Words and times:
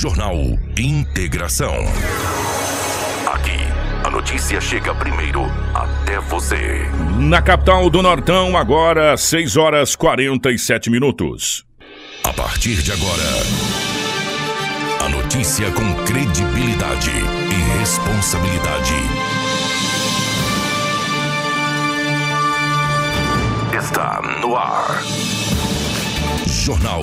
Jornal 0.00 0.34
Integração. 0.78 1.74
Aqui, 3.30 3.58
a 4.02 4.08
notícia 4.08 4.58
chega 4.58 4.94
primeiro 4.94 5.42
até 5.74 6.18
você. 6.20 6.86
Na 7.18 7.42
capital 7.42 7.90
do 7.90 8.02
Nortão, 8.02 8.56
agora 8.56 9.14
6 9.14 9.58
horas 9.58 9.94
47 9.94 10.88
minutos. 10.88 11.66
A 12.24 12.32
partir 12.32 12.76
de 12.76 12.92
agora, 12.92 13.30
a 15.04 15.08
notícia 15.10 15.70
com 15.70 15.94
credibilidade 16.06 17.10
e 17.10 17.78
responsabilidade. 17.78 18.94
Está 23.78 24.22
no 24.40 24.56
ar. 24.56 25.02
Jornal 26.46 27.02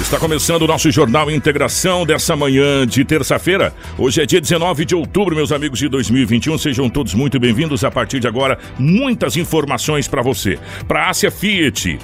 Está 0.00 0.18
começando 0.18 0.62
o 0.62 0.66
nosso 0.66 0.90
Jornal 0.90 1.30
Integração 1.30 2.06
dessa 2.06 2.34
manhã 2.34 2.86
de 2.86 3.04
terça-feira. 3.04 3.72
Hoje 3.98 4.22
é 4.22 4.26
dia 4.26 4.40
19 4.40 4.86
de 4.86 4.94
outubro, 4.94 5.36
meus 5.36 5.52
amigos 5.52 5.78
de 5.78 5.88
2021. 5.88 6.56
Sejam 6.56 6.88
todos 6.88 7.12
muito 7.12 7.38
bem-vindos. 7.38 7.84
A 7.84 7.90
partir 7.90 8.18
de 8.18 8.26
agora, 8.26 8.58
muitas 8.78 9.36
informações 9.36 10.08
para 10.08 10.22
você. 10.22 10.58
Para 10.88 11.04
a 11.04 11.10
Ásia 11.10 11.30
Fiat. 11.30 11.98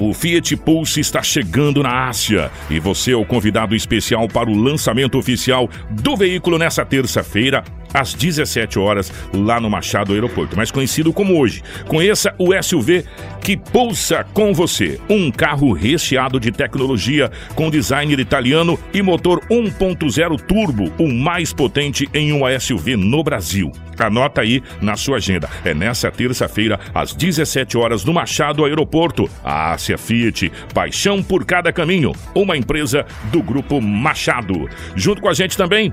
O 0.00 0.14
Fiat 0.14 0.56
Pulse 0.56 1.00
está 1.00 1.22
chegando 1.22 1.82
na 1.82 2.06
Ásia 2.06 2.50
e 2.70 2.78
você 2.78 3.12
é 3.12 3.16
o 3.16 3.24
convidado 3.24 3.74
especial 3.74 4.28
para 4.28 4.48
o 4.48 4.54
lançamento 4.54 5.18
oficial 5.18 5.68
do 5.90 6.16
veículo 6.16 6.58
nessa 6.58 6.84
terça-feira, 6.84 7.64
às 7.92 8.14
17 8.14 8.78
horas, 8.78 9.12
lá 9.32 9.60
no 9.60 9.70
Machado 9.70 10.12
Aeroporto, 10.12 10.56
mais 10.56 10.70
conhecido 10.70 11.12
como 11.12 11.38
hoje. 11.38 11.62
Conheça 11.86 12.34
o 12.38 12.50
SUV 12.62 13.04
que 13.42 13.56
pulsa 13.56 14.24
com 14.34 14.52
você. 14.52 15.00
Um 15.08 15.30
carro 15.30 15.72
recheado 15.72 16.40
de 16.40 16.50
tecnologia, 16.50 17.30
com 17.54 17.70
designer 17.70 18.18
italiano 18.18 18.78
e 18.92 19.02
motor 19.02 19.40
1.0 19.50 20.40
turbo, 20.40 20.92
o 20.98 21.08
mais 21.08 21.52
potente 21.52 22.08
em 22.12 22.32
um 22.32 22.42
SUV 22.58 22.96
no 22.96 23.22
Brasil. 23.22 23.72
Anota 23.98 24.42
aí 24.42 24.62
na 24.80 24.96
sua 24.96 25.16
agenda. 25.16 25.48
É 25.64 25.72
nessa 25.72 26.10
terça-feira, 26.10 26.78
às 26.94 27.14
17 27.14 27.78
horas, 27.78 28.04
no 28.04 28.12
Machado 28.12 28.64
Aeroporto. 28.64 29.28
A 29.42 29.72
Ásia 29.72 29.96
Fiat, 29.96 30.52
paixão 30.74 31.22
por 31.22 31.44
cada 31.44 31.72
caminho. 31.72 32.12
Uma 32.34 32.56
empresa 32.56 33.06
do 33.30 33.42
Grupo 33.42 33.80
Machado. 33.80 34.68
Junto 34.94 35.22
com 35.22 35.28
a 35.28 35.34
gente 35.34 35.56
também, 35.56 35.92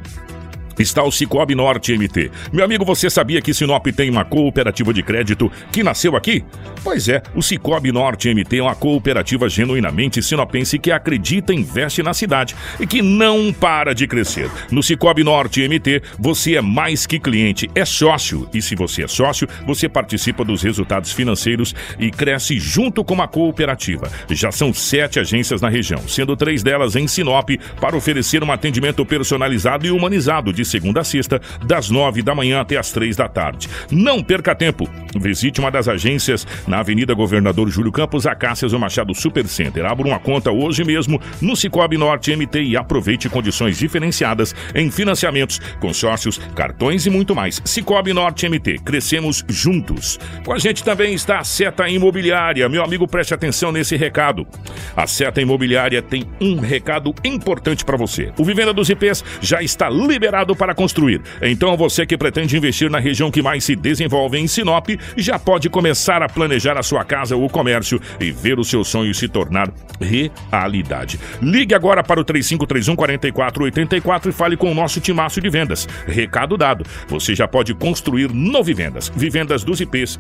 está 0.79 1.03
o 1.03 1.11
Cicobi 1.11 1.55
Norte 1.55 1.95
MT. 1.97 2.31
Meu 2.51 2.65
amigo, 2.65 2.85
você 2.85 3.09
sabia 3.09 3.41
que 3.41 3.53
Sinop 3.53 3.85
tem 3.87 4.09
uma 4.09 4.25
cooperativa 4.25 4.93
de 4.93 5.03
crédito 5.03 5.51
que 5.71 5.83
nasceu 5.83 6.15
aqui? 6.15 6.43
Pois 6.83 7.07
é, 7.07 7.21
o 7.35 7.41
Cicobi 7.41 7.91
Norte 7.91 8.33
MT 8.33 8.57
é 8.57 8.63
uma 8.63 8.75
cooperativa 8.75 9.47
genuinamente 9.47 10.21
sinopense 10.21 10.79
que 10.79 10.91
acredita 10.91 11.53
investe 11.53 12.03
na 12.03 12.13
cidade 12.13 12.55
e 12.79 12.87
que 12.87 13.01
não 13.01 13.53
para 13.53 13.93
de 13.93 14.07
crescer. 14.07 14.49
No 14.71 14.83
Cicobi 14.83 15.23
Norte 15.23 15.67
MT, 15.67 16.01
você 16.19 16.55
é 16.55 16.61
mais 16.61 17.05
que 17.05 17.19
cliente, 17.19 17.69
é 17.75 17.85
sócio. 17.85 18.49
E 18.53 18.61
se 18.61 18.75
você 18.75 19.03
é 19.03 19.07
sócio, 19.07 19.47
você 19.65 19.87
participa 19.87 20.43
dos 20.43 20.61
resultados 20.61 21.11
financeiros 21.11 21.73
e 21.99 22.11
cresce 22.11 22.59
junto 22.59 23.03
com 23.03 23.21
a 23.21 23.27
cooperativa. 23.27 24.11
Já 24.29 24.51
são 24.51 24.73
sete 24.73 25.19
agências 25.19 25.61
na 25.61 25.69
região, 25.69 26.01
sendo 26.07 26.35
três 26.35 26.63
delas 26.63 26.95
em 26.95 27.07
Sinop, 27.07 27.49
para 27.79 27.95
oferecer 27.95 28.43
um 28.43 28.51
atendimento 28.51 29.05
personalizado 29.05 29.85
e 29.85 29.91
humanizado 29.91 30.51
de 30.51 30.62
segunda 30.65 31.01
a 31.01 31.03
sexta, 31.03 31.41
das 31.65 31.89
nove 31.89 32.21
da 32.21 32.35
manhã 32.35 32.61
até 32.61 32.77
as 32.77 32.91
três 32.91 33.15
da 33.15 33.27
tarde. 33.27 33.69
Não 33.91 34.23
perca 34.23 34.55
tempo. 34.55 34.89
Visite 35.15 35.59
uma 35.59 35.71
das 35.71 35.87
agências 35.87 36.45
na 36.67 36.79
Avenida 36.79 37.13
Governador 37.13 37.69
Júlio 37.69 37.91
Campos, 37.91 38.25
Acácias 38.25 38.73
ou 38.73 38.79
Machado 38.79 39.13
Supercenter. 39.13 39.85
Abra 39.85 40.07
uma 40.07 40.19
conta 40.19 40.51
hoje 40.51 40.83
mesmo 40.83 41.21
no 41.41 41.55
Cicobi 41.55 41.97
Norte 41.97 42.35
MT 42.35 42.63
e 42.63 42.77
aproveite 42.77 43.29
condições 43.29 43.77
diferenciadas 43.77 44.55
em 44.73 44.89
financiamentos, 44.89 45.59
consórcios, 45.79 46.37
cartões 46.55 47.05
e 47.05 47.09
muito 47.09 47.35
mais. 47.35 47.61
Cicobi 47.65 48.13
Norte 48.13 48.47
MT, 48.47 48.79
crescemos 48.79 49.43
juntos. 49.47 50.19
Com 50.45 50.53
a 50.53 50.59
gente 50.59 50.83
também 50.83 51.13
está 51.13 51.39
a 51.39 51.43
Seta 51.43 51.87
Imobiliária. 51.87 52.67
Meu 52.69 52.83
amigo, 52.83 53.07
preste 53.07 53.33
atenção 53.33 53.71
nesse 53.71 53.95
recado. 53.95 54.47
A 54.95 55.07
Seta 55.07 55.41
Imobiliária 55.41 56.01
tem 56.01 56.25
um 56.39 56.59
recado 56.59 57.13
importante 57.23 57.85
para 57.85 57.97
você. 57.97 58.31
O 58.37 58.43
Vivenda 58.43 58.73
dos 58.73 58.89
IPs 58.89 59.23
já 59.41 59.61
está 59.61 59.89
liberado 59.89 60.52
para 60.55 60.73
construir. 60.73 61.21
Então 61.41 61.75
você 61.75 62.05
que 62.05 62.17
pretende 62.17 62.57
investir 62.57 62.89
na 62.89 62.99
região 62.99 63.31
que 63.31 63.41
mais 63.41 63.63
se 63.63 63.75
desenvolve 63.75 64.37
em 64.37 64.47
Sinop, 64.47 64.89
já 65.17 65.37
pode 65.37 65.69
começar 65.69 66.21
a 66.21 66.29
planejar 66.29 66.77
a 66.77 66.83
sua 66.83 67.03
casa 67.03 67.35
ou 67.35 67.49
comércio 67.49 67.99
e 68.19 68.31
ver 68.31 68.59
o 68.59 68.63
seu 68.63 68.83
sonho 68.83 69.13
se 69.13 69.27
tornar 69.27 69.71
realidade. 69.99 71.19
Ligue 71.41 71.73
agora 71.73 72.03
para 72.03 72.19
o 72.19 72.23
3531 72.23 72.95
4484 72.95 74.29
e 74.29 74.33
fale 74.33 74.57
com 74.57 74.71
o 74.71 74.75
nosso 74.75 74.99
timaço 74.99 75.41
de 75.41 75.49
vendas. 75.49 75.87
Recado 76.07 76.57
dado. 76.57 76.85
Você 77.07 77.35
já 77.35 77.47
pode 77.47 77.73
construir 77.73 78.31
no 78.31 78.63
Vivendas. 78.63 79.11
Vivendas 79.15 79.63
dos 79.63 79.81
IPs 79.81 80.17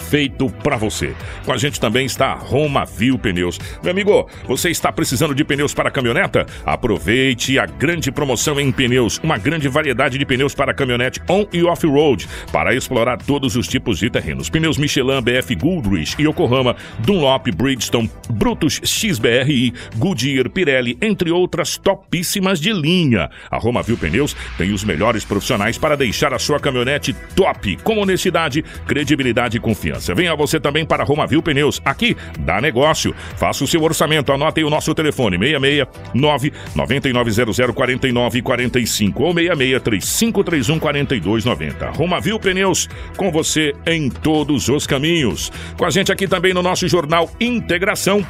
feito 0.00 0.48
para 0.62 0.76
você. 0.76 1.14
Com 1.44 1.52
a 1.52 1.56
gente 1.56 1.78
também 1.78 2.06
está 2.06 2.34
Roma 2.34 2.84
Viu 2.84 3.18
Pneus. 3.18 3.58
Meu 3.82 3.92
amigo, 3.92 4.28
você 4.46 4.70
está 4.70 4.90
precisando 4.90 5.34
de 5.34 5.44
pneus 5.44 5.74
para 5.74 5.90
caminhoneta? 5.90 6.46
Aproveite 6.64 7.58
a 7.58 7.66
grande 7.66 8.10
promoção 8.10 8.58
em 8.58 8.72
pneus, 8.72 9.20
uma 9.22 9.38
grande 9.38 9.68
variedade 9.68 10.18
de 10.18 10.24
pneus 10.24 10.54
para 10.54 10.74
caminhonete 10.74 11.20
on 11.28 11.46
e 11.52 11.62
off-road, 11.62 12.26
para 12.50 12.74
explorar 12.74 13.18
todos 13.18 13.56
os 13.56 13.68
tipos 13.68 13.98
de 13.98 14.10
terrenos. 14.10 14.48
Pneus 14.48 14.78
Michelin, 14.78 15.20
BF 15.20 15.54
Goodrich, 15.54 16.20
Yokohama, 16.20 16.74
Dunlop, 17.00 17.46
Bridgestone, 17.52 18.10
Brutus 18.30 18.80
XBRI, 18.84 19.72
Goodyear, 19.96 20.48
Pirelli, 20.50 20.98
entre 21.00 21.30
outras 21.30 21.76
topíssimas 21.76 22.60
de 22.60 22.72
linha. 22.72 23.30
A 23.50 23.58
Roma 23.58 23.82
Viu 23.82 23.96
Pneus 23.96 24.34
tem 24.56 24.72
os 24.72 24.82
melhores 24.82 25.24
profissionais 25.24 25.78
para 25.78 25.96
deixar 25.96 26.32
a 26.32 26.38
sua 26.38 26.58
caminhonete 26.58 27.14
top, 27.34 27.76
com 27.82 27.98
honestidade, 27.98 28.62
credibilidade 28.86 29.56
e 29.56 29.60
confiança. 29.60 29.89
Venha 30.14 30.34
você 30.34 30.60
também 30.60 30.84
para 30.84 31.04
Roma 31.04 31.26
Viu 31.26 31.42
Pneus. 31.42 31.80
Aqui 31.84 32.16
dá 32.38 32.60
negócio. 32.60 33.14
Faça 33.36 33.64
o 33.64 33.66
seu 33.66 33.82
orçamento. 33.82 34.32
Anote 34.32 34.60
aí 34.60 34.64
o 34.64 34.70
nosso 34.70 34.94
telefone: 34.94 35.38
669 35.38 36.52
9900 36.74 37.56
4945 37.74 39.22
ou 39.22 39.34
66 39.34 39.82
3531 39.82 40.78
4290. 40.78 41.90
Roma 41.90 42.20
Viu 42.20 42.38
Pneus, 42.38 42.88
com 43.16 43.30
você 43.30 43.74
em 43.86 44.08
todos 44.08 44.68
os 44.68 44.86
caminhos. 44.86 45.50
Com 45.76 45.84
a 45.84 45.90
gente 45.90 46.12
aqui 46.12 46.26
também 46.28 46.54
no 46.54 46.62
nosso 46.62 46.86
jornal 46.88 47.30
Integração 47.40 48.24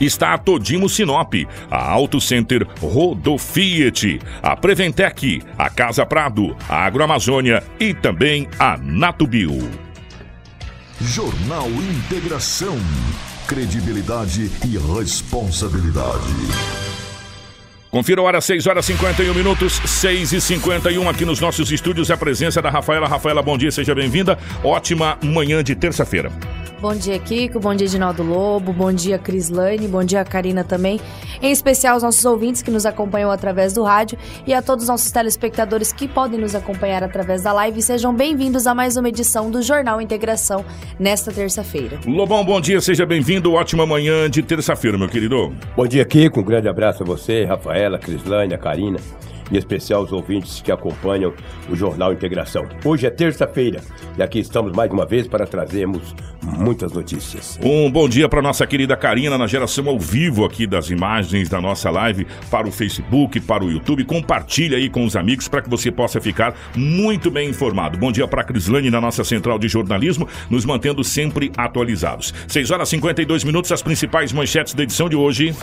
está 0.00 0.34
a 0.34 0.38
Todimo 0.38 0.88
Sinop, 0.88 1.34
a 1.70 1.90
Auto 1.90 2.20
Center 2.20 2.66
Rodofiat, 2.80 4.18
a 4.42 4.56
Preventec, 4.56 5.42
a 5.56 5.70
Casa 5.70 6.04
Prado, 6.04 6.56
a 6.68 6.84
Agroamazônia 6.84 7.62
e 7.78 7.94
também 7.94 8.48
a 8.58 8.76
Natubio. 8.76 9.83
Jornal 11.06 11.68
Integração. 11.68 12.78
Credibilidade 13.46 14.50
e 14.64 14.78
responsabilidade. 14.98 16.83
Confira 17.94 18.20
a 18.20 18.24
hora, 18.24 18.40
6 18.40 18.66
horas 18.66 18.84
51 18.86 19.32
minutos, 19.32 19.80
6 19.86 20.32
e 20.32 20.40
51 20.40 21.08
aqui 21.08 21.24
nos 21.24 21.38
nossos 21.38 21.70
estúdios. 21.70 22.10
A 22.10 22.16
presença 22.16 22.60
da 22.60 22.68
Rafaela. 22.68 23.06
Rafaela, 23.06 23.40
bom 23.40 23.56
dia, 23.56 23.70
seja 23.70 23.94
bem-vinda. 23.94 24.36
Ótima 24.64 25.16
manhã 25.22 25.62
de 25.62 25.76
terça-feira. 25.76 26.32
Bom 26.84 26.94
dia, 26.94 27.18
Kiko. 27.18 27.58
Bom 27.58 27.74
dia, 27.74 27.86
Dinaldo 27.86 28.22
Lobo. 28.22 28.70
Bom 28.70 28.92
dia, 28.92 29.16
Crislane. 29.16 29.88
Bom 29.88 30.04
dia, 30.04 30.22
Karina 30.22 30.62
também. 30.62 31.00
Em 31.40 31.50
especial 31.50 31.94
aos 31.94 32.02
nossos 32.02 32.22
ouvintes 32.26 32.60
que 32.60 32.70
nos 32.70 32.84
acompanham 32.84 33.30
através 33.30 33.72
do 33.72 33.82
rádio 33.82 34.18
e 34.46 34.52
a 34.52 34.60
todos 34.60 34.82
os 34.82 34.88
nossos 34.90 35.10
telespectadores 35.10 35.94
que 35.94 36.06
podem 36.06 36.38
nos 36.38 36.54
acompanhar 36.54 37.02
através 37.02 37.42
da 37.42 37.54
live. 37.54 37.80
Sejam 37.80 38.14
bem-vindos 38.14 38.66
a 38.66 38.74
mais 38.74 38.98
uma 38.98 39.08
edição 39.08 39.50
do 39.50 39.62
Jornal 39.62 39.98
Integração 39.98 40.62
nesta 40.98 41.32
terça-feira. 41.32 41.98
Lobão, 42.06 42.44
bom 42.44 42.60
dia, 42.60 42.80
seja 42.82 43.06
bem-vindo. 43.06 43.54
Ótima 43.54 43.86
manhã 43.86 44.28
de 44.28 44.42
terça-feira, 44.42 44.98
meu 44.98 45.08
querido. 45.08 45.54
Bom 45.74 45.86
dia, 45.86 46.04
Kiko. 46.04 46.40
Um 46.40 46.44
grande 46.44 46.68
abraço 46.68 47.02
a 47.02 47.06
você, 47.06 47.44
Rafaela, 47.46 47.74
Crislane, 47.98 48.54
a 48.54 48.58
Karina 48.58 48.98
em 49.50 49.56
especial 49.56 50.02
os 50.02 50.12
ouvintes 50.12 50.60
que 50.60 50.72
acompanham 50.72 51.32
o 51.68 51.76
Jornal 51.76 52.12
Integração. 52.12 52.66
Hoje 52.84 53.06
é 53.06 53.10
terça-feira 53.10 53.80
e 54.16 54.22
aqui 54.22 54.38
estamos 54.38 54.72
mais 54.72 54.90
uma 54.90 55.04
vez 55.04 55.26
para 55.26 55.46
trazermos 55.46 56.14
muitas 56.42 56.92
notícias. 56.92 57.58
Um 57.62 57.90
bom 57.90 58.08
dia 58.08 58.28
para 58.28 58.42
nossa 58.42 58.66
querida 58.66 58.96
Karina 58.96 59.36
na 59.36 59.46
geração 59.46 59.88
ao 59.88 59.98
vivo 59.98 60.44
aqui 60.44 60.66
das 60.66 60.90
imagens 60.90 61.48
da 61.48 61.60
nossa 61.60 61.90
live 61.90 62.26
para 62.50 62.68
o 62.68 62.72
Facebook, 62.72 63.40
para 63.40 63.64
o 63.64 63.70
YouTube. 63.70 64.04
Compartilhe 64.04 64.74
aí 64.74 64.88
com 64.88 65.04
os 65.04 65.16
amigos 65.16 65.48
para 65.48 65.62
que 65.62 65.70
você 65.70 65.90
possa 65.90 66.20
ficar 66.20 66.54
muito 66.76 67.30
bem 67.30 67.48
informado. 67.50 67.98
Bom 67.98 68.12
dia 68.12 68.26
para 68.26 68.42
a 68.42 68.44
Crislane 68.44 68.90
na 68.90 69.00
nossa 69.00 69.24
central 69.24 69.58
de 69.58 69.68
jornalismo, 69.68 70.28
nos 70.50 70.64
mantendo 70.64 71.02
sempre 71.02 71.50
atualizados. 71.56 72.32
6 72.48 72.70
horas 72.70 72.88
e 72.88 72.90
52 72.92 73.44
minutos, 73.44 73.72
as 73.72 73.82
principais 73.82 74.32
manchetes 74.32 74.74
da 74.74 74.82
edição 74.82 75.08
de 75.08 75.16
hoje. 75.16 75.54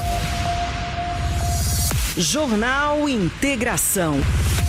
Jornal 2.18 3.08
Integração. 3.08 4.20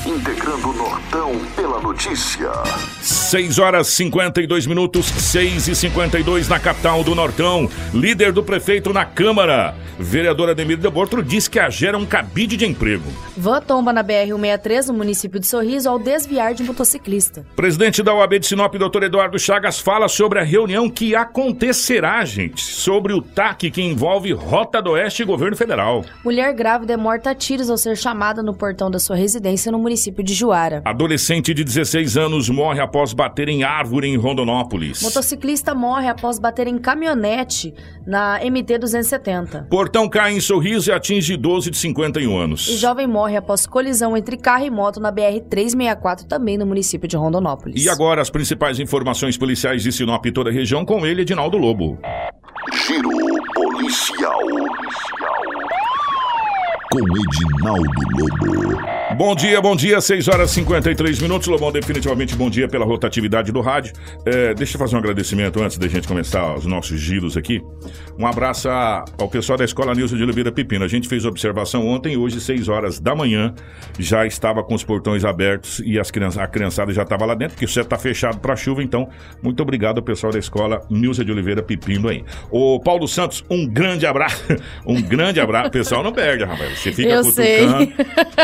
Integrando 0.07 0.71
o 0.71 0.73
Nortão 0.73 1.41
pela 1.57 1.81
notícia. 1.81 2.51
6 3.01 3.59
horas 3.59 3.89
52 3.89 4.67
minutos, 4.67 5.07
6 5.07 5.69
e 5.69 5.75
52 5.75 6.49
na 6.49 6.61
capital 6.61 7.03
do 7.03 7.15
Nortão. 7.15 7.69
Líder 7.93 8.33
do 8.33 8.43
prefeito 8.43 8.93
na 8.93 9.05
Câmara, 9.05 9.75
vereadora 9.99 10.55
Demir 10.55 10.77
de 10.77 10.89
Bortro, 10.91 11.23
diz 11.23 11.49
que 11.49 11.59
a 11.59 11.71
gera 11.71 11.99
um 11.99 12.07
cabide 12.07 12.57
de 12.57 12.67
emprego. 12.67 13.05
Van 13.37 13.61
tomba 13.61 13.93
na 13.93 14.05
BR-163, 14.05 14.89
no 14.89 14.95
município 14.95 15.41
de 15.41 15.47
Sorriso, 15.47 15.89
ao 15.89 15.99
desviar 15.99 16.55
de 16.55 16.63
motociclista. 16.65 17.45
Presidente 17.57 18.03
da 18.03 18.13
OAB 18.13 18.39
de 18.39 18.47
Sinop, 18.47 18.75
doutor 18.75 19.05
Eduardo 19.05 19.39
Chagas, 19.39 19.81
fala 19.81 20.09
sobre 20.09 20.41
a 20.41 20.45
reunião 20.45 20.91
que 20.91 21.15
acontecerá, 21.15 22.25
gente, 22.25 22.63
sobre 22.63 23.13
o 23.13 23.23
TAC 23.23 23.71
que 23.71 23.83
envolve 23.83 24.33
Rota 24.33 24.83
do 24.83 24.91
Oeste 24.91 25.23
e 25.23 25.27
governo 25.27 25.57
federal. 25.57 26.05
Mulher 26.25 26.53
grávida 26.53 26.93
é 26.93 26.97
morta 26.97 27.32
a 27.33 27.35
tiros 27.35 27.71
ao 27.71 27.77
ser 27.77 27.97
chamada 27.97 28.43
no 28.43 28.55
portão 28.55 28.91
da 28.91 28.99
sua 28.99 29.17
residência 29.17 29.73
no 29.73 29.79
município 29.79 30.23
de 30.23 30.35
Juara. 30.35 30.83
Adolescente 30.85 31.53
de 31.53 31.65
16 31.65 32.17
anos 32.17 32.49
morre 32.49 32.81
após 32.81 33.13
bater 33.13 33.49
em 33.49 33.65
árvore 33.65 34.07
em 34.07 34.17
Rondonópolis. 34.17 35.03
Motociclista 35.03 35.75
morre 35.75 36.09
após 36.09 36.39
bater 36.39 36.67
em 36.67 36.79
caminhonete 36.79 37.75
na 38.07 38.39
MT-270. 38.41 39.69
Portão 39.69 40.09
cai 40.09 40.33
em 40.35 40.41
sorriso 40.41 40.91
e 40.91 40.93
atinge 40.93 41.35
idoso 41.35 41.71
de 41.71 41.77
51 41.79 42.39
anos. 42.39 42.69
E 42.69 42.77
jovem 42.77 43.07
morre 43.07 43.37
após 43.37 43.67
colisão 43.67 44.17
entre 44.17 44.37
carro 44.37 44.65
e 44.65 44.71
moto 44.71 45.01
na 45.01 45.11
BR-364, 45.11 46.27
também 46.27 46.59
no 46.59 46.67
município 46.67 47.09
de 47.09 47.17
Rondonópolis. 47.17 47.83
E 47.83 47.89
agora 47.89 48.21
as 48.21 48.31
principais 48.31 48.79
informações 48.79 49.39
policiais 49.39 49.83
de 49.83 49.91
Sinop 49.91 50.25
e 50.27 50.33
toda 50.33 50.51
a 50.51 50.53
região 50.53 50.85
com 50.85 51.07
ele, 51.07 51.23
Edinaldo 51.23 51.57
Lobo. 51.57 51.99
Giro 52.87 53.11
policial. 53.55 54.41
Com 56.93 57.01
Edinaldo 57.01 57.89
Lobo. 58.19 59.02
Bom 59.17 59.35
dia, 59.35 59.61
bom 59.61 59.77
dia, 59.77 60.01
6 60.01 60.29
horas 60.29 60.51
e 60.51 60.55
53 60.55 61.21
minutos. 61.21 61.47
Lobão, 61.47 61.71
definitivamente 61.71 62.35
bom 62.35 62.49
dia 62.49 62.67
pela 62.67 62.85
rotatividade 62.85 63.53
do 63.53 63.61
rádio. 63.61 63.93
É, 64.25 64.55
deixa 64.55 64.77
eu 64.77 64.79
fazer 64.79 64.97
um 64.97 64.99
agradecimento 64.99 65.63
antes 65.63 65.77
da 65.77 65.87
gente 65.87 66.09
começar 66.09 66.55
os 66.55 66.65
nossos 66.65 66.99
giros 66.99 67.37
aqui. 67.37 67.61
Um 68.19 68.27
abraço 68.27 68.69
ao 68.71 69.29
pessoal 69.29 69.59
da 69.59 69.65
Escola 69.65 69.95
Nilson 69.95 70.17
de 70.17 70.23
Oliveira 70.23 70.51
Pepino. 70.51 70.85
A 70.85 70.89
gente 70.89 71.09
fez 71.09 71.25
observação 71.27 71.87
ontem, 71.87 72.17
hoje, 72.17 72.41
6 72.41 72.69
horas 72.69 72.99
da 72.99 73.15
manhã, 73.15 73.55
já 73.99 74.25
estava 74.27 74.63
com 74.65 74.75
os 74.75 74.83
portões 74.83 75.25
abertos 75.25 75.83
e 75.85 75.99
as 75.99 76.11
crianças, 76.11 76.39
a 76.43 76.47
criançada 76.47 76.93
já 76.93 77.03
estava 77.03 77.27
lá 77.27 77.35
dentro, 77.35 77.55
porque 77.55 77.67
o 77.67 77.69
set 77.69 77.85
está 77.85 77.99
fechado 77.99 78.41
para 78.41 78.57
chuva. 78.57 78.83
Então, 78.83 79.09
muito 79.43 79.63
obrigado 79.63 79.99
ao 79.99 80.03
pessoal 80.03 80.33
da 80.33 80.39
Escola 80.39 80.81
Nilson 80.89 81.25
de 81.25 81.33
Oliveira 81.33 81.63
Pepino 81.63 82.09
aí. 82.09 82.25
O 82.51 82.81
Paulo 82.81 83.07
Santos, 83.07 83.45
um 83.51 83.67
grande 83.67 84.07
abraço. 84.07 84.43
Um 84.87 85.01
grande 85.01 85.39
abraço. 85.41 85.69
O 85.69 85.71
pessoal 85.71 86.03
não 86.03 86.13
perde, 86.13 86.45
rapaz. 86.45 86.79
Você 86.79 86.93
fica 86.93 87.09
Eu 87.09 87.25
sei. 87.25 87.67
cutucando. 87.67 87.93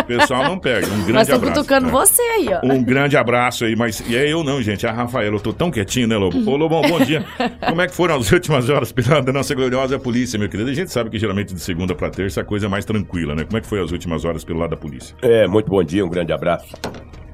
O 0.01 0.05
pessoal 0.05 0.45
não 0.45 0.58
perde. 0.59 0.89
Um 0.91 0.97
grande 0.99 1.13
Mas 1.13 1.29
tô 1.29 1.35
abraço. 1.35 1.55
cutucando 1.55 1.89
É. 1.89 1.91
você 1.91 2.23
aí, 2.23 2.49
ó. 2.53 2.67
Um 2.67 2.83
grande 2.83 3.17
abraço 3.17 3.65
aí, 3.65 3.75
mas 3.77 4.01
e 4.09 4.17
é 4.17 4.31
eu 4.33 4.43
não, 4.45 4.61
gente, 4.63 4.85
é 4.87 4.89
a 4.89 4.93
Rafaela. 4.93 5.37
Eu 5.37 5.41
tô 5.41 5.53
tão 5.53 5.71
quietinho, 5.71 6.09
né, 6.09 6.17
Lobo? 6.17 6.39
Ô, 6.51 6.57
Lobão, 6.57 6.83
bom 6.83 7.01
dia. 7.01 7.25
Como 7.69 7.81
é 7.81 7.87
que 7.87 7.95
foram 7.95 8.17
as 8.17 8.31
últimas 8.33 8.69
horas 8.69 8.93
pela 8.93 9.21
da 9.21 9.33
nossa 9.33 9.55
gloriosa 9.55 9.99
polícia, 9.99 10.39
meu 10.39 10.49
querido? 10.49 10.71
A 10.71 10.75
gente 10.75 10.91
sabe 10.91 11.11
que 11.11 11.19
geralmente 11.19 11.55
de 11.55 11.61
segunda 11.61 11.95
pra 11.95 12.11
terça 12.11 12.41
a 12.41 12.45
coisa 12.45 12.67
é 12.67 12.69
mais 12.69 12.85
tranquila, 12.85 13.35
né? 13.35 13.45
Como 13.45 13.57
é 13.59 13.61
que 13.61 13.67
foi 13.67 13.83
as 13.83 13.91
últimas 13.93 14.25
horas 14.25 14.45
pelo 14.45 14.59
lado 14.59 14.71
da 14.71 14.77
polícia? 14.77 15.15
É, 15.23 15.47
muito 15.47 15.71
bom 15.71 15.83
dia, 15.83 16.05
um 16.05 16.09
grande 16.09 16.33
abraço 16.33 16.75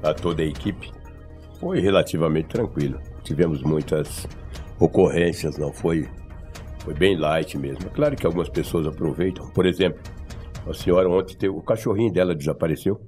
a 0.03 0.13
toda 0.13 0.41
a 0.41 0.45
equipe. 0.45 0.91
Foi 1.59 1.79
relativamente 1.79 2.47
tranquilo. 2.49 2.99
Tivemos 3.23 3.63
muitas 3.63 4.27
ocorrências, 4.79 5.57
não 5.57 5.71
foi? 5.73 6.07
Foi 6.83 6.93
bem 6.93 7.17
light 7.17 7.57
mesmo. 7.57 7.79
É 7.87 7.89
claro 7.89 8.15
que 8.15 8.25
algumas 8.25 8.49
pessoas 8.49 8.85
aproveitam. 8.85 9.47
Por 9.49 9.65
exemplo, 9.65 9.99
a 10.69 10.73
senhora 10.73 11.09
ontem 11.09 11.35
teve, 11.35 11.53
o 11.53 11.61
cachorrinho 11.61 12.11
dela 12.11 12.35
desapareceu. 12.35 12.99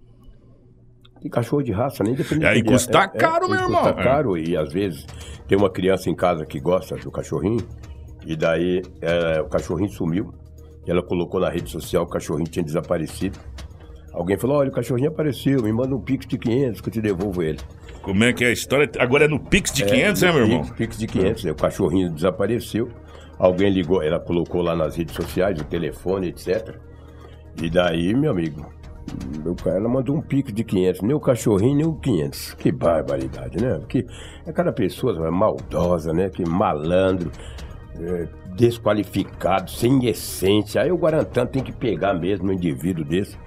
Tem 1.22 1.30
cachorro 1.31 1.64
de 1.64 1.72
raça, 1.72 2.04
nem 2.04 2.14
depende 2.14 2.46
É, 2.46 2.56
e 2.58 2.62
de- 2.62 2.69
custa 2.69 3.08
caro, 3.08 3.50
meu 3.50 3.60
custa 3.68 3.90
irmão. 3.90 3.96
caro 4.04 4.38
e 4.38 4.56
às 4.56 4.72
vezes 4.72 5.06
tem 5.48 5.58
uma 5.58 5.69
criança 5.69 6.10
em 6.10 6.16
casa 6.16 6.46
que 6.46 6.60
gosta 6.60 6.96
do 6.98 7.10
cachorrinho 7.12 7.66
e 8.25 8.36
daí 8.36 8.81
é, 9.02 9.42
o 9.42 9.46
cachorrinho 9.48 9.90
sumiu. 9.90 10.34
E 10.86 10.92
ela 10.92 11.02
colocou 11.04 11.40
na 11.40 11.50
rede 11.50 11.69
social 11.69 12.06
que 12.06 12.12
o 12.12 12.14
cachorrinho 12.14 12.50
tinha 12.50 12.64
desaparecido. 12.64 13.38
Alguém 14.14 14.38
falou, 14.38 14.58
olha, 14.58 14.69
o 14.69 14.74
cachorrinho 14.74 15.10
apareceu, 15.10 15.62
me 15.62 15.72
manda 15.72 15.94
um 15.96 16.00
pix 16.02 16.25
de 16.25 16.38
500 16.38 16.81
que 16.81 16.90
eu 16.90 16.94
te 16.94 17.02
devolvo 17.02 17.44
ele. 17.44 17.60
Como 18.02 18.24
é 18.24 18.31
que 18.31 18.44
é 18.46 18.48
a 18.48 18.52
história? 18.52 18.90
Agora 19.00 19.25
é 19.25 19.28
no 19.28 19.38
Pix 19.38 19.72
de 19.74 19.84
500, 19.84 20.22
né, 20.22 20.31
meu 20.31 20.42
irmão? 20.44 20.62
Pix, 20.62 20.75
pix 20.78 20.98
de 20.98 21.08
500, 21.08 21.44
né? 21.44 21.52
o 21.52 21.56
cachorrinho 21.56 22.10
desapareceu. 22.10 22.88
Alguém 23.38 23.69
ligou, 23.69 24.02
ela 24.02 24.18
colocou 24.18 24.62
lá 24.62 24.75
nas 24.78 24.96
redes 24.96 25.14
sociais, 25.14 25.60
o 25.60 25.66
telefone, 25.66 26.30
etc. 26.30 26.78
E 27.62 27.69
daí, 27.69 28.14
meu 28.16 28.31
amigo, 28.31 28.66
meu 29.44 29.56
cara, 29.56 29.77
ela 29.77 29.89
mandou 29.89 30.15
um 30.15 30.21
pix 30.21 30.54
de 30.54 30.63
500, 30.63 31.01
nem 31.01 31.15
o 31.15 31.19
cachorrinho, 31.19 31.75
nem 31.75 31.86
o 31.86 31.94
500. 31.94 32.54
Que 32.56 32.71
barbaridade, 32.71 33.62
né? 33.62 33.77
Porque 33.80 34.06
é 34.45 34.51
cada 34.51 34.71
pessoa 34.71 35.31
maldosa, 35.31 36.13
né? 36.13 36.30
Que 36.30 36.48
malandro, 36.48 37.31
é, 38.00 38.27
desqualificado, 38.56 39.71
sem 39.71 40.06
essência. 40.07 40.81
Aí 40.81 40.92
o 40.92 40.98
Guarantã 40.98 41.45
tem 41.45 41.63
que 41.63 41.71
pegar 41.71 42.13
mesmo 42.13 42.50
um 42.50 42.54
indivíduo 42.54 43.06
desse. 43.06 43.38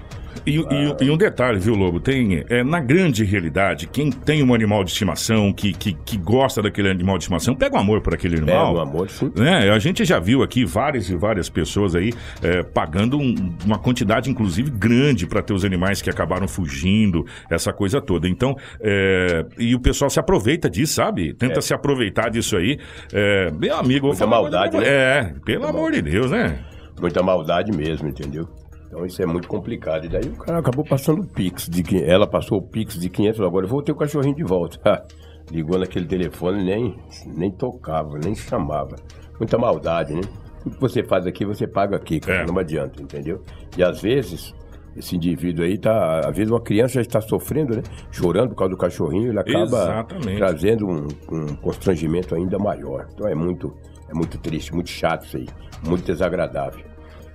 E, 0.47 0.59
e- 0.59 1.05
e 1.05 1.11
um 1.11 1.17
detalhe, 1.17 1.59
viu, 1.59 1.75
Lobo? 1.75 2.01
Tem, 2.01 2.45
é, 2.49 2.65
na 2.65 2.81
grande 2.81 3.25
realidade, 3.25 3.87
quem 3.87 4.11
tem 4.11 4.43
um 4.43 4.55
animal 4.55 4.83
de 4.85 4.91
estimação, 4.91 5.53
que, 5.53 5.73
que, 5.73 5.93
que 5.93 6.17
gosta 6.17 6.63
daquele 6.63 6.89
animal 6.91 7.19
de 7.19 7.25
estimação, 7.25 7.55
pega 7.55 7.77
um 7.77 7.81
amor 7.81 8.01
por 8.01 8.15
aquele 8.15 8.37
É, 8.37 8.39
animal. 8.39 8.73
meu 8.73 8.81
amor, 8.83 9.11
sim. 9.11 9.31
né? 9.37 9.71
A 9.71 9.79
gente 9.79 10.05
já 10.05 10.19
viu 10.19 10.43
aqui 10.43 10.65
várias 10.65 11.09
e 11.11 11.17
várias 11.17 11.49
pessoas 11.49 11.95
aí 11.95 12.13
é, 12.43 12.63
pagando 12.63 13.19
um- 13.19 13.35
uma 13.65 13.79
quantidade, 13.79 14.31
inclusive, 14.31 14.71
grande 14.71 15.27
para 15.27 15.43
ter 15.43 15.53
os 15.53 15.65
animais 15.65 16.01
que 16.03 16.09
acabaram 16.11 16.49
fugindo, 16.49 17.25
essa 17.51 17.73
coisa 17.73 18.01
toda. 18.01 18.29
Então, 18.29 18.57
é, 18.81 19.45
e 19.59 19.75
o 19.75 19.81
pessoal 19.81 20.09
se 20.11 20.19
aproveita 20.19 20.69
disso, 20.71 20.95
sabe? 20.95 21.35
Tenta 21.35 21.61
se 21.61 21.75
aproveitar 21.75 22.31
disso 22.31 22.57
aí. 22.57 22.79
É, 23.13 23.51
meu 23.51 23.77
amigo, 23.77 24.07
Muita 24.09 24.27
maldade, 24.27 24.77
né? 24.79 24.85
É, 24.87 25.35
pelo 25.45 25.67
amor 25.67 25.93
de 25.93 26.03
Deus, 26.03 26.31
né? 26.31 26.59
muita 27.01 27.23
maldade 27.23 27.73
mesmo, 27.73 28.09
entendeu? 28.09 28.47
Então 28.91 29.07
isso 29.07 29.23
é 29.23 29.27
muito 29.27 29.47
complicado. 29.47 30.05
E 30.05 30.09
daí 30.09 30.25
o 30.25 30.37
cara 30.37 30.59
acabou 30.59 30.85
passando 30.85 31.23
o 31.23 31.27
Pix 31.27 31.69
de 31.69 31.81
500. 31.85 32.09
Ela 32.09 32.27
passou 32.27 32.59
o 32.59 32.63
Pix 32.63 32.99
de 32.99 33.09
500, 33.09 33.37
falou, 33.37 33.49
agora 33.49 33.67
eu 33.67 33.71
vou 33.71 33.81
ter 33.83 33.93
o 33.93 33.95
cachorrinho 33.95 34.35
de 34.35 34.43
volta. 34.43 35.07
Ligou 35.49 35.79
naquele 35.79 36.07
telefone, 36.07 36.65
nem, 36.65 36.99
nem 37.25 37.51
tocava, 37.53 38.19
nem 38.19 38.35
chamava. 38.35 38.97
Muita 39.39 39.57
maldade, 39.57 40.13
né? 40.13 40.23
Tudo 40.63 40.75
que 40.75 40.81
você 40.81 41.05
faz 41.05 41.25
aqui, 41.25 41.45
você 41.45 41.67
paga 41.67 41.97
aqui, 41.97 42.19
cara. 42.19 42.43
É. 42.43 42.47
Não 42.47 42.59
adianta, 42.59 43.01
entendeu? 43.01 43.43
E 43.77 43.83
às 43.83 44.03
vezes, 44.03 44.53
esse 44.97 45.17
indivíduo 45.17 45.65
aí 45.65 45.79
tá. 45.79 46.21
Às 46.29 46.37
vezes 46.37 46.51
uma 46.51 46.61
criança 46.61 46.95
já 46.95 47.01
está 47.01 47.21
sofrendo, 47.21 47.77
né? 47.77 47.83
Chorando 48.11 48.51
por 48.51 48.57
causa 48.57 48.71
do 48.71 48.77
cachorrinho, 48.77 49.29
ele 49.29 49.39
acaba 49.39 49.63
Exatamente. 49.63 50.37
trazendo 50.37 50.89
um, 50.89 51.09
um 51.31 51.47
constrangimento 51.57 52.35
ainda 52.35 52.59
maior. 52.59 53.07
Então 53.15 53.27
é 53.27 53.35
muito, 53.35 53.73
é 54.09 54.15
muito 54.15 54.37
triste, 54.39 54.75
muito 54.75 54.91
chato 54.91 55.27
isso 55.27 55.37
aí. 55.37 55.47
Muito 55.87 56.05
desagradável. 56.05 56.90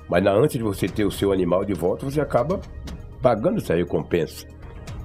Mas 0.09 0.23
na, 0.23 0.31
antes 0.31 0.57
de 0.57 0.63
você 0.63 0.87
ter 0.87 1.05
o 1.05 1.11
seu 1.11 1.31
animal 1.31 1.65
de 1.65 1.73
volta, 1.73 2.05
você 2.05 2.21
acaba 2.21 2.59
pagando 3.21 3.57
essa 3.57 3.73
recompensa. 3.73 4.47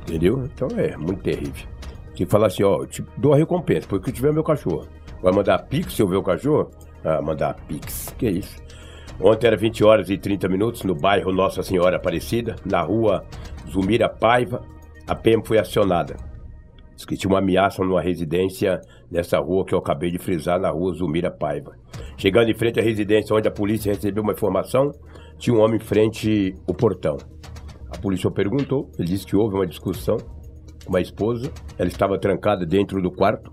Entendeu? 0.02 0.45
Então 0.45 0.69
é 0.78 0.97
muito 0.97 1.23
terrível. 1.23 1.66
Que 2.14 2.26
falar 2.26 2.49
assim, 2.49 2.62
ó, 2.62 2.80
eu 2.83 2.87
te 2.87 3.04
dou 3.16 3.33
a 3.33 3.37
recompensa, 3.37 3.87
porque 3.88 4.11
eu 4.11 4.14
tiver 4.14 4.33
meu 4.33 4.45
cachorro. 4.45 4.87
Vai 5.23 5.33
mandar 5.33 5.59
pix 5.66 5.95
se 5.95 6.02
eu 6.02 6.09
ver 6.09 6.16
o 6.16 6.23
cachorro? 6.23 6.71
Ah, 7.04 7.23
mandar 7.23 7.54
pix. 7.66 8.14
Que 8.19 8.28
isso? 8.28 8.57
Ontem 9.21 9.47
era 9.47 9.57
20 9.57 9.85
horas 9.85 10.11
e 10.11 10.16
30 10.16 10.49
minutos 10.49 10.83
no 10.83 10.95
bairro 10.95 11.33
Nossa 11.33 11.62
Senhora 11.62 11.97
Aparecida, 11.97 12.57
na 12.64 12.80
rua 12.83 13.25
Zumira 13.71 14.09
Paiva. 14.09 14.62
A 15.07 15.14
PM 15.14 15.45
foi 15.45 15.59
acionada. 15.59 16.16
Diz 16.97 17.04
que 17.04 17.16
tinha 17.16 17.30
uma 17.30 17.38
ameaça 17.38 17.83
numa 17.85 18.00
residência 18.00 18.80
nessa 19.11 19.38
rua 19.38 19.64
que 19.64 19.75
eu 19.75 19.79
acabei 19.79 20.11
de 20.11 20.19
frisar, 20.19 20.61
na 20.61 20.71
rua 20.71 20.95
Zumira 20.95 21.31
Paiva. 21.31 21.76
Chegando 22.17 22.50
em 22.50 22.55
frente 22.55 22.79
à 22.79 22.83
residência 22.83 23.35
onde 23.35 23.49
a 23.49 23.50
polícia 23.50 23.93
recebeu 23.93 24.23
uma 24.23 24.33
informação, 24.33 24.93
tinha 25.38 25.57
um 25.57 25.61
homem 25.61 25.76
em 25.76 25.85
frente 25.85 26.55
ao 26.69 26.75
portão. 26.75 27.17
A 27.90 27.99
polícia 27.99 28.31
perguntou, 28.31 28.90
ele 28.99 29.09
disse 29.09 29.26
que 29.26 29.37
houve 29.37 29.57
uma 29.57 29.67
discussão 29.67 30.17
com 30.85 30.97
a 30.97 31.00
esposa, 31.00 31.50
ela 31.79 31.88
estava 31.88 32.19
trancada 32.19 32.64
dentro 32.64 33.02
do 33.02 33.11
quarto, 33.11 33.50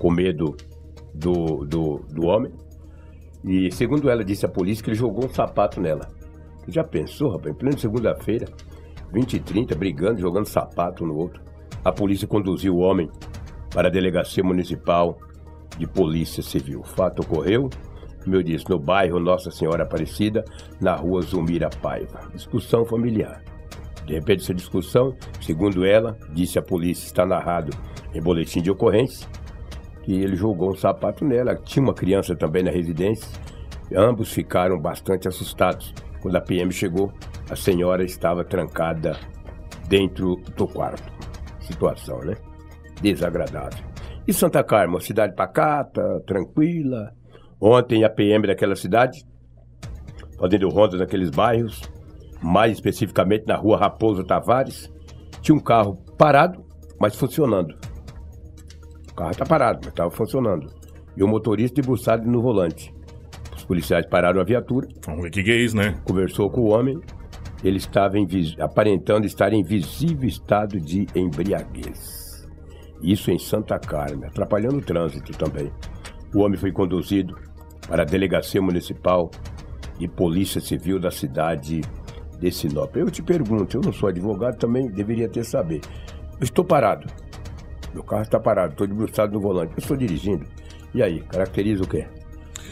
com 0.00 0.10
medo 0.10 0.56
do, 1.14 1.64
do, 1.64 2.00
do 2.10 2.26
homem. 2.26 2.52
E 3.44 3.70
segundo 3.70 4.08
ela 4.08 4.24
disse 4.24 4.46
à 4.46 4.48
polícia 4.48 4.82
que 4.82 4.90
ele 4.90 4.96
jogou 4.96 5.26
um 5.26 5.28
sapato 5.28 5.80
nela. 5.80 6.08
Já 6.66 6.84
pensou, 6.84 7.30
rapaz, 7.30 7.54
em 7.54 7.58
plena 7.58 7.78
segunda-feira, 7.78 8.46
20 9.12 9.34
e 9.34 9.40
30, 9.40 9.74
brigando, 9.74 10.20
jogando 10.20 10.46
sapato 10.46 11.06
no 11.06 11.16
outro. 11.16 11.42
A 11.84 11.92
polícia 11.92 12.26
conduziu 12.26 12.74
o 12.74 12.80
homem 12.80 13.08
para 13.70 13.88
a 13.88 13.90
delegacia 13.90 14.42
municipal 14.42 15.18
de 15.78 15.86
polícia 15.86 16.42
civil. 16.42 16.80
O 16.80 16.84
fato 16.84 17.22
ocorreu, 17.22 17.68
como 18.22 18.36
eu 18.36 18.42
disse, 18.42 18.68
no 18.68 18.78
bairro 18.78 19.20
Nossa 19.20 19.50
Senhora 19.50 19.84
Aparecida, 19.84 20.44
na 20.80 20.94
rua 20.94 21.22
Zumira 21.22 21.70
Paiva. 21.70 22.28
Discussão 22.32 22.84
familiar. 22.84 23.42
De 24.04 24.14
repente, 24.14 24.42
essa 24.42 24.54
discussão, 24.54 25.14
segundo 25.40 25.84
ela, 25.84 26.18
disse 26.32 26.58
a 26.58 26.62
polícia, 26.62 27.04
está 27.04 27.26
narrado 27.26 27.76
em 28.14 28.22
boletim 28.22 28.62
de 28.62 28.70
ocorrência, 28.70 29.28
que 30.02 30.12
ele 30.12 30.34
jogou 30.34 30.70
um 30.70 30.76
sapato 30.76 31.24
nela. 31.24 31.54
Tinha 31.56 31.82
uma 31.82 31.92
criança 31.92 32.34
também 32.34 32.62
na 32.62 32.70
residência. 32.70 33.28
Ambos 33.94 34.32
ficaram 34.32 34.78
bastante 34.78 35.28
assustados. 35.28 35.92
Quando 36.22 36.36
a 36.36 36.40
PM 36.40 36.72
chegou, 36.72 37.12
a 37.50 37.54
senhora 37.54 38.02
estava 38.02 38.44
trancada 38.44 39.18
dentro 39.88 40.36
do 40.56 40.66
quarto. 40.66 41.12
Situação, 41.60 42.20
né? 42.20 42.34
Desagradável. 43.00 43.84
E 44.26 44.32
Santa 44.32 44.62
Carmen, 44.62 44.96
uma 44.96 45.00
cidade 45.00 45.34
pacata, 45.34 46.22
tranquila. 46.26 47.12
Ontem 47.60 48.04
a 48.04 48.10
PM 48.10 48.46
daquela 48.46 48.76
cidade, 48.76 49.24
fazendo 50.38 50.68
rondas 50.68 51.00
naqueles 51.00 51.30
bairros, 51.30 51.80
mais 52.42 52.72
especificamente 52.72 53.46
na 53.46 53.56
rua 53.56 53.78
Raposo 53.78 54.22
Tavares, 54.24 54.92
tinha 55.40 55.56
um 55.56 55.60
carro 55.60 55.96
parado, 56.16 56.64
mas 57.00 57.16
funcionando. 57.16 57.74
O 59.10 59.14
carro 59.14 59.30
está 59.30 59.46
parado, 59.46 59.80
mas 59.82 59.88
estava 59.88 60.10
funcionando. 60.10 60.70
E 61.16 61.22
o 61.22 61.26
motorista 61.26 61.80
debruçado 61.80 62.28
no 62.30 62.40
volante. 62.42 62.94
Os 63.56 63.64
policiais 63.64 64.06
pararam 64.06 64.40
a 64.40 64.44
viatura, 64.44 64.86
Vamos 65.06 65.22
ver 65.22 65.28
o 65.28 65.32
que, 65.32 65.50
é 65.50 65.56
isso, 65.56 65.76
né? 65.76 65.98
conversou 66.04 66.50
com 66.50 66.60
o 66.60 66.68
homem. 66.68 67.00
Ele 67.64 67.78
estava 67.78 68.16
aparentando 68.60 69.26
estar 69.26 69.52
em 69.52 69.64
visível 69.64 70.28
estado 70.28 70.78
de 70.78 71.06
embriaguez. 71.14 72.17
Isso 73.02 73.30
em 73.30 73.38
Santa 73.38 73.78
Carmen, 73.78 74.28
atrapalhando 74.28 74.78
o 74.78 74.82
trânsito 74.82 75.32
também. 75.32 75.72
O 76.34 76.40
homem 76.40 76.58
foi 76.58 76.72
conduzido 76.72 77.36
para 77.86 78.02
a 78.02 78.06
delegacia 78.06 78.60
municipal 78.60 79.30
de 79.98 80.06
polícia 80.08 80.60
civil 80.60 81.00
da 81.00 81.10
cidade 81.10 81.80
de 82.38 82.50
Sinop. 82.52 82.94
Eu 82.96 83.10
te 83.10 83.22
pergunto, 83.22 83.76
eu 83.76 83.80
não 83.80 83.92
sou 83.92 84.08
advogado, 84.08 84.58
também 84.58 84.88
deveria 84.88 85.28
ter 85.28 85.44
saber. 85.44 85.80
Eu 86.38 86.44
estou 86.44 86.64
parado. 86.64 87.06
Meu 87.92 88.02
carro 88.02 88.22
está 88.22 88.38
parado, 88.38 88.72
estou 88.72 88.86
debruçado 88.86 89.32
no 89.32 89.40
volante. 89.40 89.72
Eu 89.72 89.78
estou 89.78 89.96
dirigindo. 89.96 90.46
E 90.94 91.02
aí, 91.02 91.20
caracteriza 91.20 91.82
o 91.82 91.88
quê? 91.88 92.06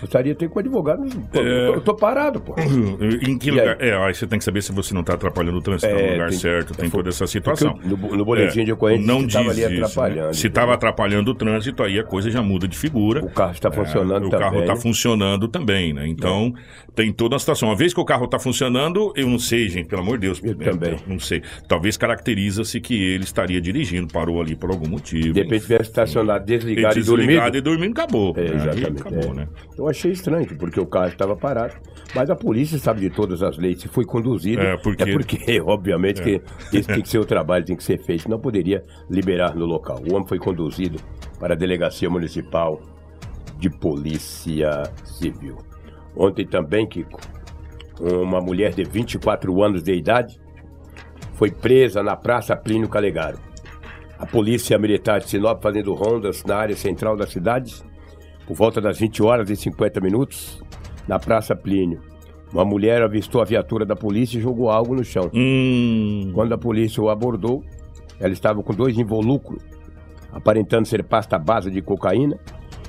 Gostaria 0.00 0.32
de 0.32 0.38
ter 0.38 0.48
com 0.48 0.58
advogado. 0.58 1.02
Pô, 1.32 1.40
É. 1.40 1.68
Eu 1.68 1.78
estou 1.78 1.94
parado, 1.96 2.40
pô. 2.40 2.54
Em 2.58 3.38
que 3.38 3.48
E 3.48 3.50
lugar? 3.50 3.76
aí? 3.80 3.88
É, 3.90 3.96
aí 3.96 4.14
você 4.14 4.26
tem 4.26 4.38
que 4.38 4.44
saber 4.44 4.62
se 4.62 4.72
você 4.72 4.92
não 4.94 5.00
está 5.02 5.14
atrapalhando 5.14 5.58
o 5.58 5.62
trânsito 5.62 5.92
no 5.92 6.00
É, 6.00 6.12
lugar 6.12 6.28
tem- 6.30 6.38
certo, 6.38 6.74
tem 6.74 6.88
foi- 6.90 6.98
toda 6.98 7.08
essa 7.10 7.26
situação. 7.26 7.78
No, 7.84 7.96
no 8.16 8.24
boletim 8.24 8.64
de 8.64 8.72
ocorrência 8.72 9.06
não 9.06 9.20
estava 9.26 9.50
ali 9.50 9.60
isso, 9.62 9.84
atrapalhando. 9.84 10.26
né? 10.28 10.32
Se 10.32 10.46
estava 10.46 10.74
atrapalhando 10.74 11.30
o 11.30 11.34
trânsito, 11.34 11.82
aí 11.82 11.98
a 11.98 12.04
coisa 12.04 12.30
já 12.30 12.42
muda 12.42 12.66
de 12.68 12.76
figura. 12.76 13.24
O 13.24 13.30
carro 13.30 13.52
está 13.52 13.70
funcionando 13.70 14.24
É, 14.24 14.26
o 14.26 14.30
também. 14.30 14.38
carro 14.48 14.60
está 14.60 14.76
funcionando 14.76 15.48
também, 15.48 15.92
né? 15.92 16.06
Então, 16.06 16.52
tem 16.94 17.12
toda 17.12 17.36
a 17.36 17.38
situação. 17.38 17.68
Uma 17.68 17.76
vez 17.76 17.92
que 17.92 18.00
o 18.00 18.04
carro 18.04 18.24
está 18.26 18.38
funcionando, 18.38 19.12
eu 19.16 19.28
não 19.28 19.38
sei, 19.38 19.68
gente, 19.68 19.88
pelo 19.88 20.02
amor 20.02 20.18
de 20.18 20.26
Deus. 20.26 20.40
Eu 20.42 20.54
também. 20.56 20.96
Não 21.06 21.18
sei. 21.18 21.42
Talvez 21.68 21.96
caracteriza-se 21.96 22.80
que 22.80 22.94
ele 22.94 23.24
estaria 23.24 23.60
dirigindo, 23.60 24.08
parou 24.12 24.40
ali 24.40 24.54
por 24.56 24.70
algum 24.70 24.88
motivo. 24.88 25.32
De 25.32 25.42
repente 25.42 25.62
tivesse 25.62 25.82
estacionado, 25.90 26.44
Ele 26.48 26.58
desligado 26.58 26.98
e 26.98 27.02
desligado 27.02 27.36
dormido. 27.40 27.56
e 27.56 27.60
dormindo, 27.60 27.92
acabou. 28.00 28.34
É, 28.36 28.40
Aí 28.40 28.54
exatamente. 28.54 29.00
acabou, 29.00 29.32
é. 29.32 29.34
né? 29.34 29.48
Eu 29.86 29.90
achei 29.90 30.10
estranho, 30.10 30.48
porque 30.58 30.80
o 30.80 30.86
carro 30.86 31.06
estava 31.06 31.36
parado. 31.36 31.74
Mas 32.12 32.28
a 32.28 32.34
polícia 32.34 32.76
sabe 32.76 33.00
de 33.02 33.08
todas 33.10 33.40
as 33.40 33.56
leis. 33.56 33.80
Se 33.80 33.86
foi 33.88 34.04
conduzido, 34.04 34.60
É, 34.60 34.76
porque- 34.76 35.02
é 35.04 35.12
porque, 35.12 35.60
obviamente, 35.64 36.20
que 36.22 36.42
esse 36.76 36.88
tem 36.88 37.00
que 37.02 37.08
ser 37.08 37.20
o 37.20 37.24
trabalho, 37.24 37.64
tem 37.64 37.76
que 37.76 37.84
ser 37.84 37.98
feito. 38.02 38.28
Não 38.28 38.40
poderia 38.40 38.82
liberar 39.08 39.54
no 39.54 39.64
local. 39.64 40.02
O 40.10 40.14
homem 40.14 40.26
foi 40.26 40.38
conduzido 40.40 40.98
para 41.38 41.54
a 41.54 41.56
delegacia 41.56 42.10
municipal 42.10 42.80
de 43.60 43.70
polícia 43.70 44.82
civil. 45.04 45.56
Ontem 46.16 46.44
também, 46.46 46.84
Kiko, 46.86 47.20
uma 48.00 48.40
mulher 48.40 48.72
de 48.74 48.82
24 48.82 49.62
anos 49.62 49.84
de 49.84 49.94
idade 49.94 50.36
foi 51.34 51.50
presa 51.52 52.02
na 52.02 52.16
Praça 52.16 52.56
Plínio 52.56 52.88
Calegaro. 52.88 53.38
A 54.18 54.26
polícia 54.26 54.76
militar 54.78 55.20
de 55.20 55.28
Sinop 55.28 55.62
fazendo 55.62 55.94
rondas 55.94 56.42
na 56.44 56.56
área 56.56 56.74
central 56.76 57.16
da 57.16 57.26
cidade, 57.26 57.84
por 58.46 58.54
volta 58.54 58.80
das 58.80 58.98
20 58.98 59.22
horas 59.22 59.50
e 59.50 59.56
50 59.56 60.00
minutos, 60.00 60.62
na 61.06 61.18
Praça 61.18 61.54
Plínio. 61.54 62.00
Uma 62.52 62.64
mulher 62.64 63.02
avistou 63.02 63.40
a 63.40 63.44
viatura 63.44 63.84
da 63.84 63.96
polícia 63.96 64.38
e 64.38 64.40
jogou 64.40 64.70
algo 64.70 64.94
no 64.94 65.04
chão. 65.04 65.30
Hum. 65.34 66.30
Quando 66.32 66.52
a 66.54 66.58
polícia 66.58 67.02
o 67.02 67.10
abordou, 67.10 67.64
ela 68.20 68.32
estava 68.32 68.62
com 68.62 68.72
dois 68.72 68.96
involucros, 68.96 69.62
aparentando 70.32 70.86
ser 70.86 71.02
pasta 71.02 71.38
base 71.38 71.70
de 71.70 71.82
cocaína, 71.82 72.38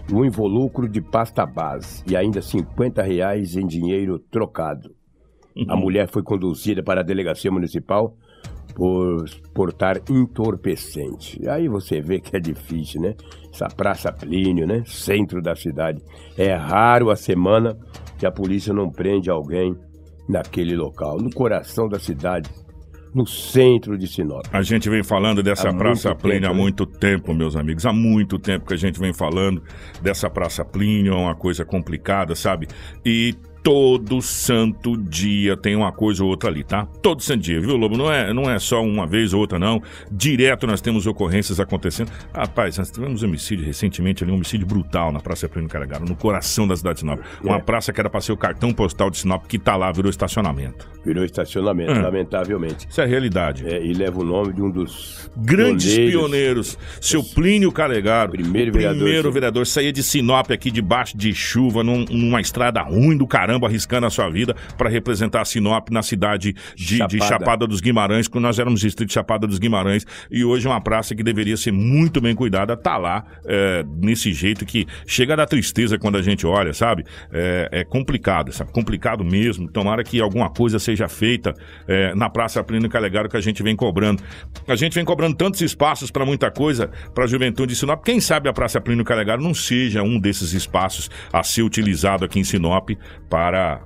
e 0.10 0.14
um 0.14 0.24
involucro 0.24 0.88
de 0.88 1.02
pasta 1.02 1.46
base, 1.46 2.04
e 2.08 2.16
ainda 2.16 2.42
50 2.42 3.02
reais 3.02 3.58
em 3.58 3.66
dinheiro 3.66 4.20
trocado. 4.20 4.96
A 5.68 5.76
mulher 5.76 6.08
foi 6.08 6.22
conduzida 6.22 6.84
para 6.84 7.02
a 7.02 7.04
delegacia 7.04 7.52
municipal 7.52 8.16
por 8.78 9.26
portar 9.56 10.00
entorpecente. 10.08 11.42
E 11.42 11.50
aí 11.50 11.68
você 11.68 12.00
vê 12.00 12.20
que 12.20 12.38
é 12.38 12.40
difícil, 12.40 13.02
né? 13.02 13.16
Essa 13.52 13.68
Praça 13.68 14.12
Plínio, 14.14 14.68
né? 14.68 14.84
Centro 14.86 15.42
da 15.42 15.56
cidade. 15.56 16.00
É 16.38 16.54
raro 16.54 17.10
a 17.10 17.16
semana 17.16 17.76
que 18.20 18.26
a 18.28 18.32
polícia 18.32 18.72
não 18.72 18.92
prende 18.92 19.32
alguém 19.32 19.76
naquele 20.30 20.76
local, 20.76 21.18
no 21.18 21.34
coração 21.34 21.90
da 21.90 21.98
cidade, 21.98 22.52
no 23.16 23.26
centro 23.26 23.98
de 23.98 24.08
Sinop. 24.08 24.46
A 24.54 24.62
gente 24.62 24.88
vem 24.92 25.02
falando 25.02 25.42
dessa 25.42 25.70
Há 25.70 25.74
Praça 25.74 26.14
Plínio 26.14 26.48
há 26.48 26.54
né? 26.54 26.60
muito 26.60 26.86
tempo, 26.86 27.34
meus 27.34 27.56
amigos. 27.56 27.84
Há 27.84 27.92
muito 27.92 28.38
tempo 28.38 28.68
que 28.68 28.76
a 28.76 28.78
gente 28.78 29.00
vem 29.00 29.12
falando 29.12 29.64
dessa 30.04 30.30
Praça 30.30 30.64
Plínio, 30.64 31.14
é 31.14 31.18
uma 31.18 31.34
coisa 31.34 31.66
complicada, 31.66 32.36
sabe? 32.36 32.68
E 33.04 33.34
todo 33.64 34.22
santo 34.22 34.96
dia 34.98 35.58
tem 35.58 35.76
uma 35.76 35.92
coisa 35.92 36.24
ou 36.24 36.30
outra 36.30 36.50
ali, 36.50 36.64
tá? 36.64 36.86
Todo 37.02 37.22
santo 37.22 37.42
dia, 37.42 37.60
viu, 37.60 37.76
Lobo? 37.76 37.98
Não 37.98 38.12
é, 38.12 38.34
não 38.34 38.50
é 38.50 38.58
só 38.60 38.82
uma 38.84 39.06
vez 39.06 39.34
ou 39.34 39.40
outra, 39.42 39.60
não. 39.60 39.82
Direto 40.12 40.66
nós 40.68 40.82
temos 40.82 41.06
ocorrências 41.06 41.60
acontecendo. 41.60 42.12
Rapaz, 42.34 42.78
nós 42.78 42.90
tivemos 42.92 43.24
um 43.24 43.28
homicídio 43.28 43.66
recentemente 43.66 44.24
ali, 44.24 44.32
um 44.32 44.36
homicídio 44.36 44.66
brutal 44.68 45.12
na 45.12 45.20
Praça 45.20 45.48
Plínio 45.50 45.70
Carregado, 45.70 46.06
no 46.06 46.16
coração 46.16 46.68
da 46.68 46.76
cidade 46.76 46.96
de 46.96 47.00
Sinop. 47.02 47.20
Uma 47.44 47.58
É. 47.58 47.62
praça 47.62 47.92
que 47.92 48.00
era 48.00 48.10
para 48.10 48.22
ser 48.22 48.32
o 48.32 48.38
cartão 48.38 48.72
postal 48.74 49.10
de 49.10 49.18
Sinop, 49.18 49.46
que 49.48 49.58
tá 49.60 49.76
lá, 49.76 49.92
virou 49.92 50.10
estacionamento. 50.10 50.88
Virou 51.06 51.24
estacionamento, 51.24 51.92
Hum. 51.94 52.02
lamentavelmente. 52.02 52.88
Isso 52.90 53.00
é 53.02 53.04
a 53.04 53.08
realidade. 53.08 53.66
É, 53.68 53.84
e 53.84 53.94
leva 53.94 54.20
o 54.20 54.24
nome 54.24 54.54
de 54.54 54.62
um 54.62 54.70
dos 54.70 55.30
Grandes 55.36 55.96
pioneiros. 55.98 56.78
Seu 57.00 57.24
Plínio 57.24 57.72
Calegaro. 57.72 58.32
Primeiro 58.32 58.70
o 58.70 58.74
primeiro 58.74 59.00
vereador, 59.04 59.32
vereador. 59.32 59.66
Saía 59.68 59.92
de 59.94 60.04
Sinop 60.04 60.52
aqui 60.52 60.70
debaixo 60.72 61.18
de 61.18 61.34
chuva, 61.34 61.84
num- 61.84 62.06
numa 62.10 62.42
estrada 62.42 62.82
ruim 62.82 63.16
do 63.18 63.26
caramba, 63.28 63.57
arriscando 63.66 64.06
a 64.06 64.10
sua 64.10 64.30
vida 64.30 64.56
para 64.78 64.90
representar 64.90 65.42
a 65.42 65.46
Sinop 65.46 65.90
na 65.90 66.02
cidade 66.02 66.54
de 66.76 66.98
de 67.08 67.18
Chapada. 67.20 67.28
Chapada. 67.28 67.68
dos 67.68 67.82
Guimarães, 67.82 68.28
quando 68.28 68.44
nós 68.44 68.60
éramos 68.60 68.80
distrito 68.80 69.10
de 69.10 69.14
Chapada 69.14 69.48
dos 69.48 69.60
Guimarães. 69.60 70.06
E 70.32 70.44
hoje 70.44 70.68
é 70.68 70.70
uma 70.70 70.82
praça 70.82 71.16
que 71.16 71.24
deveria 71.24 71.58
ser 71.58 71.72
muito 71.72 72.22
bem 72.22 72.36
cuidada, 72.36 72.76
tá 72.76 72.98
lá 72.98 73.26
é, 73.46 73.84
nesse 74.02 74.34
jeito 74.34 74.66
que 74.66 74.86
chega 75.06 75.34
a 75.34 75.36
dar 75.38 75.46
tristeza 75.46 75.98
quando 75.98 76.18
a 76.18 76.22
gente 76.22 76.46
olha, 76.46 76.74
sabe? 76.74 77.04
É, 77.32 77.70
é 77.72 77.84
complicado, 77.84 78.52
sabe? 78.52 78.72
Complicado 78.72 79.24
mesmo. 79.24 79.70
Tomara 79.70 80.04
que 80.04 80.20
alguma 80.22 80.50
coisa 80.50 80.80
seja 80.80 81.08
feita 81.08 81.54
é, 81.88 82.14
na 82.16 82.30
Praça 82.30 82.64
Plínio 82.64 82.90
Calegaro 82.90 83.30
que 83.30 83.38
a 83.38 83.42
gente 83.42 83.62
vem 83.64 83.76
cobrando. 83.76 84.24
A 84.68 84.76
gente 84.76 84.94
vem 84.94 85.06
cobrando 85.06 85.36
tantos 85.36 85.62
espaços 85.62 86.12
para 86.12 86.26
muita 86.26 86.52
coisa 86.52 86.90
para 87.14 87.26
a 87.26 87.28
juventude 87.28 87.74
de 87.74 87.80
Sinop. 87.80 88.04
Quem 88.04 88.20
sabe 88.20 88.50
a 88.50 88.54
Praça 88.54 88.80
Plínio 88.80 89.04
Calegaro 89.04 89.42
não 89.42 89.54
seja 89.54 90.02
um 90.04 90.20
desses 90.20 90.54
espaços 90.54 91.10
a 91.32 91.44
ser 91.44 91.64
utilizado 91.64 92.26
aqui 92.26 92.40
em 92.40 92.44
Sinop 92.44 92.90
para, 93.30 93.37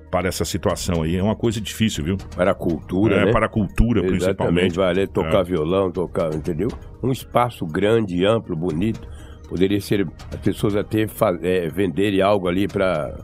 para 0.09 0.27
essa 0.27 0.45
situação 0.45 1.03
aí. 1.03 1.17
É 1.17 1.23
uma 1.23 1.35
coisa 1.35 1.59
difícil, 1.59 2.03
viu? 2.03 2.17
Para 2.35 2.51
a 2.51 2.55
cultura, 2.55 3.15
é, 3.15 3.25
né? 3.25 3.31
para 3.31 3.45
a 3.45 3.49
cultura, 3.49 4.01
principalmente. 4.01 4.73
Exatamente, 4.73 4.75
vai 4.75 5.07
tocar 5.07 5.39
É. 5.39 5.43
violão, 5.43 5.91
tocar, 5.91 6.33
entendeu? 6.33 6.69
Um 7.03 7.11
espaço 7.11 7.65
grande, 7.65 8.25
amplo, 8.25 8.55
bonito. 8.55 9.07
Poderia 9.49 9.81
ser 9.81 10.07
as 10.31 10.39
pessoas 10.39 10.75
até 10.75 11.05
é, 11.41 11.67
venderem 11.67 12.21
algo 12.21 12.47
ali 12.47 12.67
para 12.67 13.17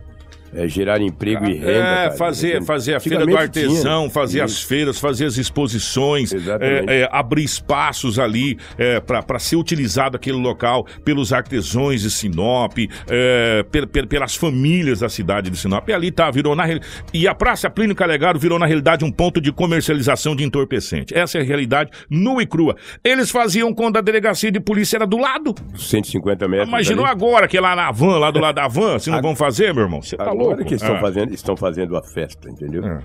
gerar 0.67 1.01
emprego 1.01 1.45
e 1.45 1.53
renda. 1.53 1.71
É, 1.71 1.81
cara, 1.81 2.11
fazer, 2.11 2.63
fazer 2.63 2.95
a 2.95 2.99
feira 2.99 3.19
do 3.19 3.27
tinha, 3.27 3.39
artesão, 3.39 4.03
né? 4.05 4.09
fazer 4.09 4.41
as 4.41 4.51
Isso. 4.51 4.67
feiras, 4.67 4.99
fazer 4.99 5.25
as 5.25 5.37
exposições, 5.37 6.33
é, 6.33 7.01
é, 7.01 7.09
abrir 7.11 7.43
espaços 7.43 8.17
ali 8.19 8.57
é, 8.77 8.99
para 8.99 9.39
ser 9.39 9.55
utilizado 9.55 10.15
aquele 10.15 10.37
local 10.37 10.85
pelos 11.03 11.33
artesãos 11.33 12.01
de 12.01 12.09
Sinop, 12.11 12.77
é, 13.09 13.63
pel- 13.71 13.87
pel- 13.87 14.07
pelas 14.07 14.35
famílias 14.35 14.99
da 14.99 15.09
cidade 15.09 15.49
de 15.49 15.57
Sinop. 15.57 15.87
E 15.89 15.93
ali 15.93 16.11
tá, 16.11 16.29
virou 16.31 16.55
na 16.55 16.65
E 17.13 17.27
a 17.27 17.35
Praça 17.35 17.69
Plínio 17.69 17.95
Calegaro 17.95 18.39
virou, 18.39 18.57
na 18.59 18.65
realidade, 18.65 19.03
um 19.05 19.11
ponto 19.11 19.39
de 19.41 19.51
comercialização 19.51 20.35
de 20.35 20.43
entorpecente. 20.43 21.13
Essa 21.17 21.37
é 21.37 21.41
a 21.41 21.43
realidade 21.43 21.91
nua 22.09 22.41
e 22.43 22.45
crua. 22.45 22.75
Eles 23.03 23.29
faziam 23.31 23.73
quando 23.73 23.97
a 23.97 24.01
delegacia 24.01 24.51
de 24.51 24.59
polícia 24.59 24.97
era 24.97 25.05
do 25.07 25.17
lado. 25.17 25.53
150 25.75 26.47
metros. 26.47 26.67
Imaginou 26.67 27.05
ali. 27.05 27.13
agora 27.13 27.47
que 27.47 27.59
lá 27.59 27.75
na 27.75 27.91
van, 27.91 28.17
lá 28.19 28.31
do 28.31 28.39
lado 28.39 28.55
da 28.55 28.67
van, 28.67 28.99
se 28.99 29.09
não 29.09 29.21
vão 29.21 29.35
fazer, 29.35 29.73
meu 29.73 29.83
irmão? 29.83 30.01
Você 30.01 30.15
tá 30.17 30.31
Agora 30.39 30.55
louco? 30.55 30.65
que 30.65 30.75
estão, 30.75 30.95
É. 30.95 31.01
fazendo, 31.01 31.33
estão 31.33 31.57
fazendo 31.57 31.97
a 31.97 32.03
festa, 32.03 32.49
entendeu? 32.49 32.85
É. 32.85 32.99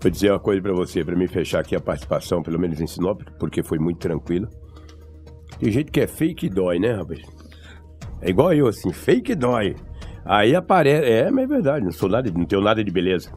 Vou 0.00 0.10
dizer 0.10 0.30
uma 0.32 0.40
coisa 0.40 0.60
pra 0.60 0.72
você, 0.72 1.04
pra 1.04 1.14
me 1.16 1.28
fechar 1.28 1.60
aqui 1.60 1.76
a 1.76 1.80
participação, 1.80 2.42
pelo 2.42 2.58
menos 2.58 2.80
em 2.80 2.86
Sinop, 2.86 3.20
porque 3.38 3.62
foi 3.62 3.78
muito 3.78 3.98
tranquilo. 3.98 4.48
Tem 5.60 5.70
gente 5.70 5.90
que 5.92 6.00
é 6.00 6.06
fake 6.06 6.46
e 6.46 6.50
dói, 6.50 6.78
né, 6.78 6.92
rapaz? 6.92 7.20
É 8.20 8.30
igual 8.30 8.52
eu, 8.52 8.66
assim, 8.66 8.92
fake 8.92 9.34
dói. 9.34 9.76
Aí 10.24 10.54
aparece. 10.54 11.04
É, 11.04 11.30
mas 11.30 11.44
é 11.44 11.46
verdade, 11.46 11.84
não 11.84 11.92
sou 11.92 12.08
nada, 12.08 12.30
não 12.34 12.44
tenho 12.44 12.62
nada 12.62 12.82
de 12.82 12.90
beleza. 12.90 13.30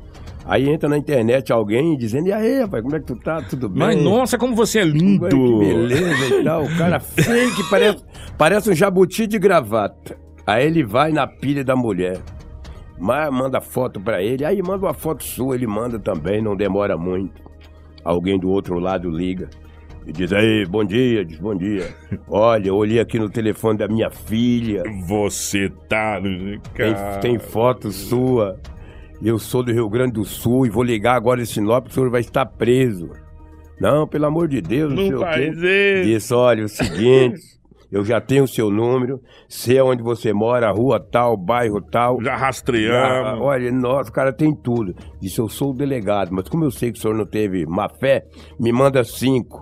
Aí 0.47 0.69
entra 0.69 0.87
na 0.87 0.97
internet 0.97 1.51
alguém 1.51 1.97
dizendo, 1.97 2.27
e 2.27 2.31
aí, 2.33 2.61
rapaz, 2.61 2.83
como 2.83 2.95
é 2.95 2.99
que 2.99 3.05
tu 3.07 3.15
tá? 3.15 3.41
Tudo 3.41 3.67
bem? 3.67 3.79
Mas 3.79 4.01
nossa, 4.03 4.37
como 4.37 4.55
você 4.55 4.79
é 4.79 4.83
lindo! 4.83 5.27
Que 5.27 5.35
beleza 5.59 6.35
e 6.39 6.43
tal. 6.43 6.63
O 6.63 6.77
cara 6.77 6.99
fake, 7.01 7.69
parece, 7.69 8.03
parece 8.37 8.69
um 8.69 8.75
jabuti 8.75 9.25
de 9.25 9.39
gravata. 9.39 10.15
Aí 10.45 10.65
ele 10.67 10.83
vai 10.83 11.11
na 11.11 11.25
pilha 11.27 11.63
da 11.63 11.75
mulher. 11.75 12.19
Mas 12.97 13.31
manda 13.31 13.59
foto 13.59 13.99
pra 13.99 14.21
ele. 14.21 14.45
Aí 14.45 14.61
manda 14.61 14.85
uma 14.85 14.93
foto 14.93 15.23
sua, 15.23 15.55
ele 15.55 15.67
manda 15.67 15.99
também, 15.99 16.41
não 16.41 16.55
demora 16.55 16.97
muito. 16.97 17.43
Alguém 18.03 18.39
do 18.39 18.49
outro 18.49 18.79
lado 18.79 19.09
liga. 19.09 19.49
E 20.07 20.11
diz 20.11 20.31
aí, 20.31 20.65
bom 20.65 20.83
dia, 20.85 21.25
diz 21.25 21.39
bom 21.39 21.55
dia. 21.55 21.89
Olha, 22.29 22.67
eu 22.67 22.75
olhei 22.75 22.99
aqui 22.99 23.17
no 23.17 23.29
telefone 23.29 23.79
da 23.79 23.87
minha 23.87 24.09
filha. 24.09 24.83
Você 25.07 25.69
tá. 25.89 26.21
Tem, 26.21 26.61
Cara... 26.73 27.17
tem 27.19 27.39
foto 27.39 27.91
sua. 27.91 28.59
Eu 29.21 29.39
sou 29.39 29.63
do 29.63 29.71
Rio 29.71 29.89
Grande 29.89 30.13
do 30.13 30.23
Sul 30.23 30.65
e 30.65 30.69
vou 30.69 30.83
ligar 30.83 31.15
agora 31.15 31.41
em 31.41 31.45
Sinop, 31.45 31.87
o 31.87 31.91
senhor 31.91 32.09
vai 32.09 32.21
estar 32.21 32.45
preso. 32.45 33.09
Não, 33.79 34.07
pelo 34.07 34.25
amor 34.25 34.47
de 34.47 34.61
Deus, 34.61 34.93
não, 34.93 35.03
Não 35.03 35.07
sei 35.07 35.15
o 35.15 35.33
quê. 35.33 35.49
isso. 35.49 36.05
Disse, 36.05 36.33
olha, 36.33 36.65
o 36.65 36.69
seguinte, 36.69 37.41
eu 37.95 38.03
já 38.03 38.19
tenho 38.19 38.43
o 38.43 38.47
seu 38.47 38.69
número, 38.69 39.21
sei 39.47 39.79
onde 39.79 40.03
você 40.03 40.33
mora, 40.33 40.69
rua 40.69 40.99
tal, 40.99 41.37
bairro 41.37 41.81
tal. 41.81 42.21
Já 42.21 42.35
rastreamos. 42.35 43.39
olha, 43.41 43.71
nossa, 43.71 44.09
o 44.09 44.13
cara 44.13 44.33
tem 44.33 44.53
tudo. 44.53 44.93
Disse, 45.21 45.39
eu 45.39 45.47
sou 45.47 45.71
o 45.71 45.73
delegado, 45.73 46.29
mas 46.33 46.49
como 46.49 46.65
eu 46.65 46.71
sei 46.71 46.91
que 46.91 46.99
o 46.99 47.01
senhor 47.01 47.15
não 47.15 47.25
teve 47.25 47.65
má 47.65 47.87
fé, 47.87 48.25
me 48.59 48.69
manda 48.73 49.01
cinco. 49.05 49.61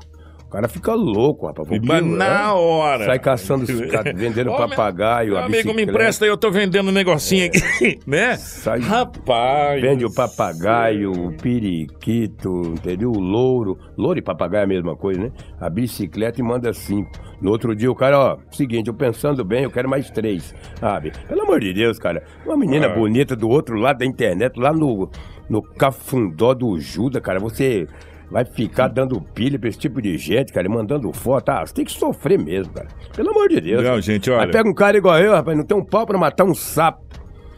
O 0.53 0.55
cara 0.55 0.67
fica 0.67 0.93
louco, 0.93 1.47
rapaz. 1.47 1.67
Porque, 1.67 1.83
Mas 1.83 2.05
né, 2.05 2.15
na 2.15 2.53
hora. 2.53 3.05
Sai 3.05 3.17
caçando, 3.17 3.65
vendendo 4.15 4.51
Ô, 4.51 4.55
papagaio, 4.55 5.31
Meu 5.31 5.39
amigo, 5.39 5.73
me 5.73 5.81
empresta 5.81 6.25
aí, 6.25 6.29
eu 6.29 6.37
tô 6.37 6.51
vendendo 6.51 6.89
um 6.89 6.91
negocinho 6.91 7.47
aqui, 7.47 7.99
né? 8.05 8.35
Sai- 8.35 8.79
Rapaz. 8.79 9.81
Vende 9.81 10.05
o 10.05 10.13
papagaio, 10.13 11.11
o 11.11 11.33
periquito, 11.35 12.49
entendeu? 12.73 13.09
O 13.11 13.19
louro. 13.19 13.79
Louro 13.97 14.19
e 14.19 14.21
papagaio 14.21 14.61
é 14.61 14.63
a 14.65 14.67
mesma 14.67 14.95
coisa, 14.95 15.21
né? 15.21 15.31
A 15.59 15.71
bicicleta 15.71 16.39
e 16.39 16.43
manda 16.43 16.71
cinco. 16.71 17.09
No 17.41 17.49
outro 17.49 17.75
dia 17.75 17.91
o 17.91 17.95
cara, 17.95 18.19
ó, 18.19 18.37
seguinte, 18.51 18.89
eu 18.89 18.93
pensando 18.93 19.43
bem, 19.43 19.63
eu 19.63 19.71
quero 19.71 19.89
mais 19.89 20.11
três. 20.11 20.53
Sabe? 20.79 21.13
Pelo 21.27 21.41
amor 21.41 21.59
de 21.61 21.73
Deus, 21.73 21.97
cara. 21.97 22.23
Uma 22.45 22.55
menina 22.55 22.85
Ah. 22.85 22.95
bonita 22.95 23.35
do 23.35 23.49
outro 23.49 23.75
lado 23.75 23.97
da 23.97 24.05
internet, 24.05 24.55
lá 24.59 24.71
no, 24.71 25.09
no 25.49 25.63
cafundó 25.63 26.53
do 26.53 26.79
Juda, 26.79 27.19
cara, 27.19 27.39
você 27.39 27.87
vai 28.33 28.43
ficar 28.43 28.87
dando 28.87 29.21
pilha 29.21 29.59
pra 29.59 29.69
esse 29.69 29.77
tipo 29.77 30.01
de 30.01 30.17
gente, 30.17 30.51
cara, 30.51 30.65
e 30.65 30.69
mandando 30.69 31.13
foto. 31.13 31.49
Ah, 31.49 31.63
você 31.63 31.71
tem 31.71 31.85
que 31.85 31.91
sofrer 31.91 32.39
mesmo, 32.39 32.73
cara. 32.73 32.87
Pelo 33.15 33.29
amor 33.29 33.47
de 33.47 33.61
Deus. 33.61 33.83
Não, 33.83 34.01
gente, 34.01 34.31
olha. 34.31 34.45
Aí 34.45 34.51
pega 34.51 34.67
um 34.67 34.73
cara 34.73 34.97
igual 34.97 35.19
eu, 35.19 35.33
rapaz, 35.33 35.55
não 35.55 35.63
tem 35.63 35.77
um 35.77 35.85
pau 35.85 36.03
pra 36.03 36.17
matar 36.17 36.43
um 36.43 36.55
sapo. 36.55 37.03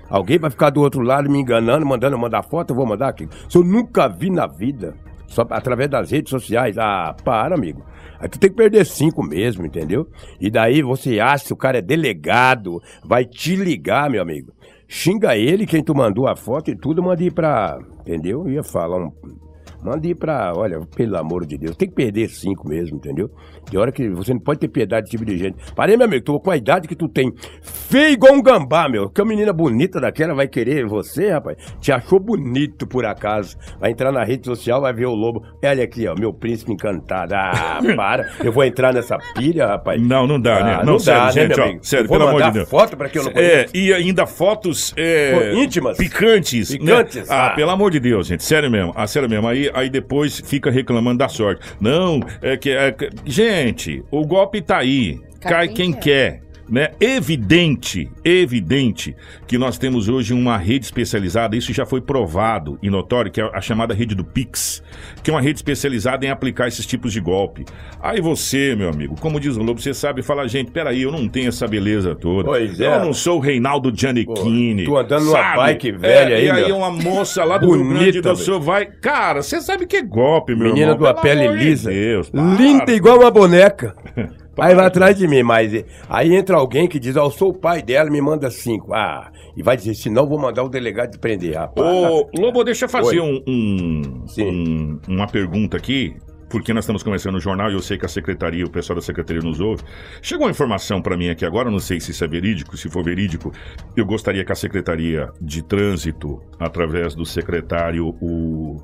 Alguém 0.09 0.37
vai 0.37 0.49
ficar 0.49 0.71
do 0.71 0.81
outro 0.81 1.01
lado 1.01 1.31
me 1.31 1.39
enganando, 1.39 1.85
mandando 1.85 2.17
eu 2.17 2.19
mandar 2.19 2.43
foto, 2.43 2.71
eu 2.71 2.75
vou 2.75 2.85
mandar 2.85 3.07
aqui. 3.07 3.25
Se 3.47 3.57
eu 3.57 3.63
nunca 3.63 4.09
vi 4.09 4.29
na 4.29 4.47
vida, 4.47 4.95
só 5.27 5.47
através 5.49 5.89
das 5.89 6.11
redes 6.11 6.29
sociais. 6.29 6.77
Ah, 6.77 7.15
para, 7.23 7.55
amigo. 7.55 7.81
Aí 8.19 8.27
tu 8.27 8.37
tem 8.37 8.49
que 8.49 8.57
perder 8.57 8.85
cinco 8.85 9.23
mesmo, 9.23 9.65
entendeu? 9.65 10.09
E 10.41 10.51
daí 10.51 10.81
você 10.81 11.21
acha 11.21 11.45
que 11.45 11.53
o 11.53 11.57
cara 11.57 11.77
é 11.77 11.81
delegado, 11.81 12.81
vai 13.01 13.23
te 13.23 13.55
ligar, 13.55 14.09
meu 14.09 14.21
amigo. 14.21 14.51
Xinga 14.89 15.37
ele, 15.37 15.65
quem 15.65 15.81
tu 15.81 15.95
mandou 15.95 16.27
a 16.27 16.35
foto 16.35 16.69
e 16.69 16.75
tudo, 16.75 17.01
manda 17.01 17.23
ir 17.23 17.31
pra. 17.31 17.79
Entendeu? 18.01 18.45
Eu 18.45 18.51
ia 18.51 18.63
falar 18.63 18.97
um. 18.97 19.44
Manda 19.85 20.07
ir 20.07 20.15
pra. 20.15 20.51
Olha, 20.55 20.79
pelo 20.95 21.17
amor 21.17 21.45
de 21.45 21.57
Deus, 21.57 21.75
tem 21.75 21.87
que 21.87 21.93
perder 21.95 22.27
cinco 22.29 22.67
mesmo, 22.67 22.97
entendeu? 22.97 23.29
De 23.69 23.77
hora 23.77 23.91
que 23.91 24.09
você 24.09 24.33
não 24.33 24.39
pode 24.39 24.59
ter 24.59 24.67
piedade 24.67 25.03
desse 25.03 25.11
tipo 25.11 25.25
de 25.25 25.37
gente. 25.37 25.57
Parei, 25.75 25.95
meu 25.97 26.05
amigo, 26.05 26.23
tô 26.23 26.39
com 26.39 26.51
a 26.51 26.57
idade 26.57 26.87
que 26.87 26.95
tu 26.95 27.07
tem. 27.07 27.31
Feio 27.61 28.13
igual 28.13 28.33
um 28.33 28.41
gambá, 28.41 28.87
meu. 28.89 29.09
Que 29.09 29.21
a 29.21 29.25
menina 29.25 29.51
bonita 29.53 29.99
daquela 29.99 30.33
vai 30.33 30.47
querer 30.47 30.85
você, 30.85 31.29
rapaz. 31.31 31.57
Te 31.79 31.91
achou 31.91 32.19
bonito 32.19 32.87
por 32.87 33.05
acaso. 33.05 33.57
Vai 33.79 33.91
entrar 33.91 34.11
na 34.11 34.23
rede 34.23 34.45
social, 34.45 34.81
vai 34.81 34.93
ver 34.93 35.05
o 35.05 35.13
lobo. 35.15 35.43
Olha 35.63 35.83
aqui, 35.83 36.07
ó, 36.07 36.15
meu 36.17 36.33
príncipe 36.33 36.71
encantado. 36.73 37.33
Ah, 37.35 37.79
para. 37.95 38.29
Eu 38.43 38.51
vou 38.51 38.63
entrar 38.63 38.93
nessa 38.93 39.17
pilha, 39.35 39.67
rapaz. 39.67 40.01
Não, 40.01 40.25
não 40.27 40.39
dá, 40.39 40.63
né? 40.63 40.73
Ah, 40.75 40.83
não, 40.85 40.93
não 40.93 40.99
sério, 40.99 41.19
dá, 41.21 41.25
né, 41.27 41.33
gente, 41.71 41.79
ó, 41.79 41.83
sério, 41.83 42.07
Vou 42.07 42.17
pelo 42.17 42.29
amor 42.29 42.43
de 42.43 42.51
Deus. 42.51 42.69
foto 42.69 42.97
pra 42.97 43.09
quem 43.09 43.21
eu 43.21 43.25
não 43.25 43.31
É, 43.39 43.65
conheço. 43.65 43.77
e 43.77 43.93
ainda 43.93 44.25
fotos 44.25 44.93
é, 44.97 45.31
Pô, 45.53 45.57
íntimas. 45.59 45.97
picantes. 45.97 46.69
né? 46.71 46.77
Picantes, 46.77 47.29
Ah, 47.31 47.47
ah. 47.47 47.49
pelo 47.51 47.71
amor 47.71 47.91
de 47.91 47.99
Deus, 47.99 48.27
gente, 48.27 48.43
sério 48.43 48.69
mesmo. 48.69 48.93
Ah, 48.95 49.07
sério 49.07 49.29
mesmo. 49.29 49.47
Aí, 49.47 49.69
aí 49.75 49.89
depois 49.89 50.41
fica 50.45 50.71
reclamando 50.71 51.19
da 51.19 51.29
sorte. 51.29 51.61
Não, 51.79 52.19
é 52.41 52.57
que. 52.57 52.71
é 52.71 52.95
gente, 53.25 54.03
o 54.09 54.25
golpe 54.25 54.61
tá 54.61 54.77
aí. 54.77 55.19
Cai 55.39 55.67
quem 55.67 55.91
quem 55.91 55.93
quer. 55.93 56.44
Né? 56.67 56.89
Evidente, 56.99 58.09
evidente 58.23 59.15
que 59.47 59.57
nós 59.57 59.77
temos 59.77 60.09
hoje 60.09 60.33
uma 60.33 60.57
rede 60.57 60.85
especializada, 60.85 61.55
isso 61.55 61.71
já 61.71 61.85
foi 61.85 62.01
provado 62.01 62.79
e 62.81 62.89
notório, 62.89 63.31
que 63.31 63.39
é 63.39 63.49
a 63.53 63.61
chamada 63.61 63.93
rede 63.93 64.15
do 64.15 64.23
Pix, 64.23 64.81
que 65.21 65.29
é 65.29 65.33
uma 65.33 65.41
rede 65.41 65.59
especializada 65.59 66.25
em 66.25 66.29
aplicar 66.29 66.67
esses 66.67 66.85
tipos 66.85 67.13
de 67.13 67.19
golpe. 67.19 67.65
Aí 68.01 68.19
você, 68.19 68.75
meu 68.75 68.89
amigo, 68.89 69.15
como 69.19 69.39
diz 69.39 69.55
o 69.57 69.61
Lobo, 69.63 69.79
você 69.79 69.93
sabe 69.93 70.23
falar, 70.23 70.47
gente, 70.47 70.71
peraí, 70.71 71.03
eu 71.03 71.11
não 71.11 71.27
tenho 71.27 71.49
essa 71.49 71.67
beleza 71.67 72.15
toda. 72.15 72.45
Pois 72.49 72.79
é. 72.79 72.95
Eu 72.95 73.05
não 73.05 73.13
sou 73.13 73.37
o 73.37 73.39
Reinaldo 73.41 73.91
Giannichini. 73.95 74.85
tu 74.85 74.97
andando 74.97 75.25
numa 75.25 75.37
sabe? 75.37 75.57
bike 75.57 75.91
velha 75.91 76.33
É, 76.33 76.35
aí, 76.37 76.45
E 76.45 76.51
aí 76.51 76.65
meu. 76.67 76.77
uma 76.77 76.89
moça 76.91 77.43
lá 77.43 77.57
do 77.57 77.67
Rio 77.71 77.83
Bonita, 77.83 77.99
Grande 78.03 78.21
do. 78.21 78.35
Sul 78.35 78.59
vai... 78.59 78.85
Cara, 78.85 79.41
você 79.41 79.61
sabe 79.61 79.85
que 79.85 79.97
é 79.97 80.01
golpe, 80.01 80.55
meu 80.55 80.69
Menina 80.69 80.93
irmão. 80.93 80.97
do 80.97 81.03
pelo 81.03 81.21
pele 81.21 81.45
amor 81.47 81.57
de 81.59 81.65
lisa. 81.65 81.89
Deus, 81.91 82.29
para. 82.29 82.41
linda 82.55 82.91
igual 82.91 83.19
uma 83.19 83.29
boneca. 83.31 83.95
Aí 84.57 84.73
vai 84.73 84.85
atrás 84.85 85.17
de 85.17 85.27
mim, 85.27 85.43
mas 85.43 85.73
eh, 85.73 85.85
aí 86.09 86.33
entra 86.35 86.55
alguém 86.57 86.87
que 86.87 86.99
diz, 86.99 87.15
ó, 87.15 87.25
eu 87.25 87.31
sou 87.31 87.49
o 87.49 87.53
pai 87.53 87.81
dela, 87.81 88.09
me 88.09 88.21
manda 88.21 88.49
cinco. 88.49 88.93
Ah, 88.93 89.31
e 89.55 89.61
vai 89.61 89.75
dizer, 89.75 89.93
se 89.95 90.09
não, 90.09 90.25
vou 90.27 90.39
mandar 90.39 90.63
o 90.63 90.69
delegado 90.69 91.11
te 91.11 91.19
prender, 91.19 91.55
rapaz. 91.57 91.85
Ô, 91.87 92.29
Lobo, 92.37 92.63
deixa 92.63 92.85
eu 92.85 92.89
fazer 92.89 93.19
um, 93.19 93.41
um- 93.47 94.25
um- 94.39 94.99
uma 95.07 95.27
pergunta 95.27 95.75
aqui, 95.77 96.15
porque 96.49 96.73
nós 96.73 96.83
estamos 96.85 97.03
começando 97.03 97.35
o 97.35 97.39
jornal 97.39 97.69
e 97.69 97.73
eu 97.73 97.81
sei 97.81 97.97
que 97.97 98.05
a 98.05 98.09
secretaria, 98.09 98.63
o 98.65 98.69
pessoal 98.69 98.95
da 98.95 99.01
secretaria 99.01 99.41
nos 99.41 99.59
ouve. 99.59 99.83
Chegou 100.21 100.45
uma 100.45 100.51
informação 100.51 101.01
para 101.01 101.17
mim 101.17 101.29
aqui 101.29 101.45
agora, 101.45 101.69
não 101.69 101.79
sei 101.79 101.99
se 101.99 102.11
isso 102.11 102.23
é 102.23 102.27
verídico, 102.27 102.77
se 102.77 102.89
for 102.89 103.03
verídico, 103.03 103.51
eu 103.95 104.05
gostaria 104.05 104.45
que 104.45 104.51
a 104.51 104.55
secretaria 104.55 105.29
de 105.41 105.61
trânsito, 105.63 106.41
através 106.59 107.13
do 107.15 107.25
secretário, 107.25 108.15
o, 108.21 108.77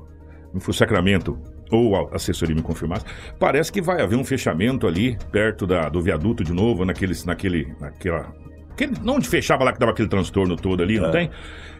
o 0.54 0.72
Sacramento, 0.72 1.38
ou 1.70 1.96
a 1.96 2.16
assessoria 2.16 2.54
me 2.54 2.62
confirmasse, 2.62 3.04
parece 3.38 3.72
que 3.72 3.80
vai 3.80 4.02
haver 4.02 4.16
um 4.16 4.24
fechamento 4.24 4.86
ali, 4.86 5.16
perto 5.30 5.66
da, 5.66 5.88
do 5.88 6.02
viaduto 6.02 6.44
de 6.44 6.52
novo, 6.52 6.84
naquele, 6.84 7.14
naquele, 7.24 7.74
naquela 7.80 8.34
Aquele, 8.72 8.94
não 9.02 9.16
onde 9.16 9.28
fechava 9.28 9.64
lá 9.64 9.72
que 9.72 9.78
dava 9.78 9.92
aquele 9.92 10.08
transtorno 10.08 10.56
todo 10.56 10.82
ali, 10.82 10.98
não 10.98 11.10
tem? 11.10 11.30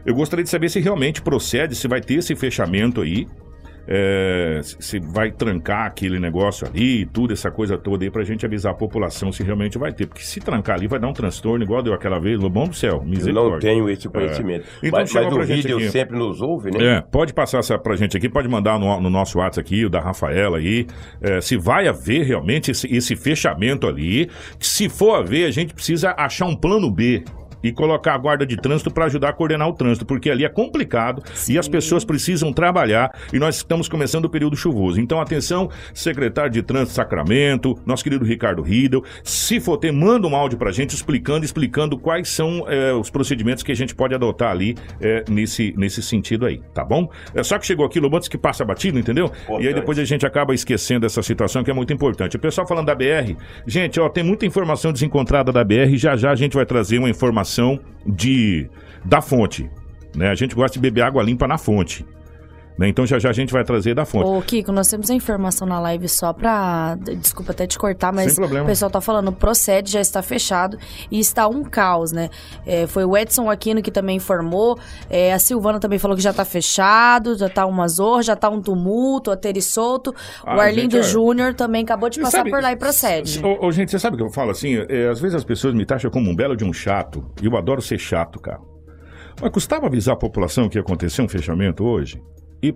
Eu 0.05 0.15
gostaria 0.15 0.45
de 0.45 0.51
saber 0.51 0.69
se 0.69 0.79
realmente 0.79 1.23
procede, 1.23 1.75
se 1.75 1.89
vai 1.89 2.01
ter 2.01 2.15
esse 2.15 2.35
fechamento 2.37 3.01
aí. 3.01 3.27
É, 3.87 4.61
se 4.63 5.01
vai 5.01 5.31
trancar 5.31 5.87
aquele 5.87 6.19
negócio 6.19 6.67
ali 6.67 7.03
e 7.03 7.07
tudo, 7.07 7.33
essa 7.33 7.51
coisa 7.51 7.77
toda 7.77 8.05
aí, 8.05 8.11
pra 8.11 8.25
gente 8.25 8.45
avisar 8.45 8.73
a 8.73 8.77
população 8.77 9.33
se 9.33 9.43
realmente 9.43 9.79
vai 9.79 9.93
ter. 9.93 10.07
Porque 10.07 10.23
se 10.23 10.41
trancar 10.41 10.77
ali 10.77 10.87
vai 10.87 10.99
dar 10.99 11.09
um 11.09 11.13
transtorno, 11.13 11.65
igual 11.65 11.83
deu 11.83 11.95
aquela 11.95 12.19
vez, 12.19 12.39
Lobão 12.39 12.67
do 12.67 12.75
céu, 12.75 13.01
Eu 13.03 13.05
misericórdia. 13.05 13.53
não 13.53 13.59
tenho 13.59 13.89
esse 13.89 14.09
conhecimento. 14.09 14.67
É. 14.83 14.87
Então 14.87 15.01
mas 15.01 15.13
mas 15.13 15.33
o 15.33 15.41
vídeo 15.43 15.77
aqui. 15.77 15.91
sempre 15.91 16.19
nos 16.19 16.41
ouve, 16.41 16.71
né? 16.71 16.99
É, 16.99 17.01
pode 17.01 17.33
passar 17.33 17.59
essa 17.59 17.79
pra 17.79 17.97
gente 17.97 18.17
aqui, 18.17 18.29
pode 18.29 18.49
mandar 18.49 18.79
no, 18.79 19.01
no 19.01 19.11
nosso 19.11 19.39
WhatsApp 19.39 19.61
aqui, 19.61 19.85
o 19.85 19.91
da 19.91 20.01
Rafaela 20.01 20.59
aí, 20.59 20.87
é, 21.21 21.41
se 21.41 21.57
vai 21.57 21.87
haver 21.89 22.25
realmente 22.27 22.71
esse, 22.71 22.93
esse 22.95 23.17
fechamento 23.17 23.87
ali. 23.87 24.29
Se 24.59 24.89
for 24.89 25.17
haver, 25.17 25.47
a 25.47 25.51
gente 25.51 25.75
precisa 25.75 26.15
achar 26.17 26.47
um 26.47 26.57
plano 26.57 26.91
B. 26.91 27.25
E 27.63 27.73
colocar 27.73 28.15
a 28.15 28.19
guarda 28.19 28.47
de 28.47 28.57
trânsito 28.57 28.91
para 28.91 29.07
ajudar 29.07 29.31
a 29.31 29.33
coordenar 29.33 29.69
o 29.69 29.73
trânsito, 29.73 30.05
porque 30.05 30.31
ali 30.31 30.45
é 30.45 30.49
complicado 30.49 31.23
e 31.49 31.59
as 31.59 31.69
pessoas 31.69 32.05
precisam 32.05 32.53
trabalhar 32.53 33.11
e 33.33 33.39
nós 33.39 33.57
estamos 33.57 33.89
começando 33.89 34.25
o 34.25 34.31
período 34.31 34.57
chuvoso. 34.57 35.01
Então, 35.01 35.21
atenção, 35.21 35.71
secretário 35.95 36.51
de 36.51 36.63
Trânsito 36.63 36.95
Sacramento, 36.95 37.79
nosso 37.87 38.03
querido 38.03 38.25
Ricardo 38.25 38.63
Riedel, 38.63 39.05
se 39.23 39.61
for 39.61 39.77
ter, 39.77 39.93
manda 39.93 40.27
um 40.27 40.35
áudio 40.35 40.59
pra 40.59 40.73
gente 40.73 40.95
explicando, 40.95 41.45
explicando 41.45 41.99
quais 41.99 42.29
são 42.29 42.65
é, 42.69 42.93
os 42.93 43.11
procedimentos 43.11 43.63
que 43.63 43.73
a 43.73 43.77
gente 43.77 43.95
pode 43.95 44.15
adotar 44.15 44.51
ali 44.51 44.77
é, 45.01 45.25
nesse, 45.29 45.75
nesse 45.77 46.03
sentido 46.03 46.47
aí, 46.47 46.61
tá 46.75 46.85
bom? 46.85 47.09
É 47.35 47.43
só 47.43 47.59
que 47.59 47.67
chegou 47.67 47.87
aqui, 47.87 48.01
Lobo, 48.01 48.17
antes 48.17 48.29
que 48.29 48.39
passa 48.39 48.65
batido, 48.65 48.99
entendeu? 48.99 49.31
E 49.61 49.69
aí 49.69 49.75
depois 49.75 49.99
a 49.99 50.05
gente 50.05 50.27
acaba 50.27 50.55
esquecendo 50.55 51.07
essa 51.07 51.23
situação 51.23 51.63
que 51.63 51.71
é 51.71 51.75
muito 51.75 51.93
importante. 51.93 52.37
O 52.37 52.41
pessoal 52.41 52.67
falando 52.67 52.87
da 52.87 52.95
BR, 52.95 53.37
gente, 53.67 54.01
ó, 54.01 54.09
tem 54.09 54.25
muita 54.25 54.47
informação 54.47 54.93
desencontrada 54.93 55.53
da 55.53 55.63
BR, 55.63 55.97
já 55.97 56.17
já 56.17 56.31
a 56.31 56.35
gente 56.35 56.55
vai 56.55 56.67
trazer 56.67 56.99
uma 56.99 57.11
informação 57.11 57.52
de 58.07 58.69
da 59.05 59.21
fonte, 59.21 59.71
né? 60.15 60.29
A 60.31 60.35
gente 60.35 60.55
gosta 60.55 60.75
de 60.75 60.81
beber 60.81 61.03
água 61.03 61.23
limpa 61.23 61.47
na 61.47 61.59
fonte. 61.59 62.05
Né? 62.79 62.89
Então 62.89 63.07
já 63.07 63.19
já 63.19 63.29
a 63.31 63.33
gente 63.33 63.53
vai 63.53 63.63
trazer 63.65 63.95
da 63.95 64.05
fonte. 64.05 64.27
Ô, 64.27 64.41
Kiko, 64.41 64.73
nós 64.73 64.89
temos 64.89 65.11
a 65.11 65.15
informação 65.15 65.67
na 65.67 65.79
live 65.81 66.09
só 66.09 66.33
pra. 66.33 66.97
Desculpa 67.21 67.53
até 67.53 67.67
te 67.67 67.79
cortar, 67.79 68.13
mas 68.13 68.37
o 68.39 68.65
pessoal 68.65 68.91
tá 68.91 69.01
falando, 69.01 69.31
procede, 69.33 69.91
já 69.93 70.01
está 70.01 70.23
fechado 70.23 70.79
e 71.11 71.21
está 71.21 71.47
um 71.47 71.63
caos, 71.63 72.13
né? 72.13 72.31
É, 72.65 72.87
foi 72.87 73.05
o 73.05 73.17
Edson 73.17 73.51
Aquino 73.51 73.83
que 73.83 73.91
também 73.91 74.17
informou. 74.17 74.79
é, 75.11 75.33
a 75.33 75.39
Silvana 75.39 75.79
também 75.79 75.99
falou 75.99 76.17
que 76.17 76.23
já 76.23 76.33
tá 76.33 76.45
fechado, 76.45 77.37
já 77.37 77.49
tá 77.49 77.67
uma 77.67 77.87
zorra, 77.89 78.23
já 78.23 78.37
tá 78.37 78.49
um 78.49 78.61
tumulto, 78.61 79.31
a 79.31 79.37
Teri 79.37 79.61
solto. 79.61 80.15
Ah, 80.45 80.57
o 80.57 80.61
Arlindo 80.61 80.97
gente, 80.97 81.11
Júnior 81.11 81.55
também 81.55 81.83
acabou 81.85 82.09
de 82.09 82.21
passar 82.21 82.39
sabe- 82.39 82.51
por 82.51 82.63
lá 82.63 82.73
e 82.73 82.77
procede. 82.77 83.45
Ô, 83.45 83.67
ô, 83.67 83.73
gente, 83.73 83.91
você 83.91 83.99
sabe 83.99 84.15
o 84.15 84.19
que 84.19 84.25
eu 84.25 84.31
falo 84.31 84.51
assim? 84.51 84.77
É, 84.89 85.09
às 85.09 85.21
vezes 85.21 85.35
as 85.37 85.45
pessoas 85.45 85.75
me 85.75 85.85
taxam 85.85 86.11
como 86.11 86.31
um 86.31 86.35
belo 86.35 86.57
de 86.57 86.65
um 86.65 86.73
chato. 86.73 87.25
E 87.43 87.47
eu 87.47 87.57
adoro 87.57 87.83
ser 87.83 87.99
chato, 87.99 88.41
cara. 88.41 88.61
Mas 89.41 89.51
custava 89.51 89.87
avisar 89.87 90.15
a 90.15 90.19
população 90.19 90.69
que 90.69 90.79
ia 90.79 90.83
acontecer 90.83 91.23
um 91.23 91.29
fechamento 91.29 91.85
hoje? 91.85 92.23
E 92.63 92.73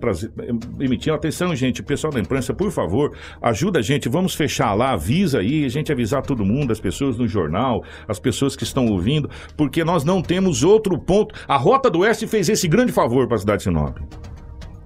emitir 0.81 1.12
atenção, 1.12 1.55
gente, 1.55 1.81
pessoal 1.81 2.12
da 2.12 2.18
imprensa, 2.18 2.53
por 2.53 2.72
favor, 2.72 3.16
ajuda 3.40 3.79
a 3.79 3.83
gente, 3.83 4.09
vamos 4.09 4.35
fechar 4.35 4.75
lá, 4.75 4.94
avisa 4.94 5.38
aí, 5.38 5.64
a 5.64 5.68
gente 5.68 5.92
avisar 5.92 6.22
todo 6.22 6.44
mundo, 6.44 6.72
as 6.72 6.81
pessoas 6.81 7.16
no 7.16 7.29
jornal, 7.29 7.85
as 8.09 8.18
pessoas 8.18 8.57
que 8.57 8.64
estão 8.64 8.87
ouvindo, 8.87 9.31
porque 9.57 9.85
nós 9.85 10.03
não 10.03 10.20
temos 10.20 10.64
outro 10.64 10.99
ponto. 10.99 11.33
A 11.46 11.57
Rota 11.57 11.88
do 11.88 12.01
Oeste 12.01 12.27
fez 12.27 12.49
esse 12.49 12.66
grande 12.66 12.90
favor 12.90 13.29
para 13.29 13.37
a 13.37 13.38
cidade 13.38 13.59
de 13.59 13.64
Sinop. 13.64 13.96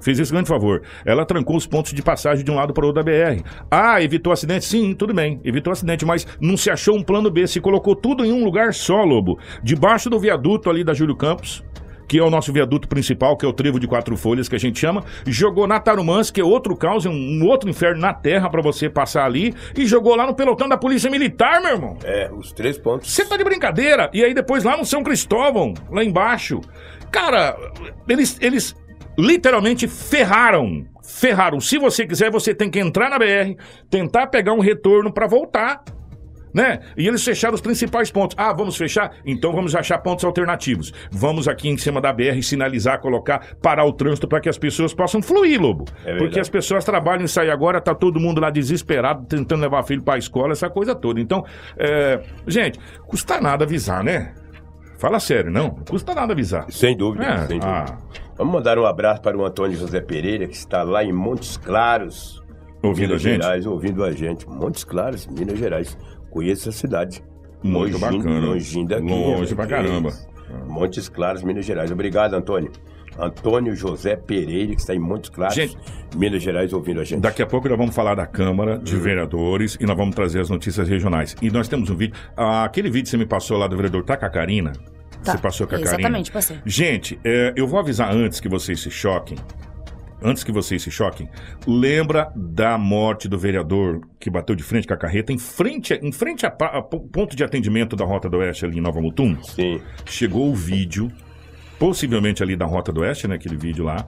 Fez 0.02 0.18
esse 0.18 0.32
grande 0.32 0.48
favor. 0.48 0.82
Ela 1.04 1.24
trancou 1.24 1.56
os 1.56 1.66
pontos 1.66 1.92
de 1.92 2.02
passagem 2.02 2.44
de 2.44 2.50
um 2.50 2.54
lado 2.54 2.72
para 2.74 2.84
o 2.84 2.88
outro 2.88 3.02
da 3.02 3.10
BR. 3.10 3.42
Ah, 3.70 4.02
evitou 4.02 4.32
acidente? 4.32 4.64
Sim, 4.64 4.94
tudo 4.94 5.14
bem. 5.14 5.40
Evitou 5.44 5.72
acidente, 5.72 6.04
mas 6.06 6.26
não 6.40 6.56
se 6.56 6.70
achou 6.70 6.96
um 6.96 7.02
plano 7.02 7.30
B. 7.30 7.46
Se 7.46 7.60
colocou 7.60 7.94
tudo 7.94 8.24
em 8.24 8.32
um 8.32 8.44
lugar 8.44 8.72
só, 8.72 9.02
Lobo. 9.02 9.38
Debaixo 9.62 10.08
do 10.08 10.18
viaduto 10.18 10.70
ali 10.70 10.82
da 10.82 10.94
Júlio 10.94 11.16
Campos, 11.16 11.62
que 12.10 12.18
é 12.18 12.24
o 12.24 12.28
nosso 12.28 12.52
viaduto 12.52 12.88
principal, 12.88 13.36
que 13.36 13.46
é 13.46 13.48
o 13.48 13.52
trevo 13.52 13.78
de 13.78 13.86
quatro 13.86 14.16
folhas 14.16 14.48
que 14.48 14.56
a 14.56 14.58
gente 14.58 14.80
chama. 14.80 15.04
Jogou 15.28 15.64
na 15.64 15.78
Tarumãs, 15.78 16.28
que 16.28 16.40
é 16.40 16.44
outro 16.44 16.76
caos, 16.76 17.06
é 17.06 17.08
um, 17.08 17.46
outro 17.46 17.70
inferno 17.70 18.00
na 18.00 18.12
terra 18.12 18.50
para 18.50 18.60
você 18.60 18.90
passar 18.90 19.24
ali. 19.24 19.54
E 19.76 19.86
jogou 19.86 20.16
lá 20.16 20.26
no 20.26 20.34
pelotão 20.34 20.68
da 20.68 20.76
Polícia 20.76 21.08
Militar, 21.08 21.62
meu 21.62 21.70
irmão. 21.70 21.96
É, 22.02 22.28
os 22.32 22.50
três 22.50 22.76
pontos. 22.76 23.12
Você 23.12 23.24
tá 23.24 23.36
de 23.36 23.44
brincadeira? 23.44 24.10
E 24.12 24.24
aí 24.24 24.34
depois 24.34 24.64
lá 24.64 24.76
no 24.76 24.84
São 24.84 25.04
Cristóvão, 25.04 25.72
lá 25.88 26.02
embaixo. 26.02 26.60
Cara, 27.12 27.56
eles, 28.08 28.36
eles 28.40 28.74
literalmente 29.16 29.86
ferraram. 29.86 30.84
Ferraram. 31.04 31.60
Se 31.60 31.78
você 31.78 32.04
quiser, 32.04 32.28
você 32.28 32.52
tem 32.52 32.68
que 32.68 32.80
entrar 32.80 33.08
na 33.08 33.20
BR, 33.20 33.54
tentar 33.88 34.26
pegar 34.26 34.52
um 34.52 34.60
retorno 34.60 35.12
pra 35.12 35.28
voltar. 35.28 35.84
Né? 36.52 36.80
E 36.96 37.06
eles 37.06 37.24
fecharam 37.24 37.54
os 37.54 37.60
principais 37.60 38.10
pontos. 38.10 38.34
Ah, 38.38 38.52
vamos 38.52 38.76
fechar? 38.76 39.12
Então 39.24 39.52
vamos 39.52 39.74
achar 39.74 39.98
pontos 39.98 40.24
alternativos. 40.24 40.92
Vamos 41.10 41.46
aqui 41.46 41.68
em 41.68 41.76
cima 41.76 42.00
da 42.00 42.12
BR 42.12 42.42
sinalizar, 42.42 43.00
colocar, 43.00 43.54
parar 43.62 43.84
o 43.84 43.92
trânsito 43.92 44.26
para 44.26 44.40
que 44.40 44.48
as 44.48 44.58
pessoas 44.58 44.92
possam 44.92 45.22
fluir, 45.22 45.60
Lobo. 45.60 45.84
verdade. 46.04 46.18
Porque 46.18 46.40
as 46.40 46.48
pessoas 46.48 46.84
trabalham 46.84 47.24
e 47.24 47.28
saem 47.28 47.50
agora, 47.50 47.80
tá 47.80 47.94
todo 47.94 48.18
mundo 48.18 48.40
lá 48.40 48.50
desesperado, 48.50 49.26
tentando 49.26 49.60
levar 49.62 49.82
filho 49.84 50.02
pra 50.02 50.18
escola, 50.18 50.52
essa 50.52 50.68
coisa 50.68 50.94
toda. 50.94 51.20
Então, 51.20 51.44
é, 51.78 52.20
gente, 52.46 52.78
custa 53.06 53.40
nada 53.40 53.64
avisar, 53.64 54.02
né? 54.02 54.34
Fala 54.98 55.18
sério, 55.18 55.50
não? 55.50 55.68
Não 55.68 55.84
custa 55.84 56.14
nada 56.14 56.32
avisar. 56.32 56.66
Sem 56.70 56.96
dúvida, 56.96 57.24
É, 57.24 57.38
sem 57.46 57.58
dúvida. 57.58 57.84
ah. 57.88 57.98
Vamos 58.36 58.52
mandar 58.54 58.78
um 58.78 58.86
abraço 58.86 59.20
para 59.22 59.36
o 59.36 59.44
Antônio 59.44 59.76
José 59.76 60.00
Pereira, 60.00 60.46
que 60.46 60.54
está 60.56 60.82
lá 60.82 61.04
em 61.04 61.12
Montes 61.12 61.56
Claros, 61.56 62.40
Ouvindo 62.82 63.08
Minas 63.08 63.20
a 63.26 63.28
gente? 63.28 63.42
Gerais, 63.42 63.66
ouvindo 63.66 64.02
a 64.04 64.12
gente. 64.12 64.48
Montes 64.48 64.84
Claros, 64.84 65.26
Minas 65.26 65.58
Gerais. 65.58 65.98
Conheço 66.30 66.68
a 66.68 66.72
cidade. 66.72 67.22
Muito 67.62 67.98
Longinho- 67.98 68.18
bacana. 68.22 68.46
Longinho 68.46 68.88
daqui. 68.88 69.02
Longe 69.10 69.50
né? 69.50 69.56
pra 69.56 69.66
caramba. 69.66 70.12
Montes 70.66 71.08
Claros, 71.08 71.42
Minas 71.42 71.64
Gerais. 71.66 71.90
Obrigado, 71.90 72.34
Antônio. 72.34 72.70
Antônio 73.18 73.74
José 73.76 74.16
Pereira, 74.16 74.74
que 74.74 74.80
está 74.80 74.94
em 74.94 74.98
Montes 74.98 75.28
Claros, 75.30 75.54
Gente, 75.54 75.76
Minas 76.16 76.42
Gerais, 76.42 76.72
ouvindo 76.72 77.00
a 77.00 77.04
gente. 77.04 77.20
Daqui 77.20 77.42
a 77.42 77.46
pouco 77.46 77.68
nós 77.68 77.76
vamos 77.76 77.94
falar 77.94 78.14
da 78.14 78.24
Câmara 78.26 78.78
de 78.78 78.94
Uhum. 78.94 79.02
Vereadores 79.02 79.76
e 79.80 79.84
nós 79.84 79.96
vamos 79.96 80.14
trazer 80.14 80.40
as 80.40 80.48
notícias 80.48 80.88
regionais. 80.88 81.36
E 81.42 81.50
nós 81.50 81.68
temos 81.68 81.90
um 81.90 81.96
vídeo. 81.96 82.14
ah, 82.36 82.64
aquele 82.64 82.88
vídeo 82.88 83.04
que 83.04 83.10
você 83.10 83.16
me 83.16 83.26
passou 83.26 83.58
lá 83.58 83.66
do 83.66 83.76
vereador 83.76 84.04
tá 84.04 84.16
com 84.16 84.24
a 84.24 84.30
Karina? 84.30 84.72
Tá, 85.22 85.32
Você 85.32 85.38
passou 85.38 85.66
com 85.66 85.74
a 85.74 85.78
Karina? 85.78 85.94
Exatamente, 85.98 86.32
passei. 86.32 86.56
Gente, 86.64 87.20
é, 87.22 87.52
eu 87.56 87.66
vou 87.66 87.78
avisar 87.78 88.10
antes 88.14 88.40
que 88.40 88.48
vocês 88.48 88.80
se 88.80 88.90
choquem. 88.90 89.36
Antes 90.22 90.44
que 90.44 90.52
vocês 90.52 90.82
se 90.82 90.90
choquem, 90.90 91.28
lembra 91.66 92.30
da 92.36 92.76
morte 92.76 93.28
do 93.28 93.38
vereador 93.38 94.00
que 94.18 94.28
bateu 94.30 94.54
de 94.54 94.62
frente 94.62 94.86
com 94.86 94.94
a 94.94 94.96
carreta 94.96 95.32
em 95.32 95.38
frente, 95.38 95.94
em 95.94 96.12
frente 96.12 96.44
a, 96.44 96.48
a 96.48 96.82
po- 96.82 97.00
ponto 97.08 97.34
de 97.34 97.42
atendimento 97.42 97.96
da 97.96 98.04
Rota 98.04 98.28
do 98.28 98.36
Oeste 98.38 98.64
ali 98.64 98.78
em 98.78 98.80
Nova 98.82 99.00
Mutum? 99.00 99.36
Sim. 99.42 99.80
chegou 100.04 100.50
o 100.50 100.54
vídeo, 100.54 101.10
possivelmente 101.78 102.42
ali 102.42 102.56
da 102.56 102.66
Rota 102.66 102.92
do 102.92 103.00
Oeste, 103.00 103.26
né? 103.26 103.36
Aquele 103.36 103.56
vídeo 103.56 103.84
lá. 103.84 104.06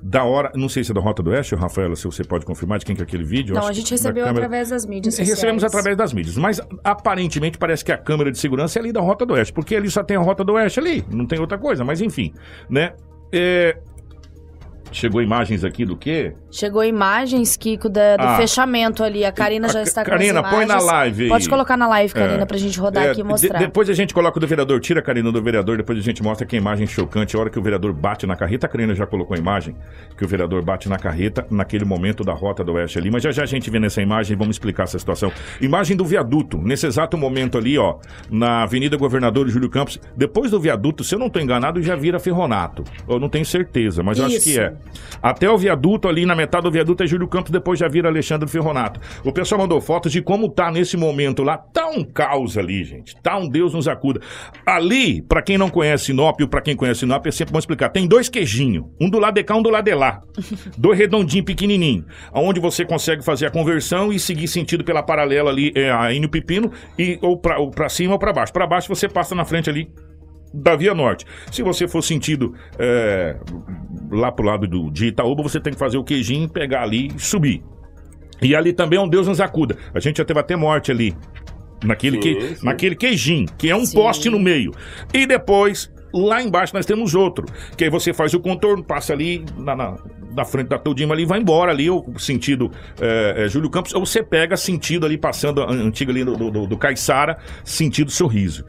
Da 0.00 0.22
hora, 0.22 0.52
não 0.54 0.68
sei 0.68 0.84
se 0.84 0.92
é 0.92 0.94
da 0.94 1.00
Rota 1.00 1.24
do 1.24 1.30
Oeste, 1.30 1.56
Rafaela, 1.56 1.96
se 1.96 2.04
você 2.04 2.22
pode 2.22 2.46
confirmar 2.46 2.78
de 2.78 2.84
quem 2.86 2.94
que 2.94 3.02
é 3.02 3.04
aquele 3.04 3.24
vídeo. 3.24 3.56
Não, 3.56 3.66
a 3.66 3.72
gente 3.72 3.90
recebeu 3.90 4.24
câmera- 4.26 4.46
através 4.46 4.70
das 4.70 4.86
mídias 4.86 5.14
sociais. 5.14 5.30
Recebemos 5.30 5.64
através 5.64 5.96
das 5.96 6.12
mídias, 6.12 6.36
mas 6.36 6.60
aparentemente 6.84 7.58
parece 7.58 7.84
que 7.84 7.90
a 7.90 7.98
câmera 7.98 8.30
de 8.30 8.38
segurança 8.38 8.78
é 8.78 8.80
ali 8.82 8.92
da 8.92 9.00
Rota 9.00 9.26
do 9.26 9.34
Oeste, 9.34 9.52
porque 9.52 9.74
ali 9.74 9.90
só 9.90 10.04
tem 10.04 10.16
a 10.16 10.20
Rota 10.20 10.44
do 10.44 10.52
Oeste 10.52 10.78
ali, 10.78 11.04
não 11.10 11.26
tem 11.26 11.40
outra 11.40 11.58
coisa, 11.58 11.84
mas 11.84 12.00
enfim, 12.00 12.32
né? 12.70 12.92
É, 13.32 13.76
Chegou 14.92 15.22
imagens 15.22 15.64
aqui 15.64 15.84
do 15.84 15.96
quê? 15.96 16.34
Chegou 16.50 16.82
imagens, 16.82 17.56
Kiko, 17.58 17.90
da- 17.90 18.16
do 18.16 18.22
Ah. 18.26 18.36
fechamento 18.38 19.04
ali. 19.04 19.22
A 19.22 19.30
Karina 19.30 19.68
já 19.68 19.82
está 19.82 20.02
com 20.02 20.10
Karina, 20.10 20.42
põe 20.42 20.64
na 20.64 20.80
live 20.80 21.24
aí. 21.24 21.28
Pode 21.28 21.46
colocar 21.48 21.76
na 21.76 21.86
live, 21.88 22.14
Karina, 22.14 22.42
É. 22.42 22.46
pra 22.46 22.56
gente 22.56 22.80
rodar 22.80 23.04
É, 23.04 23.10
aqui 23.10 23.20
e 23.20 23.22
de- 23.22 23.28
mostrar. 23.28 23.58
depois 23.58 23.90
a 23.90 23.92
gente 23.92 24.14
coloca 24.14 24.38
o 24.38 24.40
do 24.40 24.46
vereador, 24.46 24.80
tira 24.80 25.00
a 25.00 25.02
Karina 25.02 25.30
do 25.30 25.42
vereador, 25.42 25.76
depois 25.76 25.98
a 25.98 26.02
gente 26.02 26.22
mostra 26.22 26.46
que 26.46 26.56
a 26.56 26.58
imagem 26.58 26.86
chocante, 26.86 27.36
a 27.36 27.40
hora 27.40 27.50
que 27.50 27.58
o 27.58 27.62
vereador 27.62 27.92
bate 27.92 28.26
na 28.26 28.34
carreta, 28.34 28.66
a 28.66 28.68
Karina 28.68 28.94
já 28.94 29.06
colocou 29.06 29.34
a 29.34 29.38
imagem, 29.38 29.76
que 30.16 30.24
o 30.24 30.28
vereador 30.28 30.62
bate 30.64 30.88
na 30.88 30.98
carreta 30.98 31.46
naquele 31.50 31.84
momento 31.84 32.24
da 32.24 32.32
rota 32.32 32.64
do 32.64 32.72
oeste 32.72 32.98
ali, 32.98 33.10
mas 33.10 33.22
já 33.22 33.30
já 33.30 33.42
a 33.42 33.46
gente 33.46 33.68
vê 33.70 33.78
nessa 33.78 34.00
imagem 34.00 34.32
e 34.34 34.38
vamos 34.38 34.56
explicar 34.56 34.84
essa 34.84 34.98
situação. 34.98 35.30
Imagem 35.60 35.96
do 35.98 36.04
viaduto, 36.04 36.56
nesse 36.56 36.86
exato 36.86 37.18
momento 37.18 37.58
ali, 37.58 37.76
ó, 37.76 37.96
na 38.30 38.62
Avenida 38.62 38.96
Governador 38.96 39.46
Júlio 39.48 39.68
Campos, 39.68 40.00
depois 40.16 40.50
do 40.50 40.58
viaduto, 40.58 41.04
se 41.04 41.14
eu 41.14 41.18
não 41.18 41.26
estou 41.26 41.42
enganado, 41.42 41.82
já 41.82 41.94
vira 41.94 42.18
ferronato, 42.18 42.84
eu 43.06 43.20
não 43.20 43.28
tenho 43.28 43.44
certeza, 43.44 44.02
mas 44.02 44.18
eu 44.18 44.24
acho 44.24 44.40
que 44.40 44.58
é. 44.58 44.72
Até 45.22 45.50
o 45.50 45.58
viaduto 45.58 46.08
ali, 46.08 46.24
na 46.24 46.37
metade 46.38 46.64
do 46.64 46.70
viaduto 46.70 47.02
é 47.02 47.06
Júlio 47.06 47.28
Campos, 47.28 47.50
depois 47.50 47.78
já 47.78 47.88
vira 47.88 48.08
Alexandre 48.08 48.48
Ferronato. 48.48 49.00
O 49.24 49.32
pessoal 49.32 49.60
mandou 49.60 49.80
fotos 49.80 50.10
de 50.10 50.22
como 50.22 50.48
tá 50.48 50.70
nesse 50.70 50.96
momento 50.96 51.42
lá. 51.42 51.58
Tá 51.58 51.88
um 51.88 52.02
caos 52.02 52.56
ali, 52.56 52.84
gente. 52.84 53.14
Tá 53.20 53.36
um 53.36 53.48
Deus 53.48 53.74
nos 53.74 53.88
acuda. 53.88 54.20
Ali, 54.64 55.20
pra 55.20 55.42
quem 55.42 55.58
não 55.58 55.68
conhece 55.68 56.06
Sinop, 56.06 56.40
ou 56.40 56.48
pra 56.48 56.62
quem 56.62 56.76
conhece 56.76 57.00
Sinop, 57.00 57.26
é 57.26 57.30
sempre 57.30 57.52
bom 57.52 57.58
explicar. 57.58 57.90
Tem 57.90 58.06
dois 58.06 58.28
queijinhos. 58.28 58.86
Um 59.00 59.10
do 59.10 59.18
lado 59.18 59.34
de 59.34 59.44
cá, 59.44 59.56
um 59.56 59.62
do 59.62 59.70
lado 59.70 59.84
de 59.84 59.94
lá. 59.94 60.22
dois 60.78 60.98
redondinhos, 60.98 61.44
pequenininho. 61.44 62.06
Onde 62.32 62.60
você 62.60 62.84
consegue 62.84 63.22
fazer 63.22 63.46
a 63.46 63.50
conversão 63.50 64.12
e 64.12 64.18
seguir 64.18 64.48
sentido 64.48 64.84
pela 64.84 65.02
paralela 65.02 65.50
ali, 65.50 65.72
é, 65.74 65.90
a 65.90 66.12
Enio 66.12 66.28
Pepino, 66.28 66.70
e, 66.98 67.18
ou, 67.20 67.36
pra, 67.36 67.58
ou 67.58 67.70
pra 67.70 67.88
cima 67.88 68.12
ou 68.12 68.18
pra 68.18 68.32
baixo. 68.32 68.52
Pra 68.52 68.66
baixo 68.66 68.88
você 68.88 69.08
passa 69.08 69.34
na 69.34 69.44
frente 69.44 69.68
ali 69.68 69.90
da 70.52 70.76
Via 70.76 70.94
Norte. 70.94 71.24
Se 71.50 71.62
você 71.62 71.86
for 71.86 72.02
sentido 72.02 72.54
é, 72.78 73.36
lá 74.10 74.32
pro 74.32 74.44
lado 74.44 74.66
do, 74.66 74.90
de 74.90 75.06
Itaúba, 75.06 75.42
você 75.42 75.60
tem 75.60 75.72
que 75.72 75.78
fazer 75.78 75.98
o 75.98 76.04
queijinho, 76.04 76.48
pegar 76.48 76.82
ali 76.82 77.08
e 77.14 77.18
subir. 77.18 77.62
E 78.40 78.54
ali 78.54 78.72
também 78.72 78.98
é 78.98 79.02
um 79.02 79.08
Deus 79.08 79.26
nos 79.26 79.40
acuda. 79.40 79.76
A 79.94 80.00
gente 80.00 80.18
já 80.18 80.24
teve 80.24 80.38
até 80.40 80.56
morte 80.56 80.90
ali. 80.90 81.16
Naquele, 81.84 82.16
Sim, 82.16 82.22
que, 82.22 82.56
sim. 82.56 82.66
naquele 82.66 82.96
queijinho, 82.96 83.46
que 83.56 83.70
é 83.70 83.76
um 83.76 83.86
Sim. 83.86 83.96
poste 83.96 84.28
no 84.28 84.38
meio. 84.38 84.72
E 85.14 85.26
depois, 85.26 85.88
lá 86.12 86.42
embaixo, 86.42 86.74
nós 86.74 86.84
temos 86.84 87.14
outro. 87.14 87.46
Que 87.76 87.84
aí 87.84 87.90
você 87.90 88.12
faz 88.12 88.34
o 88.34 88.40
contorno, 88.40 88.82
passa 88.82 89.12
ali 89.12 89.44
na, 89.56 89.76
na, 89.76 89.96
na 90.34 90.44
frente 90.44 90.68
da 90.68 90.78
Todima 90.78 91.14
ali, 91.14 91.24
vai 91.24 91.38
embora 91.38 91.70
ali, 91.70 91.88
o 91.88 92.04
sentido 92.18 92.70
é, 93.00 93.44
é, 93.44 93.48
Júlio 93.48 93.70
Campos, 93.70 93.94
ou 93.94 94.04
você 94.04 94.24
pega 94.24 94.56
sentido 94.56 95.06
ali, 95.06 95.16
passando 95.16 95.62
a 95.62 95.70
antiga 95.70 96.10
ali 96.10 96.24
do, 96.24 96.50
do, 96.50 96.66
do 96.66 96.76
Caiçara, 96.76 97.38
sentido 97.64 98.10
sorriso. 98.10 98.64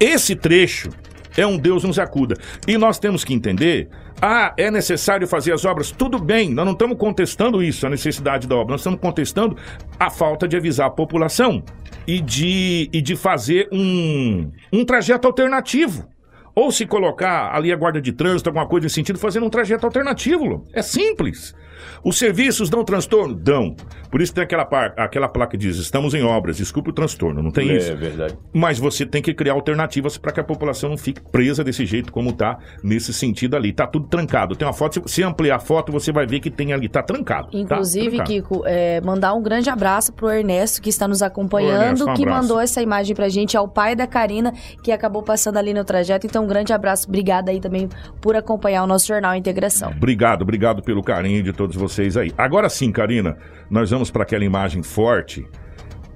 Esse 0.00 0.34
trecho 0.34 0.90
é 1.36 1.46
um 1.46 1.56
Deus 1.56 1.84
nos 1.84 1.98
acuda. 1.98 2.36
E 2.66 2.76
nós 2.76 2.98
temos 2.98 3.24
que 3.24 3.32
entender. 3.32 3.88
Ah, 4.20 4.52
é 4.56 4.70
necessário 4.70 5.26
fazer 5.28 5.52
as 5.52 5.64
obras? 5.64 5.92
Tudo 5.92 6.18
bem, 6.18 6.52
nós 6.52 6.64
não 6.64 6.72
estamos 6.72 6.98
contestando 6.98 7.62
isso, 7.62 7.86
a 7.86 7.90
necessidade 7.90 8.48
da 8.48 8.56
obra. 8.56 8.72
Nós 8.72 8.80
estamos 8.80 9.00
contestando 9.00 9.56
a 9.98 10.10
falta 10.10 10.48
de 10.48 10.56
avisar 10.56 10.88
a 10.88 10.90
população 10.90 11.62
e 12.06 12.20
de, 12.20 12.90
e 12.92 13.00
de 13.00 13.14
fazer 13.14 13.68
um, 13.70 14.50
um 14.72 14.84
trajeto 14.84 15.28
alternativo. 15.28 16.08
Ou 16.52 16.72
se 16.72 16.84
colocar 16.84 17.54
ali 17.54 17.72
a 17.72 17.76
guarda 17.76 18.00
de 18.00 18.12
trânsito, 18.12 18.48
alguma 18.48 18.66
coisa 18.66 18.86
nesse 18.86 18.96
sentido, 18.96 19.16
fazendo 19.16 19.46
um 19.46 19.50
trajeto 19.50 19.86
alternativo. 19.86 20.64
É 20.72 20.82
simples. 20.82 21.54
Os 22.04 22.18
serviços 22.18 22.68
dão 22.70 22.84
transtorno? 22.84 23.34
Dão. 23.34 23.74
Por 24.10 24.22
isso 24.22 24.32
tem 24.32 24.42
aquela, 24.44 24.64
par- 24.64 24.94
aquela 24.96 25.28
placa 25.28 25.52
que 25.52 25.56
diz: 25.56 25.76
estamos 25.76 26.14
em 26.14 26.22
obras, 26.22 26.56
desculpe 26.56 26.90
o 26.90 26.92
transtorno, 26.92 27.42
não 27.42 27.50
tem 27.50 27.70
é 27.70 27.76
isso? 27.76 27.96
verdade. 27.96 28.36
Mas 28.52 28.78
você 28.78 29.04
tem 29.04 29.20
que 29.20 29.34
criar 29.34 29.52
alternativas 29.52 30.16
para 30.16 30.32
que 30.32 30.40
a 30.40 30.44
população 30.44 30.88
não 30.90 30.96
fique 30.96 31.20
presa 31.30 31.62
desse 31.64 31.84
jeito 31.84 32.12
como 32.12 32.32
tá 32.32 32.58
nesse 32.82 33.12
sentido 33.12 33.56
ali. 33.56 33.72
Tá 33.72 33.86
tudo 33.86 34.06
trancado. 34.06 34.54
Tem 34.56 34.66
uma 34.66 34.72
foto, 34.72 35.02
se- 35.08 35.22
ampliar 35.22 35.56
a 35.56 35.58
foto, 35.58 35.90
você 35.92 36.10
vai 36.12 36.26
ver 36.26 36.40
que 36.40 36.50
tem 36.50 36.72
ali, 36.72 36.88
tá 36.88 37.02
trancado. 37.02 37.50
tá 37.50 37.58
Inclusive, 37.58 38.16
trancado. 38.16 38.30
Kiko, 38.30 38.62
é, 38.64 39.00
mandar 39.00 39.34
um 39.34 39.42
grande 39.42 39.68
abraço 39.68 40.12
pro 40.12 40.30
Ernesto, 40.30 40.80
que 40.80 40.88
está 40.88 41.06
nos 41.08 41.20
acompanhando, 41.22 41.82
Ernesto, 41.82 42.10
um 42.10 42.14
que 42.14 42.24
mandou 42.24 42.60
essa 42.60 42.80
imagem 42.80 43.14
pra 43.14 43.28
gente. 43.28 43.56
É 43.56 43.60
o 43.60 43.68
pai 43.68 43.94
da 43.96 44.06
Karina, 44.06 44.52
que 44.82 44.92
acabou 44.92 45.22
passando 45.22 45.56
ali 45.58 45.74
no 45.74 45.84
trajeto. 45.84 46.26
Então, 46.26 46.44
um 46.44 46.46
grande 46.46 46.72
abraço. 46.72 47.06
Obrigada 47.08 47.50
aí 47.50 47.60
também 47.60 47.88
por 48.20 48.36
acompanhar 48.36 48.84
o 48.84 48.86
nosso 48.86 49.06
Jornal 49.06 49.34
Integração. 49.34 49.90
Obrigado, 49.90 50.42
obrigado 50.42 50.82
pelo 50.82 51.02
carinho 51.02 51.42
de 51.42 51.52
todos 51.52 51.74
vocês 51.76 51.87
aí. 52.16 52.32
Agora 52.36 52.68
sim, 52.68 52.90
Karina, 52.92 53.36
nós 53.70 53.90
vamos 53.90 54.10
para 54.10 54.22
aquela 54.22 54.44
imagem 54.44 54.82
forte 54.82 55.46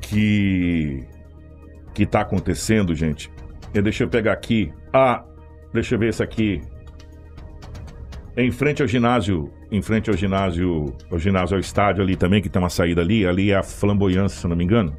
que 0.00 1.06
que 1.94 2.06
tá 2.06 2.22
acontecendo, 2.22 2.94
gente. 2.94 3.30
E 3.74 3.82
deixa 3.82 4.04
eu 4.04 4.08
pegar 4.08 4.32
aqui. 4.32 4.72
Ah, 4.92 5.24
deixa 5.72 5.94
eu 5.94 5.98
ver 5.98 6.08
isso 6.08 6.22
aqui. 6.22 6.60
Em 8.36 8.50
frente 8.50 8.80
ao 8.80 8.88
ginásio, 8.88 9.52
em 9.70 9.82
frente 9.82 10.08
ao 10.08 10.16
ginásio, 10.16 10.86
ao 11.10 11.18
ginásio 11.18 11.54
ao 11.54 11.60
estádio 11.60 12.02
ali 12.02 12.16
também, 12.16 12.40
que 12.40 12.48
tem 12.48 12.62
uma 12.62 12.70
saída 12.70 13.02
ali, 13.02 13.26
ali 13.26 13.50
é 13.50 13.56
a 13.56 13.62
flamboyância, 13.62 14.40
se 14.40 14.48
não 14.48 14.56
me 14.56 14.64
engano. 14.64 14.96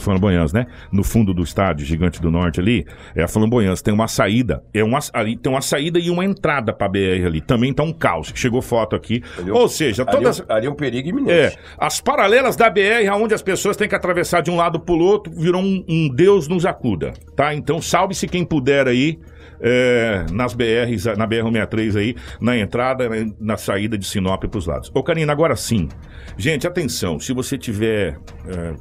Flamboyante. 0.00 0.54
Né? 0.54 0.66
No 0.92 1.02
fundo 1.04 1.32
do 1.32 1.42
estádio 1.42 1.84
Gigante 1.86 2.20
do 2.20 2.30
Norte 2.30 2.60
ali, 2.60 2.86
é 3.14 3.22
a 3.22 3.28
Flamboyância. 3.28 3.84
Tem 3.84 3.94
uma 3.94 4.08
saída, 4.08 4.62
é 4.74 4.82
uma, 4.82 4.98
ali 5.12 5.36
tem 5.36 5.50
uma 5.52 5.60
saída 5.60 5.98
e 5.98 6.10
uma 6.10 6.24
entrada 6.24 6.72
pra 6.72 6.88
BR 6.88 7.26
ali. 7.26 7.40
Também 7.40 7.72
tá 7.72 7.82
um 7.82 7.92
caos. 7.92 8.32
Chegou 8.34 8.60
foto 8.62 8.94
aqui. 8.96 9.22
Ali 9.38 9.50
é 9.50 9.52
Ou 9.52 9.68
seja, 9.68 10.04
todas. 10.04 10.40
Ali, 10.40 10.48
é 10.48 10.52
um- 10.52 10.56
ali 10.56 10.66
é 10.66 10.70
um 10.70 10.74
perigo 10.74 11.08
É, 11.08 11.10
iminente. 11.10 11.58
as 11.78 12.00
paralelas 12.00 12.56
da 12.56 12.68
BR, 12.70 13.08
onde 13.14 13.34
as 13.34 13.42
pessoas 13.42 13.76
têm 13.76 13.88
que 13.88 13.94
atravessar 13.94 14.40
de 14.40 14.50
um 14.50 14.56
lado 14.56 14.80
pro 14.80 14.98
outro, 14.98 15.32
virou 15.32 15.62
um, 15.62 15.84
um 15.88 16.08
Deus 16.08 16.48
nos 16.48 16.64
acuda, 16.66 17.12
tá? 17.34 17.54
Então 17.54 17.80
salve-se 17.80 18.26
quem 18.28 18.44
puder 18.44 18.86
aí, 18.88 19.18
é, 19.60 20.26
nas 20.32 20.52
BRs, 20.54 21.06
na 21.16 21.26
BR-163 21.26 21.96
aí, 21.96 22.14
na 22.40 22.56
entrada, 22.58 23.08
na, 23.08 23.32
na 23.40 23.56
saída 23.56 23.96
de 23.96 24.06
Sinop 24.06 24.44
pros 24.44 24.66
lados. 24.66 24.90
Ô, 24.94 25.02
Karina, 25.02 25.32
agora 25.32 25.56
sim. 25.56 25.88
Gente, 26.36 26.66
atenção, 26.66 27.18
se 27.18 27.32
você 27.32 27.56
tiver... 27.56 28.18
é, 28.46 28.74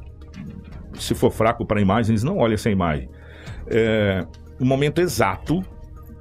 se 1.00 1.14
for 1.16 1.32
fraco 1.32 1.66
para 1.66 1.82
imagens, 1.82 2.24
não 2.24 2.38
olhe 2.38 2.54
essa 2.54 2.70
imagem. 2.70 3.10
É, 3.68 4.26
o 4.60 4.66
momento 4.66 5.02
exato 5.02 5.64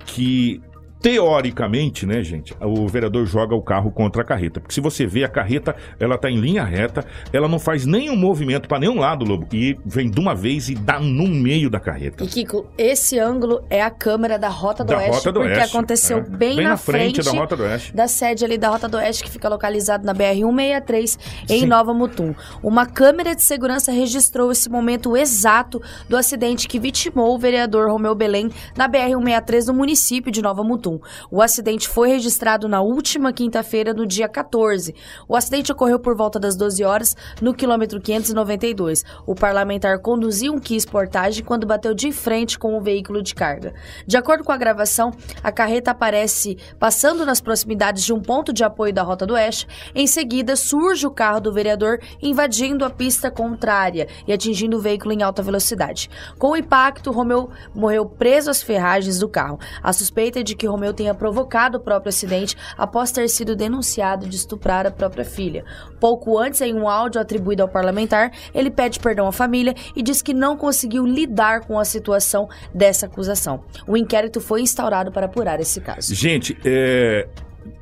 que, 0.07 0.61
teoricamente, 1.05 2.07
né, 2.07 2.23
gente, 2.23 2.57
o 2.62 2.88
vereador 2.88 3.27
joga 3.27 3.55
o 3.55 3.61
carro 3.61 3.90
contra 3.90 4.23
a 4.23 4.25
carreta. 4.25 4.59
Porque 4.59 4.73
se 4.73 4.81
você 4.81 5.07
vê 5.07 5.23
a 5.23 5.29
carreta, 5.29 5.77
ela 6.01 6.17
tá 6.17 6.31
em 6.31 6.40
linha 6.40 6.64
reta, 6.64 7.05
ela 7.31 7.47
não 7.47 7.59
faz 7.59 7.85
nenhum 7.85 8.17
movimento 8.17 8.67
para 8.67 8.81
nenhum 8.81 8.99
lado, 8.99 9.23
Lobo, 9.23 9.47
e 9.53 9.79
vem 9.85 10.11
de 10.11 10.19
uma 10.19 10.35
vez 10.35 10.71
e 10.71 10.75
dá 10.75 10.99
no 10.99 11.29
meio 11.29 11.69
da 11.69 11.79
carreta. 11.79 12.25
E 12.25 12.27
Kiko, 12.27 12.67
esse 12.79 13.19
ângulo 13.19 13.62
é 13.69 13.83
a 13.83 13.90
câmera 13.90 14.38
da 14.38 14.49
Rota 14.49 14.83
do 14.83 14.88
Da 14.88 14.97
Oeste, 14.97 15.12
Rota 15.12 15.33
do 15.33 15.40
porque 15.40 15.59
Oeste, 15.59 15.77
aconteceu 15.77 16.19
é. 16.21 16.23
bem, 16.23 16.57
na 16.62 16.79
frente, 16.79 17.23
da 17.23 17.33
Rota 17.33 17.55
do 17.55 17.64
Oeste. 17.64 17.95
da 17.95 18.09
sede 18.09 18.43
ali 18.43 18.57
da 18.57 18.71
Rota 18.71 18.88
do 18.88 18.97
Oeste, 18.97 19.25
que 19.25 19.31
fica 19.31 19.47
localizado 19.51 20.07
na 20.07 20.14
BR-163, 20.14 21.19
em 21.51 21.61
Sim. 21.61 21.67
Nova 21.67 21.93
Mutum. 21.93 22.35
Uma 22.62 22.87
câmera 22.87 23.35
de 23.35 23.43
segurança 23.43 23.93
registrou 23.93 24.51
esse 24.51 24.71
momento 24.71 25.14
exato 25.19 25.83
do 26.09 26.17
acidente 26.17 26.67
que 26.67 26.81
vitimou 26.81 27.35
o 27.35 27.38
vereador 27.38 27.90
Romeu 27.90 28.14
Belém 28.14 28.49
na 28.75 28.88
BR-163 28.88 29.67
no 29.67 29.75
município 29.75 30.33
de 30.33 30.40
Nova 30.40 30.64
Mutum. 30.64 30.93
O 31.30 31.40
acidente 31.40 31.88
foi 31.88 32.09
registrado 32.09 32.68
na 32.68 32.80
última 32.80 33.33
quinta-feira, 33.33 33.92
no 33.92 34.07
dia 34.07 34.28
14. 34.28 34.94
O 35.28 35.37
acidente 35.37 35.72
ocorreu 35.72 35.98
por 35.98 36.16
volta 36.16 36.38
das 36.38 36.57
12 36.57 36.85
horas, 36.85 37.16
no 37.40 37.54
quilômetro 37.54 38.00
592. 38.00 39.04
O 39.26 39.35
parlamentar 39.35 39.98
conduziu 40.00 40.52
um 40.52 40.59
Kia 40.59 40.78
Sportage 40.78 41.42
quando 41.42 41.66
bateu 41.66 41.94
de 41.94 42.12
frente 42.12 42.59
com 42.59 42.76
um 42.76 42.80
veículo 42.80 43.22
de 43.22 43.35
carga. 43.35 43.74
De 44.07 44.16
acordo 44.16 44.44
com 44.44 44.52
a 44.52 44.57
gravação, 44.57 45.12
a 45.42 45.50
carreta 45.50 45.90
aparece 45.90 46.57
passando 46.78 47.24
nas 47.24 47.40
proximidades 47.40 48.04
de 48.04 48.12
um 48.12 48.20
ponto 48.20 48.52
de 48.52 48.64
apoio 48.64 48.92
da 48.92 49.02
Rota 49.02 49.26
do 49.26 49.35
Oeste. 49.35 49.66
Em 49.94 50.07
seguida, 50.07 50.57
surge 50.57 51.07
o 51.07 51.11
carro 51.11 51.40
do 51.40 51.52
vereador 51.52 51.98
invadindo 52.22 52.85
a 52.85 52.90
pista 52.90 53.30
contrária 53.30 54.09
e 54.26 54.33
atingindo 54.33 54.76
o 54.76 54.80
veículo 54.80 55.12
em 55.12 55.22
alta 55.22 55.42
velocidade. 55.42 56.11
Com 56.38 56.50
o 56.50 56.57
impacto, 56.57 57.11
Romeu 57.11 57.50
morreu 57.74 58.07
preso 58.07 58.50
às 58.50 58.62
ferragens 58.62 59.18
do 59.18 59.28
carro. 59.28 59.59
A 59.83 59.92
suspeita 59.92 60.40
é 60.40 60.42
de 60.42 60.54
que 60.54 60.66
Romeu 60.75 60.93
tenha 60.93 61.15
provocado 61.15 61.79
o 61.79 61.81
próprio 61.81 62.09
acidente 62.09 62.57
após 62.77 63.13
ter 63.13 63.29
sido 63.29 63.55
denunciado 63.55 64.29
de 64.29 64.37
estuprar 64.37 64.87
a 64.87 64.91
própria 64.91 65.25
filha. 65.25 65.65
Pouco 66.01 66.39
antes, 66.39 66.61
em 66.61 66.75
um 66.75 66.89
áudio 66.89 67.21
atribuído 67.21 67.63
ao 67.63 67.69
parlamentar, 67.69 68.33
ele 68.53 68.71
pede 68.71 68.99
perdão 68.99 69.27
à 69.27 69.33
família 69.33 69.75
e 69.95 70.03
diz 70.03 70.21
que 70.21 70.35
não 70.35 70.57
conseguiu 70.57 71.07
lidar 71.07 71.61
com 71.61 71.79
a 71.79 71.85
situação 71.85 72.49
dessa 72.75 73.07
acusação. 73.07 73.63
O 73.87 73.97
inquérito 73.97 74.41
foi 74.41 74.63
instaurado 74.63 75.13
para 75.13 75.27
apurar 75.27 75.61
esse 75.61 75.81
caso. 75.81 76.15
Gente, 76.15 76.57
é. 76.65 77.29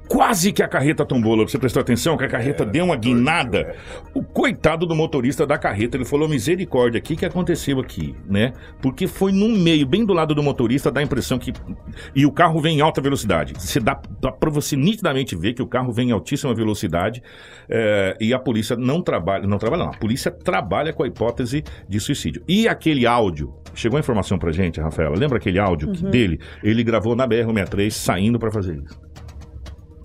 Quase 0.08 0.52
que 0.52 0.62
a 0.62 0.68
carreta 0.68 1.06
tombou, 1.06 1.34
Lobo. 1.34 1.48
Você 1.48 1.58
prestou 1.58 1.80
atenção 1.80 2.18
que 2.18 2.24
a 2.24 2.28
carreta 2.28 2.66
deu 2.66 2.84
uma 2.84 2.96
guinada? 2.96 3.74
O 4.12 4.22
coitado 4.22 4.84
do 4.84 4.94
motorista 4.94 5.46
da 5.46 5.56
carreta, 5.56 5.96
ele 5.96 6.04
falou 6.04 6.28
misericórdia, 6.28 6.98
o 6.98 7.02
que, 7.02 7.16
que 7.16 7.24
aconteceu 7.24 7.80
aqui, 7.80 8.14
né? 8.28 8.52
Porque 8.82 9.06
foi 9.06 9.32
no 9.32 9.48
meio, 9.48 9.86
bem 9.86 10.04
do 10.04 10.12
lado 10.12 10.34
do 10.34 10.42
motorista, 10.42 10.90
dá 10.90 11.00
a 11.00 11.02
impressão 11.02 11.38
que... 11.38 11.50
E 12.14 12.26
o 12.26 12.30
carro 12.32 12.60
vem 12.60 12.78
em 12.78 12.80
alta 12.82 13.00
velocidade. 13.00 13.54
Você 13.58 13.80
dá, 13.80 13.98
dá 14.20 14.30
pra 14.30 14.50
você 14.50 14.76
nitidamente 14.76 15.34
ver 15.34 15.54
que 15.54 15.62
o 15.62 15.66
carro 15.66 15.90
vem 15.92 16.10
em 16.10 16.12
altíssima 16.12 16.54
velocidade 16.54 17.22
é, 17.68 18.14
e 18.20 18.34
a 18.34 18.38
polícia 18.38 18.76
não 18.76 19.00
trabalha... 19.00 19.46
Não 19.46 19.56
trabalha 19.56 19.84
não, 19.84 19.92
a 19.92 19.96
polícia 19.96 20.30
trabalha 20.30 20.92
com 20.92 21.04
a 21.04 21.06
hipótese 21.06 21.64
de 21.88 21.98
suicídio. 22.00 22.42
E 22.46 22.68
aquele 22.68 23.06
áudio... 23.06 23.54
Chegou 23.74 23.96
a 23.96 24.00
informação 24.00 24.38
pra 24.38 24.52
gente, 24.52 24.78
Rafaela, 24.78 25.16
lembra 25.16 25.38
aquele 25.38 25.58
áudio 25.58 25.92
que- 25.92 26.02
dele? 26.04 26.38
Ele 26.62 26.84
gravou 26.84 27.16
na 27.16 27.26
BR-163 27.26 27.90
saindo 27.90 28.38
pra 28.38 28.50
fazer 28.50 28.76
isso. 28.76 29.00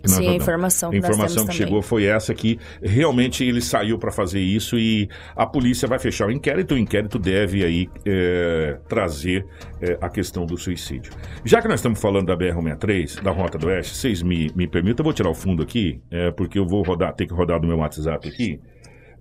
Nós 0.07 0.17
Sim, 0.17 0.29
a 0.29 0.33
informação 0.33 0.89
A 0.89 0.91
que 0.91 0.99
nós 0.99 1.09
informação 1.09 1.45
que 1.45 1.51
também. 1.51 1.67
chegou 1.67 1.81
foi 1.81 2.05
essa 2.05 2.33
que 2.33 2.59
realmente 2.81 3.43
ele 3.43 3.61
saiu 3.61 3.97
para 3.97 4.11
fazer 4.11 4.39
isso 4.39 4.77
e 4.77 5.09
a 5.35 5.45
polícia 5.45 5.87
vai 5.87 5.99
fechar 5.99 6.27
o 6.27 6.31
inquérito. 6.31 6.75
O 6.75 6.77
inquérito 6.77 7.19
deve 7.19 7.63
aí 7.63 7.89
é, 8.05 8.77
trazer 8.87 9.45
é, 9.81 9.97
a 10.01 10.09
questão 10.09 10.45
do 10.45 10.57
suicídio. 10.57 11.11
Já 11.43 11.61
que 11.61 11.67
nós 11.67 11.79
estamos 11.79 11.99
falando 11.99 12.27
da 12.27 12.37
BR-163, 12.37 13.21
da 13.21 13.31
Rota 13.31 13.57
do 13.57 13.67
Oeste, 13.67 13.95
vocês 13.95 14.21
me, 14.21 14.51
me 14.55 14.67
permitam, 14.67 15.03
eu 15.03 15.05
vou 15.05 15.13
tirar 15.13 15.29
o 15.29 15.35
fundo 15.35 15.61
aqui, 15.63 16.01
é, 16.09 16.31
porque 16.31 16.57
eu 16.57 16.65
vou 16.65 16.81
rodar, 16.83 17.13
ter 17.13 17.27
que 17.27 17.33
rodar 17.33 17.59
do 17.59 17.67
meu 17.67 17.77
WhatsApp 17.77 18.27
aqui. 18.27 18.59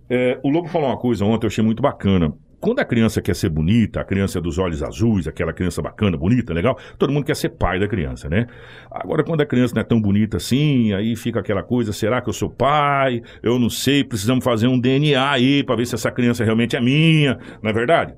É, 0.08 0.38
o 0.42 0.48
Lobo 0.48 0.68
falou 0.68 0.88
uma 0.88 0.98
coisa 0.98 1.24
ontem, 1.24 1.46
eu 1.46 1.48
achei 1.48 1.64
muito 1.64 1.82
bacana. 1.82 2.32
Quando 2.66 2.80
a 2.80 2.84
criança 2.84 3.22
quer 3.22 3.36
ser 3.36 3.48
bonita, 3.48 4.00
a 4.00 4.04
criança 4.04 4.40
dos 4.40 4.58
olhos 4.58 4.82
azuis, 4.82 5.28
aquela 5.28 5.52
criança 5.52 5.80
bacana, 5.80 6.16
bonita, 6.16 6.52
legal, 6.52 6.76
todo 6.98 7.12
mundo 7.12 7.24
quer 7.24 7.36
ser 7.36 7.50
pai 7.50 7.78
da 7.78 7.86
criança, 7.86 8.28
né? 8.28 8.48
Agora, 8.90 9.22
quando 9.22 9.40
a 9.40 9.46
criança 9.46 9.72
não 9.72 9.82
é 9.82 9.84
tão 9.84 10.00
bonita 10.00 10.38
assim, 10.38 10.92
aí 10.92 11.14
fica 11.14 11.38
aquela 11.38 11.62
coisa, 11.62 11.92
será 11.92 12.20
que 12.20 12.28
eu 12.28 12.32
sou 12.32 12.50
pai? 12.50 13.22
Eu 13.40 13.56
não 13.56 13.70
sei, 13.70 14.02
precisamos 14.02 14.44
fazer 14.44 14.66
um 14.66 14.80
DNA 14.80 15.30
aí 15.30 15.62
pra 15.62 15.76
ver 15.76 15.86
se 15.86 15.94
essa 15.94 16.10
criança 16.10 16.42
realmente 16.42 16.74
é 16.74 16.80
minha, 16.80 17.38
não 17.62 17.70
é 17.70 17.72
verdade? 17.72 18.16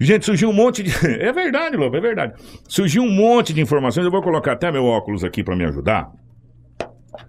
Gente, 0.00 0.24
surgiu 0.24 0.50
um 0.50 0.52
monte 0.52 0.82
de... 0.82 0.90
É 1.24 1.32
verdade, 1.32 1.76
Lobo, 1.76 1.96
é 1.96 2.00
verdade. 2.00 2.32
Surgiu 2.68 3.04
um 3.04 3.12
monte 3.12 3.54
de 3.54 3.60
informações, 3.60 4.04
eu 4.04 4.10
vou 4.10 4.22
colocar 4.22 4.54
até 4.54 4.72
meu 4.72 4.84
óculos 4.86 5.22
aqui 5.22 5.44
pra 5.44 5.54
me 5.54 5.66
ajudar. 5.66 6.10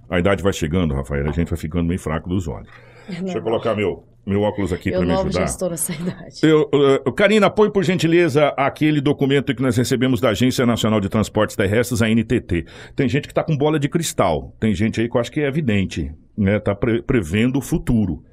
A 0.10 0.18
idade 0.18 0.42
vai 0.42 0.52
chegando, 0.52 0.96
Rafael, 0.96 1.30
a 1.30 1.32
gente 1.32 1.48
vai 1.48 1.60
ficando 1.60 1.86
meio 1.86 2.00
fraco 2.00 2.28
dos 2.28 2.48
olhos. 2.48 2.68
Deixa 3.08 3.38
eu 3.38 3.42
colocar 3.42 3.76
meu, 3.76 4.04
meu 4.26 4.42
óculos 4.42 4.74
aqui 4.74 4.90
Eu 4.90 5.00
pra 5.00 5.06
me 5.08 5.14
ajudar. 5.14 5.32
já 5.32 5.44
estou 5.46 5.70
nessa 5.70 5.94
idade. 5.94 6.40
Eu, 6.44 6.70
eu- 7.06 7.14
Karina, 7.14 7.50
põe 7.50 7.70
por 7.70 7.84
gentileza 7.84 8.48
aquele 8.58 9.00
documento 9.02 9.54
que 9.56 9.62
nós 9.62 9.78
recebemos 9.78 10.20
da 10.20 10.30
Agência 10.30 10.66
Nacional 10.66 11.00
de 11.00 11.10
Transportes 11.10 11.56
Terrestres, 11.56 12.02
a 12.02 12.10
NTT. 12.10 12.66
Tem 12.96 13.08
gente 13.08 13.24
que 13.28 13.32
está 13.32 13.44
com 13.44 13.56
bola 13.58 13.80
de 13.80 13.88
cristal. 13.90 14.56
Tem 14.60 14.74
gente 14.74 15.00
aí 15.02 15.10
que 15.10 15.16
eu 15.16 15.22
acho 15.22 15.32
que 15.32 15.42
é 15.42 15.48
evidente, 15.48 16.12
né? 16.38 16.60
Tá 16.60 16.74
pre- 16.74 17.02
prevendo 17.02 17.58
o 17.60 17.62
futuro, 17.62 18.24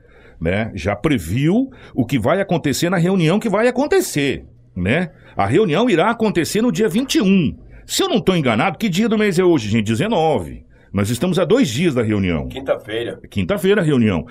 né? 0.41 0.71
Já 0.75 0.97
previu 0.97 1.71
o 1.95 2.05
que 2.07 2.19
vai 2.19 2.41
acontecer 2.41 2.89
na 2.91 2.97
reunião 2.97 3.39
que 3.39 3.49
vai 3.49 3.69
acontecer, 3.69 4.45
né? 4.75 5.11
A 5.37 5.47
reunião 5.47 5.89
irá 5.91 6.11
acontecer 6.11 6.63
no 6.63 6.73
dia 6.73 6.89
21. 6.89 7.57
Se 7.85 8.03
eu 8.03 8.09
não 8.09 8.17
estou 8.19 8.37
enganado, 8.37 8.79
que 8.79 8.89
dia 8.89 9.09
do 9.09 9.19
mês 9.19 9.39
é 9.39 9.45
hoje, 9.45 9.69
gente? 9.69 9.87
19. 9.87 10.65
Nós 10.93 11.09
estamos 11.09 11.39
a 11.39 11.45
dois 11.47 11.69
dias 11.69 11.95
da 11.95 12.03
reunião. 12.03 12.47
Quinta-feira. 12.49 13.19
Quinta-feira 13.31 13.81
a 13.81 13.85
reunião. 13.85 14.27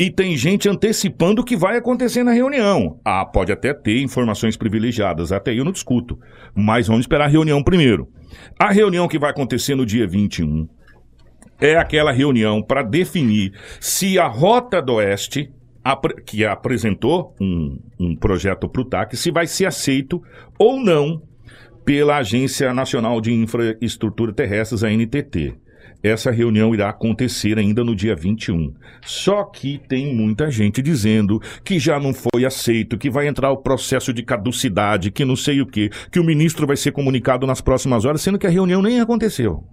E 0.00 0.10
tem 0.10 0.34
gente 0.34 0.66
antecipando 0.66 1.42
o 1.42 1.44
que 1.44 1.54
vai 1.54 1.76
acontecer 1.76 2.24
na 2.24 2.32
reunião. 2.32 2.98
Ah, 3.04 3.22
pode 3.22 3.52
até 3.52 3.74
ter 3.74 4.00
informações 4.00 4.56
privilegiadas, 4.56 5.30
até 5.30 5.52
eu 5.52 5.62
não 5.62 5.72
discuto. 5.72 6.18
Mas 6.54 6.86
vamos 6.86 7.02
esperar 7.02 7.26
a 7.26 7.28
reunião 7.28 7.62
primeiro. 7.62 8.08
A 8.58 8.72
reunião 8.72 9.06
que 9.06 9.18
vai 9.18 9.28
acontecer 9.28 9.74
no 9.74 9.84
dia 9.84 10.06
21 10.06 10.66
é 11.60 11.76
aquela 11.76 12.12
reunião 12.12 12.62
para 12.62 12.82
definir 12.82 13.52
se 13.78 14.18
a 14.18 14.26
Rota 14.26 14.80
do 14.80 14.94
Oeste, 14.94 15.52
que 16.24 16.46
apresentou 16.46 17.36
um, 17.38 17.78
um 18.00 18.16
projeto 18.16 18.70
para 18.70 18.80
o 18.80 18.86
TAC, 18.86 19.14
se 19.18 19.30
vai 19.30 19.46
ser 19.46 19.66
aceito 19.66 20.22
ou 20.58 20.80
não 20.80 21.20
pela 21.84 22.16
Agência 22.16 22.72
Nacional 22.72 23.20
de 23.20 23.34
Infraestrutura 23.34 24.32
Terrestres, 24.32 24.82
a 24.82 24.88
NTT. 24.88 25.58
Essa 26.02 26.30
reunião 26.30 26.74
irá 26.74 26.88
acontecer 26.88 27.58
ainda 27.58 27.84
no 27.84 27.94
dia 27.94 28.16
21. 28.16 28.74
Só 29.02 29.44
que 29.44 29.78
tem 29.88 30.14
muita 30.14 30.50
gente 30.50 30.80
dizendo 30.80 31.40
que 31.62 31.78
já 31.78 32.00
não 32.00 32.14
foi 32.14 32.44
aceito, 32.44 32.96
que 32.96 33.10
vai 33.10 33.28
entrar 33.28 33.50
o 33.50 33.58
processo 33.58 34.12
de 34.12 34.22
caducidade, 34.22 35.10
que 35.10 35.24
não 35.24 35.36
sei 35.36 35.60
o 35.60 35.66
quê, 35.66 35.90
que 36.10 36.18
o 36.18 36.24
ministro 36.24 36.66
vai 36.66 36.76
ser 36.76 36.92
comunicado 36.92 37.46
nas 37.46 37.60
próximas 37.60 38.04
horas, 38.04 38.22
sendo 38.22 38.38
que 38.38 38.46
a 38.46 38.50
reunião 38.50 38.80
nem 38.80 39.00
aconteceu. 39.00 39.64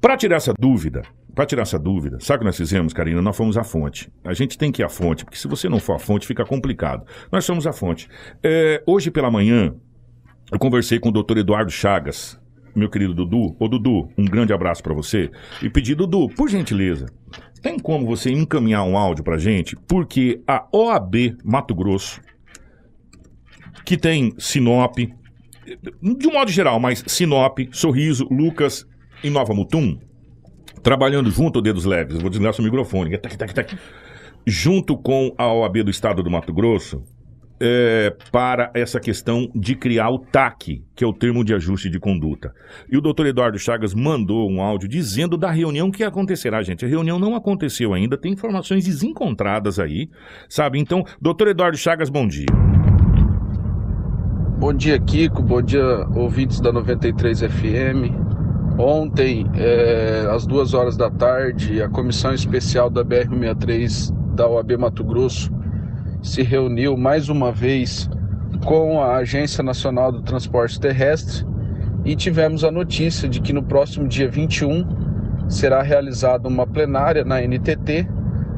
Para 0.00 0.18
tirar 0.18 0.36
essa 0.36 0.52
dúvida, 0.58 1.02
para 1.34 1.46
tirar 1.46 1.62
essa 1.62 1.78
dúvida, 1.78 2.18
sabe 2.20 2.36
o 2.36 2.38
que 2.40 2.44
nós 2.44 2.56
fizemos, 2.58 2.92
Karina? 2.92 3.22
Nós 3.22 3.34
fomos 3.34 3.56
à 3.56 3.64
fonte. 3.64 4.12
A 4.22 4.34
gente 4.34 4.58
tem 4.58 4.70
que 4.70 4.82
ir 4.82 4.84
à 4.84 4.88
fonte, 4.90 5.24
porque 5.24 5.38
se 5.38 5.48
você 5.48 5.68
não 5.68 5.80
for 5.80 5.94
à 5.94 5.98
fonte, 5.98 6.26
fica 6.26 6.44
complicado. 6.44 7.06
Nós 7.32 7.46
fomos 7.46 7.66
à 7.66 7.72
fonte. 7.72 8.06
É, 8.42 8.82
hoje 8.86 9.10
pela 9.10 9.30
manhã, 9.30 9.74
eu 10.52 10.58
conversei 10.58 11.00
com 11.00 11.08
o 11.08 11.12
doutor 11.12 11.38
Eduardo 11.38 11.70
Chagas, 11.70 12.38
meu 12.74 12.88
querido 12.88 13.14
Dudu. 13.14 13.56
Ô, 13.58 13.68
Dudu, 13.68 14.08
um 14.16 14.24
grande 14.24 14.52
abraço 14.52 14.82
para 14.82 14.94
você. 14.94 15.30
E 15.62 15.70
pedi, 15.70 15.94
Dudu, 15.94 16.28
por 16.28 16.48
gentileza, 16.48 17.06
tem 17.62 17.78
como 17.78 18.06
você 18.06 18.30
encaminhar 18.30 18.84
um 18.84 18.96
áudio 18.96 19.24
pra 19.24 19.38
gente? 19.38 19.76
Porque 19.88 20.42
a 20.46 20.66
OAB 20.72 21.36
Mato 21.44 21.74
Grosso, 21.74 22.20
que 23.84 23.96
tem 23.96 24.34
Sinop, 24.38 24.98
de 24.98 26.28
um 26.28 26.32
modo 26.32 26.50
geral, 26.50 26.78
mas 26.78 27.02
Sinop, 27.06 27.58
Sorriso, 27.72 28.26
Lucas 28.30 28.86
e 29.22 29.30
Nova 29.30 29.54
Mutum, 29.54 29.98
trabalhando 30.82 31.30
junto, 31.30 31.62
dedos 31.62 31.84
leves, 31.84 32.20
vou 32.20 32.28
desligar 32.28 32.52
seu 32.52 32.64
microfone, 32.64 33.16
tac, 33.16 33.36
tac, 33.38 33.54
tac, 33.54 33.78
junto 34.46 34.96
com 34.96 35.34
a 35.38 35.50
OAB 35.50 35.84
do 35.84 35.90
Estado 35.90 36.22
do 36.22 36.30
Mato 36.30 36.52
Grosso, 36.52 37.02
é, 37.60 38.14
para 38.32 38.70
essa 38.74 38.98
questão 38.98 39.50
de 39.54 39.74
criar 39.74 40.10
o 40.10 40.18
TAC, 40.18 40.82
que 40.94 41.04
é 41.04 41.06
o 41.06 41.12
termo 41.12 41.44
de 41.44 41.54
ajuste 41.54 41.88
de 41.88 41.98
conduta. 41.98 42.52
E 42.90 42.96
o 42.96 43.00
doutor 43.00 43.26
Eduardo 43.26 43.58
Chagas 43.58 43.94
mandou 43.94 44.50
um 44.50 44.60
áudio 44.60 44.88
dizendo 44.88 45.36
da 45.36 45.50
reunião 45.50 45.90
que 45.90 46.04
acontecerá, 46.04 46.62
gente. 46.62 46.84
A 46.84 46.88
reunião 46.88 47.18
não 47.18 47.34
aconteceu 47.34 47.94
ainda, 47.94 48.16
tem 48.16 48.32
informações 48.32 48.84
desencontradas 48.84 49.78
aí, 49.78 50.10
sabe? 50.48 50.78
Então, 50.78 51.04
doutor 51.20 51.48
Eduardo 51.48 51.76
Chagas, 51.76 52.10
bom 52.10 52.26
dia. 52.26 52.46
Bom 54.58 54.72
dia, 54.72 54.98
Kiko. 54.98 55.42
Bom 55.42 55.60
dia, 55.60 56.06
ouvintes 56.14 56.60
da 56.60 56.72
93 56.72 57.40
FM. 57.40 58.14
Ontem, 58.78 59.46
é, 59.54 60.26
às 60.30 60.46
duas 60.46 60.74
horas 60.74 60.96
da 60.96 61.10
tarde, 61.10 61.80
a 61.82 61.88
comissão 61.88 62.32
especial 62.34 62.90
da 62.90 63.04
BR-63 63.04 64.12
da 64.34 64.48
OAB 64.48 64.72
Mato 64.78 65.04
Grosso 65.04 65.52
se 66.24 66.42
reuniu 66.42 66.96
mais 66.96 67.28
uma 67.28 67.52
vez 67.52 68.08
com 68.64 69.00
a 69.00 69.16
Agência 69.16 69.62
Nacional 69.62 70.10
do 70.10 70.22
Transporte 70.22 70.80
Terrestre 70.80 71.46
e 72.02 72.16
tivemos 72.16 72.64
a 72.64 72.70
notícia 72.70 73.28
de 73.28 73.42
que 73.42 73.52
no 73.52 73.62
próximo 73.62 74.08
dia 74.08 74.26
21 74.26 74.86
será 75.50 75.82
realizada 75.82 76.48
uma 76.48 76.66
plenária 76.66 77.24
na 77.26 77.42
NTT, 77.42 78.08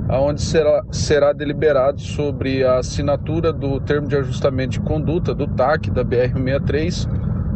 onde 0.09 0.43
será, 0.43 0.85
será 0.93 1.33
deliberado 1.33 2.01
sobre 2.01 2.65
a 2.65 2.79
assinatura 2.79 3.53
do 3.53 3.81
termo 3.81 4.07
de 4.07 4.17
ajustamento 4.17 4.71
de 4.71 4.81
conduta 4.81 5.35
do 5.35 5.49
TAC 5.49 5.91
da 5.91 6.05
BR-63 6.05 7.09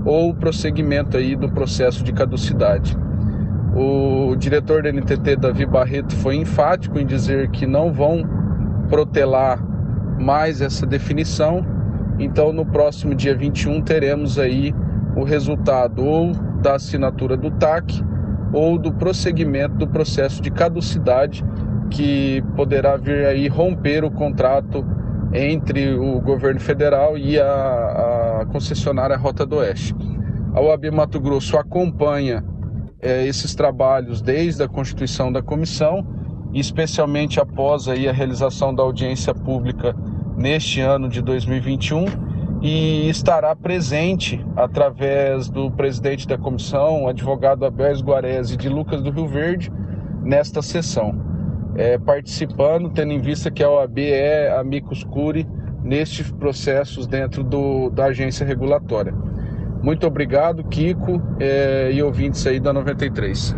ou 0.05 0.31
o 0.31 0.35
prosseguimento 0.35 1.17
aí 1.17 1.37
do 1.37 1.49
processo 1.49 2.03
de 2.03 2.13
caducidade. 2.13 2.97
O 3.77 4.35
diretor 4.35 4.83
da 4.83 4.91
NTT, 4.91 5.37
Davi 5.37 5.65
Barreto, 5.65 6.17
foi 6.17 6.35
enfático 6.35 6.99
em 6.99 7.07
dizer 7.07 7.49
que 7.51 7.65
não 7.65 7.93
vão 7.93 8.25
protelar 8.89 9.70
mais 10.21 10.61
essa 10.61 10.87
definição. 10.87 11.65
Então, 12.19 12.53
no 12.53 12.67
próximo 12.67 13.15
dia 13.15 13.35
21, 13.35 13.81
teremos 13.83 14.39
aí 14.39 14.75
o 15.17 15.25
resultado 15.25 16.05
ou 16.05 16.33
da 16.63 16.75
assinatura 16.75 17.37
do 17.37 17.51
TAC 17.53 18.05
ou 18.53 18.79
do 18.79 18.93
prosseguimento 18.93 19.77
do 19.77 19.89
processo 19.89 20.43
de 20.43 20.51
caducidade 20.51 21.45
que 21.91 22.43
poderá 22.55 22.97
vir 22.97 23.27
aí 23.27 23.49
romper 23.49 24.05
o 24.05 24.11
contrato 24.11 24.85
entre 25.33 25.95
o 25.95 26.21
governo 26.21 26.61
federal 26.61 27.17
e 27.17 27.39
a, 27.39 28.41
a 28.41 28.47
concessionária 28.47 29.17
Rota 29.17 29.47
do 29.47 29.57
Oeste. 29.57 29.95
A 30.53 30.61
OAB 30.61 30.91
Mato 30.93 31.21
Grosso 31.21 31.57
acompanha 31.57 32.45
é, 33.01 33.27
esses 33.27 33.55
trabalhos 33.55 34.21
desde 34.21 34.63
a 34.63 34.69
constituição 34.69 35.33
da 35.33 35.41
comissão, 35.41 36.05
especialmente 36.53 37.39
após 37.41 37.87
aí 37.87 38.09
a 38.09 38.13
realização 38.13 38.75
da 38.75 38.83
audiência 38.83 39.33
pública 39.33 39.95
neste 40.41 40.81
ano 40.81 41.07
de 41.07 41.21
2021 41.21 42.07
e 42.63 43.11
estará 43.11 43.55
presente 43.55 44.43
através 44.57 45.51
do 45.51 45.71
presidente 45.71 46.27
da 46.27 46.39
comissão, 46.39 47.07
advogado 47.07 47.67
Abel 47.67 48.01
Guarese 48.01 48.57
de 48.57 48.69
Lucas 48.69 49.03
do 49.03 49.11
Rio 49.11 49.29
Verde, 49.29 49.71
nesta 50.23 50.63
sessão 50.63 51.15
é, 51.77 51.99
participando, 51.99 52.89
tendo 52.91 53.13
em 53.13 53.21
vista 53.21 53.51
que 53.51 53.63
a 53.63 53.71
OAB 53.71 53.99
é 53.99 54.59
amicus 54.59 55.05
curi 55.05 55.47
nestes 55.83 56.31
processos 56.31 57.07
dentro 57.07 57.45
do, 57.45 57.91
da 57.91 58.07
agência 58.07 58.45
regulatória. 58.45 59.15
Muito 59.83 60.07
obrigado, 60.07 60.65
Kiko 60.65 61.21
é, 61.39 61.91
e 61.93 62.03
ouvintes 62.03 62.47
aí 62.47 62.59
da 62.59 62.73
93. 62.73 63.55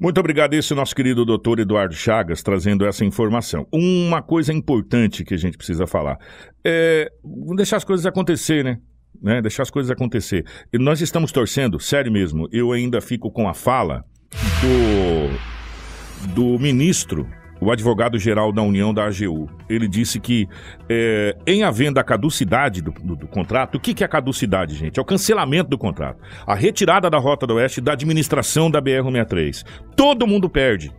Muito 0.00 0.18
obrigado, 0.18 0.54
esse 0.54 0.74
nosso 0.74 0.94
querido 0.94 1.24
doutor 1.24 1.58
Eduardo 1.58 1.94
Chagas 1.94 2.42
trazendo 2.42 2.86
essa 2.86 3.04
informação. 3.04 3.66
Uma 3.72 4.22
coisa 4.22 4.52
importante 4.52 5.24
que 5.24 5.34
a 5.34 5.38
gente 5.38 5.56
precisa 5.56 5.86
falar 5.86 6.18
é 6.64 7.10
deixar 7.56 7.76
as 7.76 7.84
coisas 7.84 8.04
acontecer, 8.06 8.64
né? 8.64 8.78
né? 9.22 9.40
Deixar 9.40 9.62
as 9.62 9.70
coisas 9.70 9.90
acontecer. 9.90 10.44
E 10.72 10.78
nós 10.78 11.00
estamos 11.00 11.32
torcendo, 11.32 11.78
sério 11.80 12.12
mesmo, 12.12 12.48
eu 12.52 12.72
ainda 12.72 13.00
fico 13.00 13.30
com 13.30 13.48
a 13.48 13.54
fala 13.54 14.04
do, 14.60 16.34
do 16.34 16.58
ministro 16.58 17.28
o 17.64 17.70
advogado-geral 17.72 18.52
da 18.52 18.60
União 18.60 18.92
da 18.92 19.06
AGU. 19.06 19.48
Ele 19.70 19.88
disse 19.88 20.20
que, 20.20 20.46
é, 20.86 21.34
em 21.46 21.62
havendo 21.62 21.98
a 21.98 22.04
caducidade 22.04 22.82
do, 22.82 22.90
do, 22.90 23.16
do 23.16 23.26
contrato, 23.26 23.76
o 23.76 23.80
que, 23.80 23.94
que 23.94 24.04
é 24.04 24.06
a 24.06 24.08
caducidade, 24.08 24.74
gente? 24.74 24.98
É 24.98 25.02
o 25.02 25.04
cancelamento 25.04 25.70
do 25.70 25.78
contrato. 25.78 26.18
A 26.46 26.54
retirada 26.54 27.08
da 27.08 27.16
Rota 27.16 27.46
do 27.46 27.54
Oeste 27.54 27.80
da 27.80 27.92
administração 27.92 28.70
da 28.70 28.82
BR-163. 28.82 29.64
Todo 29.96 30.26
mundo 30.26 30.48
perde. 30.50 30.92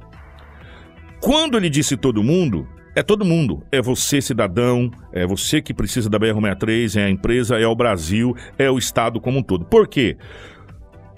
Quando 1.21 1.55
ele 1.55 1.69
disse 1.69 1.95
todo 1.95 2.23
mundo, 2.23 2.67
é 2.95 3.03
todo 3.03 3.23
mundo. 3.23 3.63
É 3.71 3.79
você, 3.79 4.19
cidadão, 4.19 4.89
é 5.13 5.23
você 5.27 5.61
que 5.61 5.73
precisa 5.73 6.09
da 6.09 6.19
BR-163, 6.19 6.99
é 6.99 7.05
a 7.05 7.09
empresa, 7.11 7.59
é 7.59 7.67
o 7.67 7.75
Brasil, 7.75 8.35
é 8.57 8.71
o 8.71 8.79
Estado 8.79 9.21
como 9.21 9.37
um 9.37 9.43
todo. 9.43 9.65
Por 9.65 9.87
quê? 9.87 10.17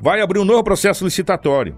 Vai 0.01 0.19
abrir 0.19 0.39
um 0.39 0.45
novo 0.45 0.61
processo 0.61 1.05
licitatório. 1.05 1.73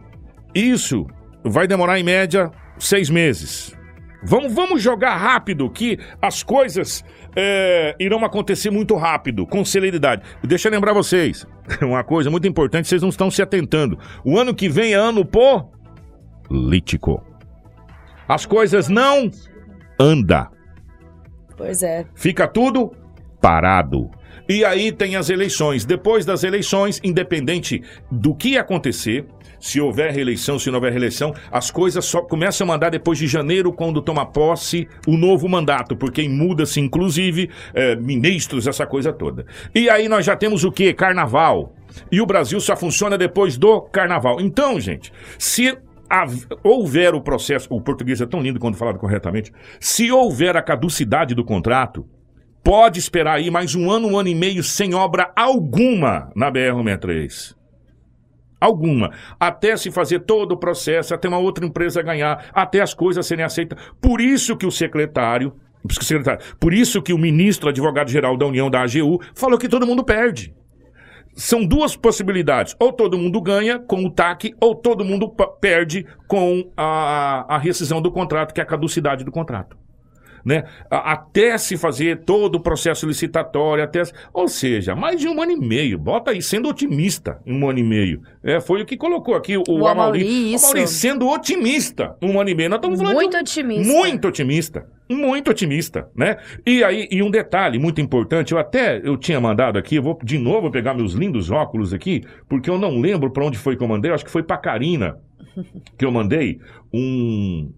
Isso 0.56 1.06
vai 1.44 1.68
demorar, 1.68 2.00
em 2.00 2.04
média, 2.04 2.52
seis 2.80 3.10
meses. 3.10 3.78
Vamos, 4.22 4.54
vamos 4.54 4.82
jogar 4.82 5.16
rápido 5.16 5.70
que 5.70 5.98
as 6.22 6.44
coisas 6.44 7.06
é, 7.36 7.96
irão 8.00 8.26
acontecer 8.26 8.70
muito 8.70 8.96
rápido, 8.96 9.48
com 9.48 9.64
celeridade. 9.64 10.24
Deixa 10.44 10.68
eu 10.68 10.72
lembrar 10.72 10.94
vocês, 10.94 11.48
uma 11.82 12.04
coisa 12.04 12.30
muito 12.30 12.48
importante, 12.48 12.88
vocês 12.88 13.02
não 13.02 13.10
estão 13.10 13.32
se 13.32 13.42
atentando. 13.42 13.98
O 14.26 14.38
ano 14.38 14.54
que 14.54 14.68
vem 14.68 14.94
é 14.94 14.98
ano 14.98 15.26
político. 16.50 17.24
As 18.28 18.46
coisas 18.46 18.90
não 18.90 19.32
andam. 20.00 20.48
Pois 21.56 21.82
é. 21.82 22.06
Fica 22.14 22.48
tudo 22.48 22.92
parado. 23.42 24.12
E 24.48 24.66
aí 24.66 24.92
tem 24.92 25.16
as 25.16 25.30
eleições. 25.30 25.86
Depois 25.86 26.26
das 26.26 26.44
eleições, 26.44 27.00
independente 27.04 27.84
do 28.12 28.34
que 28.36 28.58
acontecer, 28.58 29.26
se 29.60 29.80
houver 29.82 30.12
reeleição, 30.12 30.58
se 30.58 30.70
não 30.70 30.76
houver 30.76 30.92
reeleição, 30.92 31.34
as 31.52 31.70
coisas 31.70 32.06
só 32.06 32.22
começam 32.22 32.66
a 32.66 32.68
mandar 32.68 32.90
depois 32.90 33.18
de 33.18 33.28
janeiro, 33.28 33.74
quando 33.74 34.02
toma 34.02 34.26
posse 34.26 34.88
o 35.08 35.18
novo 35.18 35.48
mandato, 35.48 35.96
porque 35.96 36.28
muda-se, 36.28 36.80
inclusive, 36.80 37.50
é, 37.74 37.96
ministros, 37.96 38.68
essa 38.68 38.86
coisa 38.86 39.12
toda. 39.12 39.46
E 39.74 39.90
aí 39.90 40.08
nós 40.08 40.26
já 40.26 40.36
temos 40.36 40.64
o 40.64 40.72
quê? 40.72 40.94
Carnaval. 40.94 41.74
E 42.12 42.22
o 42.22 42.26
Brasil 42.26 42.60
só 42.60 42.76
funciona 42.76 43.18
depois 43.18 43.58
do 43.58 43.82
carnaval. 43.82 44.40
Então, 44.40 44.80
gente, 44.80 45.12
se 45.38 45.78
houver 46.64 47.14
o 47.14 47.22
processo, 47.22 47.68
o 47.72 47.82
português 47.82 48.22
é 48.22 48.26
tão 48.26 48.42
lindo 48.42 48.60
quando 48.60 48.78
falado 48.78 48.98
corretamente, 48.98 49.52
se 49.80 50.12
houver 50.12 50.56
a 50.56 50.62
caducidade 50.62 51.36
do 51.36 51.44
contrato, 51.44 52.06
pode 52.64 53.00
esperar 53.00 53.36
aí 53.36 53.52
mais 53.52 53.76
um 53.76 53.90
ano, 53.92 54.08
um 54.08 54.18
ano 54.18 54.30
e 54.30 54.36
meio 54.36 54.64
sem 54.64 54.94
obra 54.94 55.32
alguma 55.36 56.32
na 56.36 56.52
BR-163 56.52 57.59
alguma, 58.60 59.12
até 59.40 59.76
se 59.78 59.92
fazer 59.92 60.20
todo 60.22 60.54
o 60.54 60.58
processo, 60.58 61.14
até 61.14 61.28
uma 61.28 61.38
outra 61.38 61.66
empresa 61.66 62.02
ganhar, 62.02 62.46
até 62.54 62.82
as 62.82 62.94
coisas 62.94 63.26
serem 63.26 63.46
aceitas. 63.46 63.80
Por 64.02 64.22
isso 64.22 64.58
que 64.58 64.66
o 64.66 64.72
secretário, 64.72 65.54
por 66.60 66.74
isso 66.74 67.02
que 67.02 67.14
o 67.14 67.18
ministro 67.18 67.70
advogado-geral 67.70 68.36
da 68.38 68.46
União 68.46 68.70
da 68.70 68.82
AGU 68.82 69.20
falou 69.34 69.58
que 69.58 69.70
todo 69.70 69.88
mundo 69.88 70.04
perde. 70.04 70.54
São 71.36 71.66
duas 71.66 71.96
possibilidades. 71.96 72.76
Ou 72.78 72.92
todo 72.92 73.18
mundo 73.18 73.40
ganha 73.40 73.80
com 73.80 74.04
o 74.04 74.12
TAC, 74.12 74.54
ou 74.60 74.76
todo 74.76 75.06
mundo 75.06 75.34
perde 75.62 76.06
com 76.28 76.70
a, 76.76 77.56
a 77.56 77.58
rescisão 77.58 78.02
do 78.02 78.12
contrato, 78.12 78.54
que 78.54 78.60
é 78.60 78.64
a 78.64 78.68
caducidade 78.68 79.24
do 79.24 79.32
contrato 79.32 79.78
né? 80.44 80.64
Até 80.90 81.58
se 81.58 81.78
fazer 81.78 82.24
todo 82.24 82.56
o 82.56 82.60
processo 82.60 83.08
licitatório, 83.08 83.84
até. 83.84 84.04
Ou 84.34 84.48
seja, 84.48 84.96
mais 84.96 85.20
de 85.20 85.28
um 85.28 85.42
ano 85.42 85.52
e 85.52 85.60
meio. 85.60 85.98
Bota 85.98 86.32
aí, 86.32 86.42
sendo 86.42 86.70
otimista, 86.70 87.40
um 87.46 87.70
ano 87.70 87.80
e 87.80 87.84
meio. 87.84 88.22
É, 88.44 88.60
foi 88.60 88.82
o 88.82 88.86
que 88.86 88.98
colocou 88.98 89.36
aqui 89.36 89.58
o, 89.58 89.64
o 89.68 89.88
Amauri. 89.88 90.54
O 90.54 90.58
Amauri 90.58 90.88
sendo 90.88 91.28
otimista, 91.28 92.16
um 92.22 92.40
ano 92.40 92.50
e 92.50 92.56
meio. 92.56 92.70
Nós 92.70 92.78
estamos 92.78 93.00
falando. 93.00 93.16
Muito 93.16 93.38
otimista. 93.38 93.94
Muito 93.94 94.28
otimista. 94.28 94.88
Muito 95.10 95.50
otimista, 95.50 96.08
né? 96.16 96.38
E 96.64 96.84
aí, 96.84 97.08
e 97.10 97.24
um 97.24 97.32
detalhe 97.32 97.80
muito 97.80 98.00
importante, 98.00 98.52
eu 98.52 98.60
até 98.60 99.02
eu 99.04 99.18
tinha 99.18 99.42
mandado 99.42 99.80
aqui, 99.80 99.96
eu 99.96 100.04
vou 100.04 100.20
de 100.24 100.38
novo 100.38 100.70
pegar 100.70 100.94
meus 100.94 101.14
lindos 101.14 101.50
óculos 101.50 101.96
aqui, 101.96 102.24
porque 102.48 102.70
eu 102.70 102.78
não 102.78 103.00
lembro 103.00 103.32
para 103.32 103.44
onde 103.44 103.58
foi 103.58 103.76
que 103.76 103.82
eu 103.82 103.88
mandei, 103.88 104.12
eu 104.12 104.16
acho 104.16 104.24
que 104.24 104.30
foi 104.30 104.44
para 104.44 104.58
Karina 104.58 105.18
que 105.98 106.06
eu 106.06 106.12
mandei 106.12 106.60
um 106.94 107.72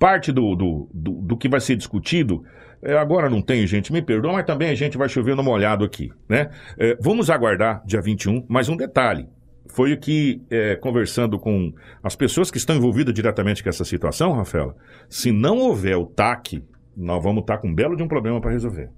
parte 0.00 0.32
do, 0.32 0.56
do, 0.56 0.90
do, 0.92 1.12
do, 1.20 1.36
que 1.36 1.46
vai 1.46 1.60
ser 1.60 1.76
discutido 1.76 2.42
É, 2.82 2.96
agora 2.96 3.28
não 3.28 3.42
tem, 3.42 3.66
gente, 3.66 3.92
me 3.92 4.00
perdoa, 4.00 4.32
mas 4.32 4.46
também 4.46 4.70
a 4.70 4.74
gente 4.74 4.96
vai 4.96 5.06
chover 5.06 5.36
no 5.36 5.42
molhado 5.42 5.84
aqui, 5.84 6.10
né? 6.26 6.48
É, 6.78 6.96
vamos 6.98 7.28
aguardar 7.28 7.82
dia 7.84 8.00
21, 8.00 8.46
mais 8.48 8.70
um 8.70 8.76
detalhe. 8.76 9.28
Foi 9.68 9.92
o 9.92 9.98
que, 9.98 10.40
é, 10.50 10.76
conversando 10.76 11.38
com 11.38 11.74
as 12.02 12.16
pessoas 12.16 12.50
que 12.50 12.56
estão 12.56 12.74
envolvidas 12.74 13.12
diretamente 13.12 13.62
com 13.62 13.68
essa 13.68 13.84
situação, 13.84 14.32
Rafaela, 14.32 14.74
se 15.10 15.30
não 15.30 15.58
houver 15.58 15.94
o 15.98 16.06
TAC, 16.06 16.64
nós 16.96 17.22
vamos 17.22 17.42
estar 17.42 17.58
com 17.58 17.68
um 17.68 17.74
belo 17.74 17.94
de 17.94 18.02
um 18.02 18.08
problema 18.08 18.40
para 18.40 18.50
resolver. 18.50 18.88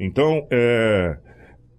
Então, 0.00 0.44
é, 0.50 1.16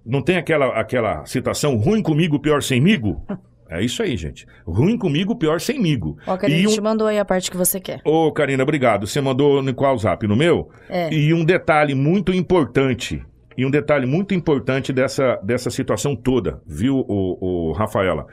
não 0.05 0.21
tem 0.21 0.37
aquela, 0.37 0.67
aquela 0.79 1.25
citação 1.25 1.75
ruim 1.75 2.01
comigo, 2.01 2.39
pior 2.39 2.63
semigo? 2.63 3.21
É 3.69 3.83
isso 3.83 4.01
aí, 4.01 4.17
gente. 4.17 4.47
Ruim 4.65 4.97
comigo, 4.97 5.35
pior 5.37 5.61
semigo. 5.61 6.17
Ó, 6.25 6.35
Karina, 6.37 6.59
a 6.59 6.65
um- 6.65 6.69
gente 6.69 6.81
mandou 6.81 7.07
aí 7.07 7.19
a 7.19 7.25
parte 7.25 7.51
que 7.51 7.57
você 7.57 7.79
quer. 7.79 8.01
Ô, 8.03 8.31
Karina, 8.31 8.63
obrigado. 8.63 9.05
Você 9.05 9.21
mandou 9.21 9.61
no 9.61 9.73
qual 9.75 9.95
zap? 9.97 10.25
No 10.27 10.35
meu? 10.35 10.69
É. 10.89 11.13
E 11.13 11.33
um 11.33 11.45
detalhe 11.45 11.93
muito 11.93 12.33
importante. 12.33 13.23
E 13.55 13.65
um 13.65 13.69
detalhe 13.69 14.05
muito 14.07 14.33
importante 14.33 14.91
dessa, 14.93 15.35
dessa 15.43 15.69
situação 15.69 16.15
toda, 16.15 16.61
viu, 16.65 16.95
o, 17.07 17.73
Rafaela? 17.73 18.25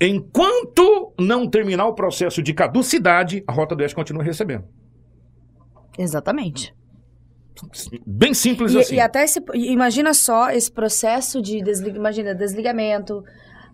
Enquanto 0.00 1.12
não 1.18 1.48
terminar 1.50 1.86
o 1.86 1.94
processo 1.94 2.40
de 2.42 2.54
caducidade, 2.54 3.42
a 3.46 3.52
Rota 3.52 3.74
do 3.74 3.80
Oeste 3.82 3.94
continua 3.96 4.22
recebendo. 4.22 4.64
Exatamente. 5.98 6.72
Bem 8.06 8.32
simples 8.34 8.72
E, 8.72 8.78
assim. 8.78 8.94
e 8.94 9.00
até 9.00 9.24
esse. 9.24 9.42
Imagina 9.52 10.14
só 10.14 10.48
esse 10.50 10.70
processo 10.70 11.42
de 11.42 11.58
imagina, 11.96 12.32
desligamento, 12.32 13.24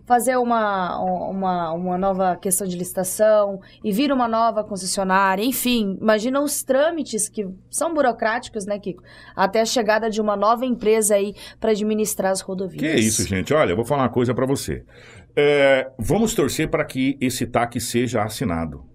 fazer 0.05 0.37
uma, 0.37 0.99
uma, 0.99 1.73
uma 1.73 1.97
nova 1.97 2.35
questão 2.35 2.67
de 2.67 2.77
licitação 2.77 3.59
e 3.83 3.91
vir 3.91 4.11
uma 4.11 4.27
nova 4.27 4.63
concessionária, 4.63 5.43
enfim, 5.43 5.97
imagina 5.99 6.41
os 6.41 6.63
trâmites 6.63 7.27
que 7.27 7.47
são 7.69 7.93
burocráticos, 7.93 8.65
né, 8.65 8.79
Kiko? 8.79 9.03
Até 9.35 9.61
a 9.61 9.65
chegada 9.65 10.09
de 10.09 10.21
uma 10.21 10.35
nova 10.35 10.65
empresa 10.65 11.15
aí 11.15 11.33
para 11.59 11.71
administrar 11.71 12.31
as 12.31 12.41
rodovias. 12.41 12.79
Que 12.79 12.99
isso, 12.99 13.27
gente? 13.27 13.53
Olha, 13.53 13.71
eu 13.71 13.75
vou 13.75 13.85
falar 13.85 14.03
uma 14.03 14.09
coisa 14.09 14.33
para 14.33 14.45
você. 14.45 14.83
É, 15.35 15.89
vamos 15.97 16.33
torcer 16.33 16.69
para 16.69 16.85
que 16.85 17.17
esse 17.19 17.45
TAC 17.45 17.79
seja 17.79 18.23
assinado. 18.23 18.85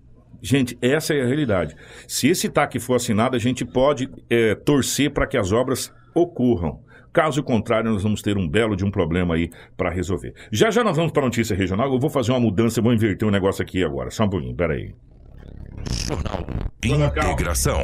Gente, 0.43 0.79
essa 0.81 1.13
é 1.13 1.21
a 1.21 1.27
realidade. 1.27 1.77
Se 2.09 2.29
esse 2.29 2.49
TAC 2.49 2.79
for 2.79 2.95
assinado, 2.95 3.37
a 3.37 3.39
gente 3.39 3.65
pode 3.65 4.09
é, 4.31 4.55
torcer 4.55 5.13
para 5.13 5.27
que 5.27 5.37
as 5.37 5.53
obras 5.53 5.93
ocorram. 6.15 6.81
Caso 7.13 7.43
contrário, 7.43 7.91
nós 7.91 8.03
vamos 8.03 8.23
ter 8.23 8.37
um 8.37 8.49
belo 8.49 8.77
de 8.77 8.85
um 8.85 8.91
problema 8.91 9.35
aí 9.35 9.51
para 9.77 9.91
resolver. 9.91 10.35
Já 10.53 10.71
já 10.71 10.85
nós 10.85 10.97
vamos 10.97 11.13
para 11.13 11.23
a 11.23 11.27
notícia 11.27 11.57
regional. 11.57 11.93
Eu 11.93 11.99
vou 11.99 12.11
fazer 12.11 12.33
uma 12.33 12.41
mudança, 12.41 12.81
vou 12.81 12.93
inverter 12.93 13.27
um 13.27 13.31
negócio 13.31 13.63
aqui 13.63 13.83
agora. 13.85 14.11
Só 14.11 14.25
um 14.25 14.29
pouquinho, 14.29 14.55
peraí. 14.55 14.95
Jornal. 16.07 16.47
Integração. 16.85 17.81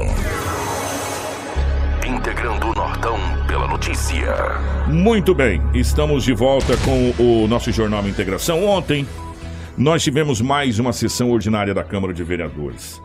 Integrando 2.06 2.68
o 2.68 2.74
Nortão 2.74 3.16
pela 3.48 3.66
notícia. 3.66 4.32
Muito 4.88 5.34
bem, 5.34 5.60
estamos 5.74 6.24
de 6.24 6.32
volta 6.32 6.74
com 6.78 7.10
o 7.22 7.48
nosso 7.48 7.72
Jornal 7.72 8.06
Integração. 8.06 8.64
Ontem, 8.64 9.06
nós 9.76 10.02
tivemos 10.02 10.40
mais 10.40 10.78
uma 10.78 10.92
sessão 10.92 11.30
ordinária 11.30 11.74
da 11.74 11.82
Câmara 11.82 12.14
de 12.14 12.22
Vereadores. 12.22 13.02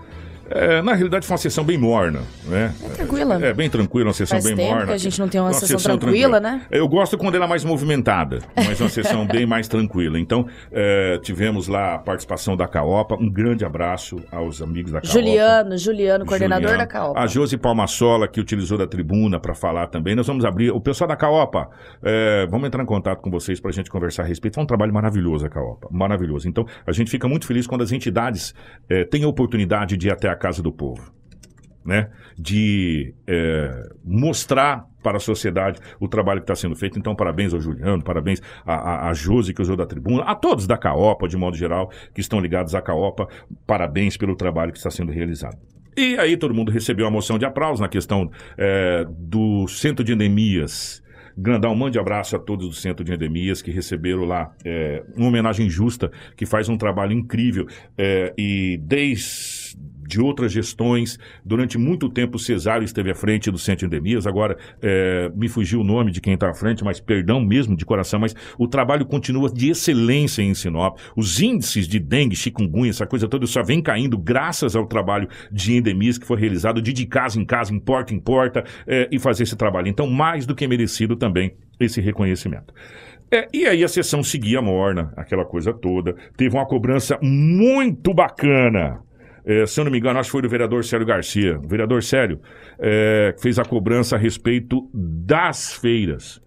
É, 0.54 0.82
na 0.82 0.93
realidade, 0.93 1.26
foi 1.26 1.34
uma 1.34 1.38
sessão 1.38 1.64
bem 1.64 1.78
morna, 1.78 2.22
né? 2.45 2.74
É 2.84 2.89
tranquila. 2.89 3.45
É, 3.45 3.54
bem 3.54 3.70
tranquila, 3.70 4.08
uma 4.08 4.14
sessão 4.14 4.36
Faz 4.36 4.45
bem 4.45 4.56
tempo 4.56 4.70
morna. 4.70 4.88
que 4.88 4.93
a 4.93 4.97
gente 4.97 5.20
não 5.20 5.30
tem 5.30 5.39
uma 5.39 5.54
sessão 5.54 5.97
tranquila, 5.97 6.39
né? 6.39 6.62
Eu 6.70 6.88
gosto 6.88 7.18
quando 7.18 7.36
ela 7.36 7.45
é 7.45 7.47
mais 7.47 7.64
movimentada, 7.64 8.39
mas 8.56 8.80
uma 8.80 8.89
sessão 8.89 9.26
bem 9.28 9.45
mais 9.45 9.68
tranquila. 9.68 10.20
Então, 10.20 10.45
é, 10.72 11.20
tivemos 11.24 11.68
lá 11.68 11.95
a 11.95 11.99
participação 11.99 12.58
da 12.58 12.68
CAOPA. 12.68 13.16
Um 13.16 13.30
grande 13.30 13.64
abraço 13.64 14.18
aos 14.32 14.62
amigos 14.62 14.91
da 14.91 14.99
CAOPA. 14.99 15.14
Juliano, 15.14 15.78
Juliano, 15.78 16.26
coordenador 16.26 16.70
Juliano. 16.70 16.86
da 16.86 16.88
CAOPA. 16.88 17.20
A 17.20 17.28
Josi 17.28 17.58
Palmassola, 17.58 18.28
que 18.28 18.39
utilizou 18.39 18.78
da 18.78 18.88
tribuna 18.88 19.39
para 19.39 19.54
falar 19.54 19.88
também. 19.88 20.16
Nós 20.16 20.28
vamos 20.28 20.43
abrir. 20.43 20.72
O 20.72 20.82
pessoal 20.82 21.08
da 21.08 21.16
CAOPA, 21.16 21.70
é, 22.04 22.45
vamos 22.47 22.68
entrar 22.68 22.84
em 22.84 22.88
contato 22.88 23.22
com 23.22 23.32
vocês 23.32 23.60
para 23.60 23.70
a 23.70 23.74
gente 23.74 23.89
conversar 23.89 24.24
a 24.24 24.26
respeito. 24.26 24.56
Foi 24.56 24.64
um 24.64 24.68
trabalho 24.68 24.93
maravilhoso 24.93 25.45
a 25.45 25.49
CAOPA. 25.49 25.88
Maravilhoso. 25.91 26.49
Então, 26.49 26.66
a 26.86 26.91
gente 26.91 27.10
fica 27.10 27.28
muito 27.28 27.45
feliz 27.45 27.66
quando 27.66 27.84
as 27.84 27.91
entidades 27.91 28.54
é, 28.89 29.06
têm 29.06 29.24
a 29.24 29.28
oportunidade 29.28 29.95
de 29.95 30.08
ir 30.08 30.12
até 30.12 30.28
a 30.28 30.36
casa 30.42 30.62
do 30.62 30.72
povo. 30.72 31.14
Né? 31.84 32.10
De 32.38 33.14
é, 33.26 33.89
mostrar 34.04 34.86
para 35.02 35.18
a 35.18 35.20
sociedade 35.20 35.80
o 36.00 36.08
trabalho 36.08 36.39
que 36.39 36.44
está 36.44 36.56
sendo 36.56 36.76
feito. 36.76 37.00
Então, 37.00 37.16
parabéns 37.16 37.54
ao 37.54 37.60
Juliano, 37.60 38.04
parabéns 38.04 38.42
a, 38.66 38.74
a, 38.74 39.10
a 39.10 39.14
Josi, 39.14 39.54
que 39.54 39.62
usou 39.62 39.76
da 39.76 39.86
tribuna, 39.86 40.24
a 40.24 40.36
todos 40.36 40.68
da 40.68 40.78
CAOPA, 40.78 41.28
de 41.28 41.38
modo 41.38 41.58
geral, 41.58 41.92
que 42.14 42.22
estão 42.22 42.39
ligados 42.39 42.76
à 42.76 42.82
CAOPA, 42.82 43.28
parabéns 43.66 44.16
pelo 44.16 44.36
trabalho 44.36 44.72
que 44.72 44.78
está 44.78 44.92
sendo 44.92 45.12
realizado. 45.12 45.58
E 45.98 46.18
aí 46.18 46.38
todo 46.38 46.54
mundo 46.54 46.72
recebeu 46.72 47.06
a 47.06 47.12
moção 47.12 47.38
de 47.38 47.46
aplauso 47.46 47.82
na 47.82 47.89
questão 47.89 48.30
é, 48.58 49.06
do 49.10 49.68
centro 49.68 50.06
de 50.06 50.14
endemias. 50.14 51.02
Grandão, 51.38 51.74
mande 51.76 51.98
abraço 51.98 52.36
a 52.36 52.39
todos 52.39 52.68
do 52.68 52.74
Centro 52.76 53.06
de 53.06 53.14
Endemias 53.14 53.62
que 53.62 53.72
receberam 53.72 54.26
lá 54.26 54.52
é, 54.66 55.04
uma 55.16 55.28
homenagem 55.28 55.70
justa, 55.70 56.12
que 56.36 56.46
faz 56.46 56.68
um 56.70 56.78
trabalho 56.78 57.14
incrível. 57.14 57.66
é, 57.98 58.34
e 58.38 58.78
desde 58.84 59.61
de 60.12 60.20
outras 60.20 60.51
gestões, 60.51 61.18
durante 61.43 61.78
muito 61.78 62.09
tempo 62.09 62.36
o 62.36 62.39
Cesário 62.39 62.84
esteve 62.84 63.12
à 63.12 63.16
frente 63.16 63.49
do 63.49 63.57
Centro 63.57 63.88
de 63.88 63.95
Endemias, 63.95 64.28
agora 64.28 64.57
é, 64.82 65.32
me 65.34 65.47
fugiu 65.47 65.80
o 65.80 65.84
nome 65.84 66.12
de 66.12 66.20
quem 66.20 66.34
está 66.34 66.49
à 66.49 66.53
frente, 66.53 66.84
mas 66.84 66.99
perdão 66.99 67.39
mesmo 67.39 67.78
de 67.78 67.86
coração, 67.86 68.20
mas 68.20 68.36
o 68.57 68.68
trabalho 68.68 69.05
continua 69.05 69.49
de 69.49 69.70
excelência 69.70 70.41
em 70.41 70.53
Sinop. 70.53 70.97
Os 71.16 71.39
índices 71.39 71.88
de 71.88 71.97
dengue, 71.97 72.36
chikungunya, 72.36 72.89
essa 72.89 73.07
coisa 73.07 73.28
toda 73.28 73.45
só 73.47 73.64
vem 73.64 73.82
caindo 73.82 74.18
graças 74.18 74.76
ao 74.76 74.86
trabalho 74.86 75.30
de 75.49 75.78
endemias 75.78 76.18
que 76.18 76.28
foi 76.28 76.39
realizado 76.39 76.82
de, 76.82 76.91
de 76.91 77.05
casa 77.05 77.39
em 77.39 77.45
casa, 77.45 77.74
em 77.74 77.80
porta 77.80 78.14
em 78.14 78.20
porta, 78.20 78.66
é, 78.86 79.07
e 79.12 79.18
fazer 79.18 79.43
esse 79.43 79.55
trabalho. 79.55 79.88
Então, 79.88 80.07
mais 80.07 80.45
do 80.45 80.53
que 80.53 80.68
merecido 80.68 81.16
também 81.16 81.53
esse 81.80 82.01
reconhecimento. 82.01 82.74
É, 83.34 83.47
e 83.53 83.66
aí 83.66 83.82
a 83.82 83.88
sessão 83.88 84.22
seguia 84.22 84.62
morna, 84.62 85.14
aquela 85.16 85.45
coisa 85.45 85.74
toda. 85.74 86.14
Teve 86.36 86.53
uma 86.53 86.66
cobrança 86.66 87.18
muito 87.22 88.14
bacana. 88.14 88.99
É, 89.46 89.66
se 89.66 89.80
eu 89.80 89.84
não 89.84 89.92
me 89.92 89.98
engano, 89.98 90.20
acho 90.20 90.28
que 90.28 90.32
foi 90.32 90.42
do 90.42 90.50
vereador 90.50 90.84
Célio 90.84 91.06
Garcia. 91.06 91.58
O 91.58 91.68
vereador 91.68 92.04
Célio 92.04 92.39
é, 92.80 93.36
fez 93.39 93.58
a 93.58 93.66
cobrança 93.66 94.16
a 94.16 94.20
respeito 94.20 94.89
das 94.94 95.74
feiras. 95.74 96.42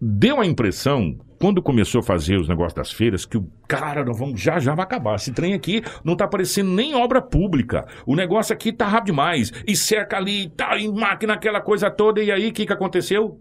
Deu 0.00 0.40
a 0.40 0.46
impressão, 0.46 1.16
quando 1.40 1.62
começou 1.62 2.00
a 2.00 2.02
fazer 2.02 2.36
os 2.36 2.48
negócios 2.48 2.74
das 2.74 2.92
feiras, 2.92 3.24
que 3.24 3.36
o 3.36 3.48
cara, 3.66 4.04
nós 4.04 4.18
vamos, 4.18 4.40
já 4.40 4.58
já 4.58 4.74
vai 4.74 4.84
acabar. 4.84 5.16
Esse 5.16 5.32
trem 5.32 5.54
aqui 5.54 5.82
não 6.04 6.16
tá 6.16 6.26
parecendo 6.26 6.70
nem 6.70 6.94
obra 6.94 7.22
pública. 7.22 7.86
O 8.06 8.14
negócio 8.14 8.52
aqui 8.52 8.72
tá 8.72 8.86
rápido 8.86 9.06
demais. 9.06 9.52
E 9.66 9.76
cerca 9.76 10.16
ali, 10.16 10.48
tá 10.50 10.78
em 10.78 10.92
máquina, 10.92 11.34
aquela 11.34 11.60
coisa 11.60 11.90
toda. 11.90 12.22
E 12.22 12.30
aí, 12.30 12.48
o 12.48 12.52
que, 12.52 12.66
que 12.66 12.72
aconteceu? 12.72 13.40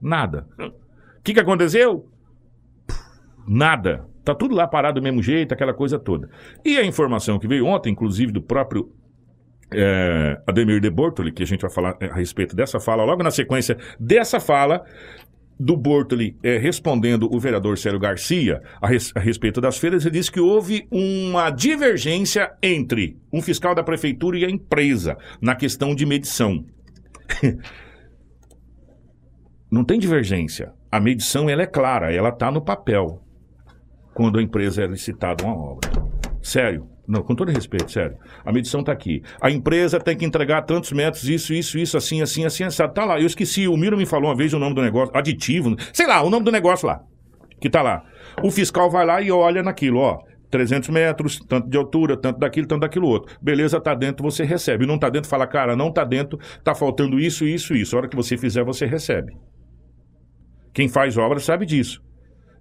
Nada. 0.00 0.46
O 0.58 1.22
que, 1.22 1.32
que 1.32 1.40
aconteceu? 1.40 2.06
Nada. 3.46 4.06
Tá 4.24 4.34
tudo 4.34 4.54
lá 4.54 4.66
parado 4.66 5.00
do 5.00 5.04
mesmo 5.04 5.22
jeito, 5.22 5.52
aquela 5.52 5.74
coisa 5.74 5.98
toda. 5.98 6.30
E 6.64 6.78
a 6.78 6.84
informação 6.84 7.38
que 7.38 7.46
veio 7.46 7.66
ontem, 7.66 7.90
inclusive 7.90 8.32
do 8.32 8.40
próprio 8.40 8.90
é, 9.72 10.40
Ademir 10.46 10.80
de 10.80 10.88
Bortoli, 10.90 11.30
que 11.32 11.42
a 11.42 11.46
gente 11.46 11.60
vai 11.60 11.70
falar 11.70 11.96
é, 12.00 12.06
a 12.06 12.14
respeito 12.14 12.56
dessa 12.56 12.80
fala, 12.80 13.04
logo 13.04 13.22
na 13.22 13.30
sequência 13.30 13.76
dessa 14.00 14.40
fala 14.40 14.82
do 15.60 15.76
Bortoli 15.76 16.36
é, 16.42 16.56
respondendo 16.58 17.28
o 17.32 17.38
vereador 17.38 17.78
Célio 17.78 18.00
Garcia 18.00 18.60
a, 18.80 18.88
res- 18.88 19.12
a 19.14 19.20
respeito 19.20 19.60
das 19.60 19.78
feiras, 19.78 20.04
ele 20.04 20.14
disse 20.14 20.32
que 20.32 20.40
houve 20.40 20.86
uma 20.90 21.50
divergência 21.50 22.50
entre 22.62 23.16
um 23.32 23.40
fiscal 23.42 23.74
da 23.74 23.82
prefeitura 23.82 24.38
e 24.38 24.44
a 24.44 24.50
empresa 24.50 25.16
na 25.40 25.54
questão 25.54 25.94
de 25.94 26.06
medição. 26.06 26.64
Não 29.70 29.84
tem 29.84 29.98
divergência. 29.98 30.72
A 30.90 31.00
medição 31.00 31.48
ela 31.50 31.62
é 31.62 31.66
clara, 31.66 32.12
ela 32.12 32.28
está 32.28 32.50
no 32.50 32.62
papel 32.62 33.23
quando 34.14 34.38
a 34.38 34.42
empresa 34.42 34.82
é 34.82 34.86
licitada 34.86 35.44
uma 35.44 35.56
obra. 35.56 35.90
Sério. 36.42 36.88
Não, 37.06 37.22
com 37.22 37.34
todo 37.34 37.50
respeito, 37.50 37.92
sério. 37.92 38.16
A 38.44 38.50
medição 38.50 38.80
está 38.80 38.92
aqui. 38.92 39.22
A 39.40 39.50
empresa 39.50 40.00
tem 40.00 40.16
que 40.16 40.24
entregar 40.24 40.62
tantos 40.62 40.90
metros, 40.92 41.28
isso, 41.28 41.52
isso, 41.52 41.78
isso, 41.78 41.96
assim, 41.96 42.22
assim, 42.22 42.46
assim, 42.46 42.64
assim. 42.64 42.88
Tá 42.94 43.04
lá. 43.04 43.20
Eu 43.20 43.26
esqueci. 43.26 43.68
O 43.68 43.76
Miro 43.76 43.96
me 43.96 44.06
falou 44.06 44.30
uma 44.30 44.36
vez 44.36 44.54
o 44.54 44.58
nome 44.58 44.74
do 44.74 44.80
negócio. 44.80 45.14
Aditivo. 45.14 45.76
Sei 45.92 46.06
lá, 46.06 46.22
o 46.22 46.30
nome 46.30 46.44
do 46.44 46.52
negócio 46.52 46.86
lá. 46.86 47.00
Que 47.60 47.68
tá 47.68 47.82
lá. 47.82 48.02
O 48.42 48.50
fiscal 48.50 48.90
vai 48.90 49.04
lá 49.04 49.20
e 49.20 49.30
olha 49.30 49.62
naquilo, 49.62 49.98
ó. 49.98 50.18
300 50.50 50.88
metros, 50.90 51.40
tanto 51.48 51.68
de 51.68 51.76
altura, 51.76 52.16
tanto 52.16 52.38
daquilo, 52.38 52.66
tanto 52.66 52.82
daquilo 52.82 53.08
outro. 53.08 53.36
Beleza, 53.42 53.80
tá 53.80 53.94
dentro, 53.94 54.22
você 54.22 54.44
recebe. 54.44 54.86
Não 54.86 54.98
tá 54.98 55.10
dentro, 55.10 55.28
fala, 55.28 55.46
cara, 55.46 55.74
não 55.74 55.92
tá 55.92 56.04
dentro, 56.04 56.38
tá 56.62 56.74
faltando 56.74 57.18
isso, 57.18 57.44
isso, 57.44 57.74
isso. 57.74 57.96
A 57.96 57.98
hora 57.98 58.08
que 58.08 58.14
você 58.14 58.36
fizer, 58.38 58.62
você 58.62 58.86
recebe. 58.86 59.32
Quem 60.72 60.88
faz 60.88 61.18
obra 61.18 61.40
sabe 61.40 61.66
disso. 61.66 62.00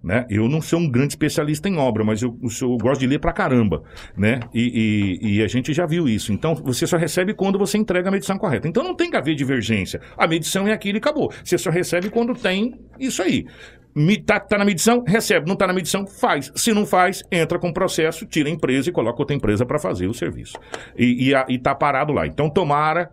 Né? 0.03 0.25
Eu 0.29 0.49
não 0.49 0.61
sou 0.61 0.79
um 0.79 0.89
grande 0.91 1.13
especialista 1.13 1.69
em 1.69 1.77
obra, 1.77 2.03
mas 2.03 2.21
eu, 2.21 2.37
eu 2.43 2.49
eu 2.69 2.77
gosto 2.77 2.99
de 2.99 3.07
ler 3.07 3.19
pra 3.19 3.31
caramba, 3.31 3.83
né? 4.17 4.41
E, 4.53 5.19
e- 5.21 5.37
e 5.37 5.41
a 5.43 5.47
gente 5.47 5.71
já 5.73 5.85
viu 5.85 6.09
isso. 6.09 6.33
Então, 6.33 6.53
você 6.55 6.85
só 6.85 6.97
recebe 6.97 7.33
quando 7.33 7.57
você 7.57 7.77
entrega 7.77 8.09
a 8.09 8.11
medição 8.11 8.37
correta. 8.37 8.67
Então, 8.67 8.83
não 8.83 8.93
tem 8.95 9.09
que 9.09 9.15
haver 9.15 9.33
divergência. 9.33 10.01
A 10.17 10.27
medição 10.27 10.67
é 10.67 10.73
aquilo 10.73 10.97
e 10.97 10.99
acabou. 10.99 11.31
Você 11.41 11.57
só 11.57 11.69
recebe 11.69 12.09
quando 12.09 12.33
tem 12.33 12.73
isso 12.99 13.21
aí. 13.23 13.45
Me- 13.95 14.17
Tá, 14.21 14.45
na 14.57 14.65
medição, 14.65 15.05
recebe. 15.07 15.47
Não 15.47 15.55
tá 15.55 15.67
na 15.67 15.73
medição, 15.73 16.05
faz. 16.05 16.51
Se 16.53 16.73
não 16.73 16.85
faz, 16.85 17.23
entra 17.31 17.57
com 17.57 17.69
o 17.69 17.73
processo, 17.73 18.25
tira 18.25 18.49
a 18.49 18.51
empresa 18.51 18.89
e 18.89 18.91
coloca 18.91 19.21
outra 19.21 19.33
empresa 19.35 19.65
para 19.65 19.79
fazer 19.79 20.07
o 20.07 20.13
serviço. 20.13 20.57
E, 20.97 21.29
e, 21.29 21.33
a- 21.35 21.45
e 21.47 21.57
tá 21.57 21.73
parado 21.73 22.11
lá. 22.11 22.27
Então, 22.27 22.49
tomara 22.49 23.09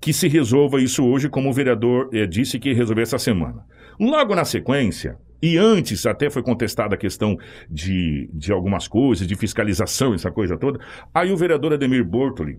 que 0.00 0.12
se 0.12 0.28
resolva 0.28 0.80
isso 0.80 1.04
hoje, 1.04 1.28
como 1.28 1.50
o 1.50 1.52
vereador 1.52 2.10
eh, 2.12 2.28
disse 2.28 2.60
que 2.60 2.68
ia 2.68 2.76
resolver 2.76 3.02
essa 3.02 3.18
semana. 3.18 3.64
Logo 3.98 4.34
na 4.36 4.44
sequência, 4.44 5.16
e 5.42 5.58
antes 5.58 6.06
até 6.06 6.30
foi 6.30 6.42
contestada 6.42 6.94
a 6.94 6.98
questão 6.98 7.36
de, 7.68 8.30
de 8.32 8.52
algumas 8.52 8.86
coisas, 8.86 9.26
de 9.26 9.34
fiscalização, 9.34 10.14
essa 10.14 10.30
coisa 10.30 10.56
toda, 10.56 10.78
aí 11.12 11.32
o 11.32 11.36
vereador 11.36 11.72
Ademir 11.72 12.04
Bortoli 12.04 12.58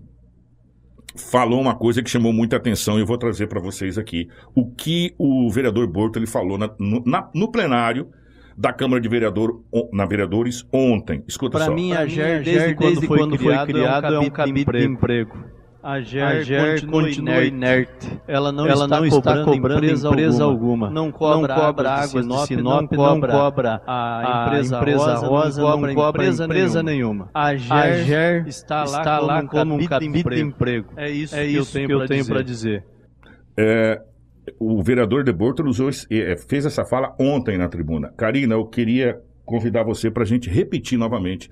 falou 1.16 1.60
uma 1.60 1.74
coisa 1.76 2.02
que 2.02 2.10
chamou 2.10 2.32
muita 2.32 2.56
atenção 2.56 2.98
e 2.98 3.00
eu 3.02 3.06
vou 3.06 3.16
trazer 3.16 3.46
para 3.46 3.60
vocês 3.60 3.96
aqui 3.96 4.28
o 4.54 4.66
que 4.70 5.14
o 5.16 5.48
vereador 5.50 5.86
Bortoli 5.86 6.26
falou 6.26 6.58
na- 6.58 6.70
no, 6.78 7.02
na- 7.06 7.30
no 7.34 7.50
plenário 7.50 8.08
da 8.56 8.72
Câmara 8.72 9.00
de 9.00 9.08
Vereador, 9.08 9.64
na 9.92 10.04
Vereadores 10.06 10.64
ontem. 10.72 11.24
Escuta 11.26 11.58
Para 11.58 11.66
só. 11.66 11.74
mim, 11.74 11.92
a 11.92 12.06
GER, 12.06 12.42
desde, 12.44 12.74
quando, 12.74 13.04
foi 13.04 13.18
criado, 13.36 13.78
é 14.14 14.18
um 14.20 14.30
cabide 14.30 14.64
de 14.64 14.84
emprego. 14.84 15.44
A 15.86 16.00
GER, 16.00 16.86
continua, 16.86 17.44
inerte. 17.44 18.18
Ela 18.26 18.50
não 18.50 18.66
Ela 18.66 18.84
está 18.84 18.96
não 18.96 19.04
está 19.04 19.20
cobrando, 19.20 19.44
cobrando 19.52 19.84
empresa, 19.84 20.08
empresa 20.08 20.44
alguma. 20.44 20.88
Não 20.88 21.12
cobra, 21.12 21.54
Não 21.54 21.62
cobra 21.62 21.90
águas 21.90 22.10
águas 22.10 22.24
de 22.24 22.30
de 22.30 22.46
Sinop, 22.46 22.46
Sinop, 22.46 22.64
não 22.64 22.80
não 22.80 22.88
cobra 23.20 23.32
cobra 23.32 23.82
a 23.86 24.18
a 24.18 24.60
empresa, 24.78 24.78
rosa, 25.26 25.60
não 25.60 25.66
cobra 25.68 25.92
empresa 25.92 26.44
empresa, 26.46 26.82
nenhuma. 26.82 27.28
A 27.34 27.54
GER, 27.54 28.46
está 28.48 28.84
lá, 28.84 29.42
como, 29.46 29.74
um 29.74 29.84
cabide 29.86 30.22
de 30.22 30.40
emprego. 30.40 30.88
É 30.96 31.10
isso, 31.10 31.36
É 31.36 31.44
isso 31.44 31.78
que 31.78 31.92
eu 31.92 32.06
tenho 32.06 32.24
para 32.24 32.42
dizer. 32.42 32.82
É, 33.54 34.00
o 34.58 34.82
vereador 34.82 35.22
de 35.22 35.32
esse- 35.90 36.06
eh, 36.10 36.36
fez 36.48 36.64
essa 36.64 36.84
fala 36.86 37.14
ontem 37.20 37.58
na 37.58 37.68
tribuna. 37.68 38.10
Karina, 38.16 38.54
eu 38.54 38.64
queria 38.64 39.18
convidar 39.44 39.82
você 39.84 40.10
para 40.10 40.22
a 40.22 40.26
gente 40.26 40.48
repetir 40.48 40.98
novamente 40.98 41.50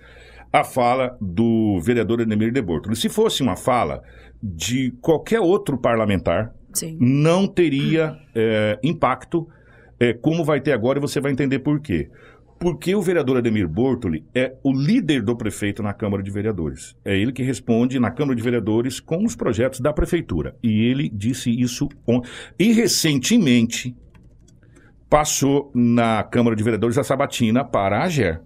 a 0.53 0.63
fala 0.63 1.17
do 1.21 1.81
vereador 1.81 2.21
Enemir 2.21 2.53
de 2.53 2.61
Bortoli. 2.61 2.95
Se 2.95 3.09
fosse 3.09 3.43
uma 3.43 3.57
fala 3.57 4.03
de 4.43 4.93
qualquer 5.01 5.41
outro 5.41 5.79
parlamentar, 5.79 6.53
Sim. 6.75 6.99
não 7.01 7.47
teria 7.47 8.17
eh, 8.35 8.79
impacto 8.83 9.49
eh, 9.99 10.13
como 10.13 10.45
vai 10.45 10.61
ter 10.61 10.73
agora 10.73 10.99
e 10.99 11.01
você 11.01 11.21
vai 11.21 11.33
entender 11.33 11.61
por 11.61 11.81
quê. 11.81 12.11
Porque 12.59 12.95
o 12.95 13.03
vereador 13.03 13.39
Ademir 13.39 13.67
Bortoli 13.67 14.25
é 14.33 14.55
o 14.63 14.73
líder 14.73 15.23
do 15.23 15.37
prefeito 15.37 15.83
na 15.83 15.93
Câmara 15.93 16.23
de 16.23 16.31
Vereadores. 16.31 16.95
É 17.05 17.17
ele 17.17 17.33
que 17.33 17.43
responde 17.43 17.99
na 17.99 18.11
Câmara 18.11 18.37
de 18.37 18.43
Vereadores 18.43 19.01
com 19.01 19.25
os 19.25 19.35
projetos 19.35 19.81
da 19.81 19.93
prefeitura. 19.93 20.55
E 20.63 20.85
ele 20.85 21.09
disse 21.09 21.51
isso 21.51 21.89
ontem. 22.07 22.31
E 22.57 22.73
recentemente 22.73 23.97
passou 25.11 25.73
na 25.75 26.23
Câmara 26.23 26.55
de 26.55 26.63
Vereadores 26.63 26.97
a 26.99 27.03
sabatina 27.03 27.65
para 27.65 27.99
a 27.99 28.05
AGER. 28.05 28.41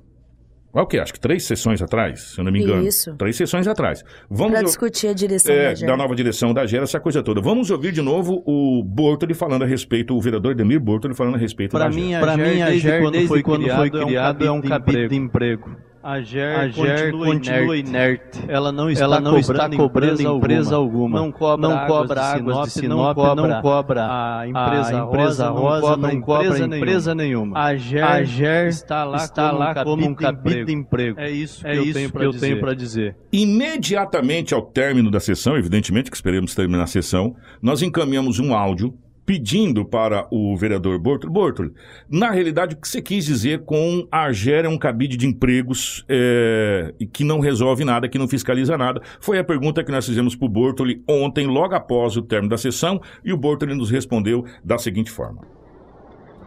É 0.75 0.81
o 0.81 0.87
que? 0.87 0.99
Acho 0.99 1.13
que 1.13 1.21
três 1.21 1.45
sessões 1.45 1.81
atrás, 1.81 2.21
se 2.35 2.39
eu 2.41 2.45
não 2.45 2.53
me 2.53 2.61
engano. 2.63 2.87
Isso. 2.87 3.15
Três 3.17 3.35
sessões 3.37 3.67
atrás. 3.67 4.03
Vamos 4.29 4.53
Para 4.53 4.61
ou- 4.61 4.67
discutir 4.67 5.09
a 5.09 5.13
direção 5.15 5.55
é, 5.55 5.75
da 5.75 5.87
da 5.87 5.97
nova 5.97 6.15
direção 6.15 6.53
da 6.53 6.67
GER, 6.67 6.83
essa 6.83 7.01
coisa 7.01 7.23
toda. 7.23 7.41
Vamos 7.41 7.71
ouvir 7.71 7.93
de 7.93 8.03
novo 8.03 8.43
o 8.47 8.83
Bortoli 8.85 9.33
falando 9.33 9.63
a 9.63 9.67
respeito, 9.67 10.15
o 10.15 10.21
vereador 10.21 10.55
Demir 10.55 10.79
Bortoli 10.79 11.15
falando 11.15 11.37
a 11.37 11.39
respeito 11.39 11.71
Para 11.73 11.89
da 11.89 11.95
mim, 11.95 12.09
GER. 12.09 12.17
a 12.17 12.21
Pra 12.21 12.37
GER, 12.37 12.55
mim, 12.55 12.61
a 12.63 12.67
desde 12.67 12.81
GER, 12.89 13.01
quando 13.01 13.13
desde 13.13 13.29
foi 13.29 13.43
quando 13.43 13.63
criado, 13.63 13.79
foi 13.79 13.87
é 14.01 14.05
um 14.05 14.07
criado, 14.07 14.45
é 14.47 14.51
um 14.51 14.61
cabide 14.61 14.93
de 14.93 15.03
cabide 15.03 15.17
emprego. 15.17 15.77
A 16.09 16.21
GER, 16.21 16.57
A 16.57 16.69
GER 16.69 17.11
continua, 17.11 17.27
continua 17.27 17.77
inerte. 17.77 18.39
Ela 18.47 18.71
não 18.71 18.89
está 18.89 19.05
Ela 19.05 19.19
não 19.21 19.41
cobrando, 19.41 19.51
está 19.65 19.69
cobrando 19.77 20.13
empresa, 20.23 20.37
empresa 20.37 20.77
alguma. 20.77 21.19
Não 21.19 21.33
cobra, 21.33 21.69
Não 21.69 21.77
águas, 21.77 21.89
cobra 21.89 22.15
de 22.15 22.21
águas 22.21 22.65
de 22.65 22.71
Sinop, 22.71 22.71
Sinop, 22.71 22.99
não 22.99 23.15
cobra, 23.15 23.49
não 23.49 23.61
cobra 23.61 24.07
a 24.09 24.47
empresa, 24.47 25.01
a 25.01 25.05
empresa 25.05 25.49
rosa, 25.49 25.49
rosa, 25.49 25.51
não 25.51 25.91
cobra, 25.91 26.13
não 26.15 26.21
cobra 26.21 26.47
empresa, 26.47 26.77
empresa 26.77 27.15
nenhuma. 27.17 27.59
A 27.59 27.75
GER, 27.75 28.05
A 28.05 28.23
GER 28.23 28.69
está 28.69 29.03
lá, 29.03 29.17
está 29.17 29.49
como, 29.49 29.59
lá 29.59 29.71
um 29.71 29.75
como 29.85 30.07
um 30.07 30.15
cabide 30.15 30.65
de 30.67 30.73
emprego. 30.73 31.19
É 31.19 31.29
isso 31.29 31.63
que 31.63 31.67
É 31.67 31.77
eu 31.77 31.83
isso 31.83 31.95
tenho 31.95 32.07
que 32.07 32.13
para 32.13 32.25
eu 32.25 32.31
dizer. 32.31 32.77
dizer. 32.77 33.17
Imediatamente 33.33 34.55
ao 34.55 34.63
término 34.63 35.11
da 35.11 35.19
sessão, 35.19 35.57
evidentemente 35.57 36.09
que 36.09 36.17
esperamos 36.17 36.55
terminar 36.55 36.85
a 36.85 36.87
sessão, 36.87 37.35
nós 37.61 37.83
encaminhamos 37.83 38.39
um 38.39 38.55
áudio 38.55 38.95
pedindo 39.27 39.85
para 39.85 40.29
o 40.31 40.57
vereador 40.57 40.99
Bortoli, 41.01 41.33
Bortoli, 41.33 41.73
na 42.09 42.31
realidade 42.31 42.77
o 42.77 42.79
que 42.79 42.89
você 42.89 43.03
quis 43.03 43.27
dizer 43.27 43.65
com 43.65 44.07
a 44.11 44.33
GER 44.33 44.65
é 44.65 44.69
um 44.69 44.79
cabide 44.79 45.17
de 45.17 45.27
empregos 45.27 46.05
é, 46.09 46.95
e 47.01 47.07
que 47.07 47.25
não 47.25 47.41
resolve 47.41 47.85
nada, 47.85 48.09
que 48.09 48.17
não 48.17 48.29
fiscaliza 48.29 48.79
nada, 48.79 49.03
foi 49.21 49.39
a 49.39 49.45
pergunta 49.45 49.83
que 49.83 49.91
nós 49.91 50.07
fizemos 50.07 50.37
para 50.37 50.47
o 50.47 50.49
Bortoli 50.49 51.03
ontem, 51.09 51.47
logo 51.49 51.75
após 51.75 52.17
o 52.17 52.23
término 52.23 52.51
da 52.51 52.57
sessão, 52.57 53.01
e 53.25 53.33
o 53.33 53.37
Bortoli 53.37 53.75
nos 53.75 53.91
respondeu 53.91 54.45
da 54.65 54.79
seguinte 54.79 55.11
forma. 55.11 55.43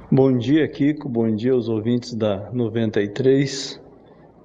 Bom 0.10 0.38
dia, 0.38 0.68
Kiko. 0.68 1.10
Bom 1.10 1.36
dia 1.36 1.52
aos 1.52 1.68
ouvintes 1.68 2.16
da 2.16 2.50
93. 2.54 3.80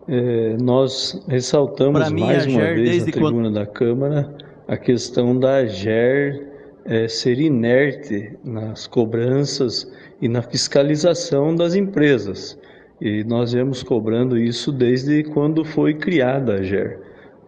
É, 0.06 0.56
nós 0.60 1.24
ressaltamos 1.28 2.10
mim, 2.10 2.20
mais 2.20 2.46
a 2.46 2.50
uma 2.50 2.60
GER, 2.60 2.74
vez 2.74 2.90
desde 2.90 3.06
na 3.06 3.12
tribuna 3.12 3.50
da 3.50 3.64
Câmara 3.64 4.34
a 4.66 4.76
questão 4.76 5.38
da 5.38 5.64
GER 5.64 6.53
é, 6.84 7.08
ser 7.08 7.38
inerte 7.38 8.36
nas 8.44 8.86
cobranças 8.86 9.90
e 10.20 10.28
na 10.28 10.42
fiscalização 10.42 11.54
das 11.54 11.74
empresas. 11.74 12.58
E 13.00 13.24
nós 13.24 13.52
viemos 13.52 13.82
cobrando 13.82 14.38
isso 14.38 14.70
desde 14.70 15.24
quando 15.24 15.64
foi 15.64 15.94
criada 15.94 16.54
a 16.54 16.62
GER. 16.62 17.00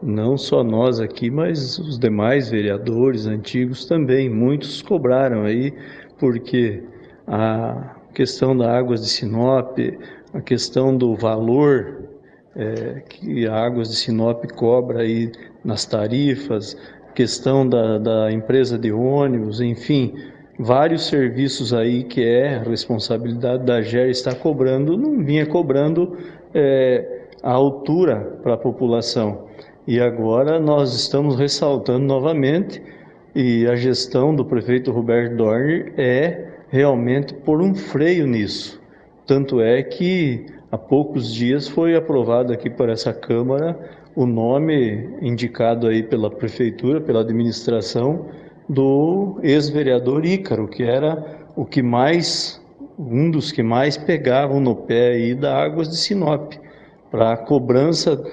Não 0.02 0.36
só 0.36 0.62
nós 0.62 1.00
aqui, 1.00 1.30
mas 1.30 1.78
os 1.78 1.98
demais 1.98 2.50
vereadores 2.50 3.26
antigos 3.26 3.86
também. 3.86 4.28
Muitos 4.28 4.82
cobraram 4.82 5.42
aí, 5.42 5.72
porque 6.18 6.82
a 7.26 7.96
questão 8.12 8.56
da 8.56 8.76
Águas 8.76 9.02
de 9.02 9.08
Sinop, 9.08 9.78
a 10.34 10.40
questão 10.40 10.96
do 10.96 11.14
valor 11.14 12.06
é, 12.54 13.02
que 13.08 13.46
a 13.46 13.54
Águas 13.54 13.90
de 13.90 13.96
Sinop 13.96 14.44
cobra 14.52 15.02
aí 15.02 15.30
nas 15.64 15.84
tarifas, 15.84 16.76
questão 17.16 17.66
da, 17.66 17.96
da 17.96 18.30
empresa 18.30 18.78
de 18.78 18.92
ônibus, 18.92 19.62
enfim, 19.62 20.14
vários 20.58 21.06
serviços 21.06 21.72
aí 21.72 22.04
que 22.04 22.22
é 22.22 22.58
responsabilidade 22.58 23.64
da 23.64 23.80
GER 23.80 24.10
está 24.10 24.34
cobrando, 24.34 24.98
não 24.98 25.24
vinha 25.24 25.46
cobrando 25.46 26.18
é, 26.54 27.22
a 27.42 27.52
altura 27.52 28.38
para 28.42 28.52
a 28.52 28.58
população. 28.58 29.46
E 29.86 29.98
agora 29.98 30.60
nós 30.60 30.94
estamos 30.94 31.36
ressaltando 31.36 32.04
novamente, 32.04 32.82
e 33.34 33.66
a 33.66 33.74
gestão 33.74 34.34
do 34.34 34.44
prefeito 34.44 34.92
Roberto 34.92 35.36
Dorner 35.36 35.94
é 35.96 36.48
realmente 36.68 37.32
por 37.32 37.62
um 37.62 37.74
freio 37.74 38.26
nisso. 38.26 38.80
Tanto 39.26 39.60
é 39.60 39.82
que 39.82 40.46
há 40.70 40.76
poucos 40.76 41.32
dias 41.32 41.66
foi 41.66 41.96
aprovado 41.96 42.52
aqui 42.52 42.68
por 42.68 42.90
essa 42.90 43.12
Câmara 43.12 43.95
o 44.16 44.24
nome 44.24 45.10
indicado 45.20 45.86
aí 45.86 46.02
pela 46.02 46.30
prefeitura, 46.30 47.00
pela 47.00 47.20
administração 47.20 48.26
do 48.66 49.38
ex-vereador 49.42 50.24
Ícaro, 50.24 50.66
que 50.66 50.82
era 50.82 51.46
o 51.54 51.66
que 51.66 51.82
mais 51.82 52.60
um 52.98 53.30
dos 53.30 53.52
que 53.52 53.62
mais 53.62 53.98
pegavam 53.98 54.58
no 54.58 54.74
pé 54.74 55.08
aí 55.08 55.34
da 55.34 55.62
Águas 55.62 55.90
de 55.90 55.98
Sinop, 55.98 56.54
para 57.10 57.34
a 57.34 57.36
cobrança 57.36 58.24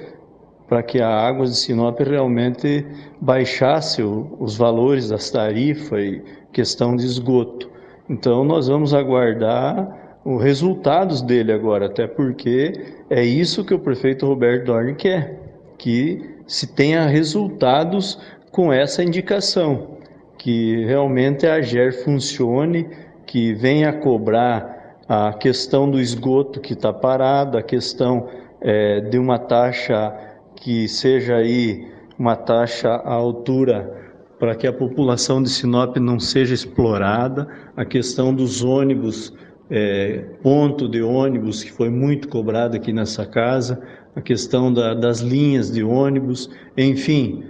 para 0.70 0.82
que 0.82 1.02
a 1.02 1.10
Águas 1.10 1.52
de 1.52 1.58
Sinop 1.58 2.00
realmente 2.00 2.86
baixasse 3.20 4.02
o, 4.02 4.36
os 4.40 4.58
valores 4.58 5.10
das 5.10 5.30
tarifas 5.30 6.00
e 6.00 6.24
questão 6.54 6.96
de 6.96 7.06
esgoto. 7.06 7.70
Então 8.10 8.44
nós 8.46 8.70
vamos 8.70 8.94
aguardar 8.94 10.20
os 10.24 10.42
resultados 10.42 11.22
dele 11.22 11.52
agora, 11.52 11.88
até 11.88 12.08
porque 12.08 12.72
é 13.10 13.24
isso 13.24 13.66
que 13.66 13.74
o 13.74 13.80
prefeito 13.80 14.26
Roberto 14.26 14.68
Dorn 14.68 14.96
quer, 14.96 15.43
que 15.84 16.38
se 16.48 16.66
tenha 16.66 17.06
resultados 17.08 18.18
com 18.54 18.72
essa 18.72 19.04
indicação, 19.04 19.98
que 20.38 20.86
realmente 20.86 21.46
a 21.46 21.62
GER 21.62 22.06
funcione, 22.06 22.88
que 23.26 23.54
venha 23.54 23.92
cobrar 23.92 24.96
a 25.10 25.34
questão 25.34 25.92
do 25.92 26.00
esgoto 26.00 26.62
que 26.62 26.72
está 26.72 26.94
parado, 26.94 27.58
a 27.58 27.62
questão 27.62 28.30
é, 28.62 29.02
de 29.02 29.18
uma 29.18 29.38
taxa 29.38 30.16
que 30.56 30.88
seja 30.88 31.36
aí 31.36 31.86
uma 32.18 32.38
taxa 32.38 32.88
à 32.88 33.12
altura 33.12 33.94
para 34.40 34.56
que 34.56 34.66
a 34.66 34.72
população 34.72 35.44
de 35.44 35.50
Sinop 35.50 35.98
não 35.98 36.18
seja 36.18 36.54
explorada, 36.54 37.46
a 37.76 37.84
questão 37.84 38.34
dos 38.34 38.64
ônibus, 38.64 39.34
é, 39.70 40.24
ponto 40.42 40.88
de 40.88 41.02
ônibus 41.02 41.62
que 41.62 41.74
foi 41.74 41.90
muito 41.90 42.30
cobrado 42.30 42.78
aqui 42.78 42.94
nessa 42.94 43.26
casa, 43.26 43.82
a 44.16 44.22
questão 44.22 44.72
da, 44.72 44.94
das 44.94 45.20
linhas 45.20 45.72
de 45.72 45.84
ônibus, 45.84 46.50
enfim, 46.78 47.44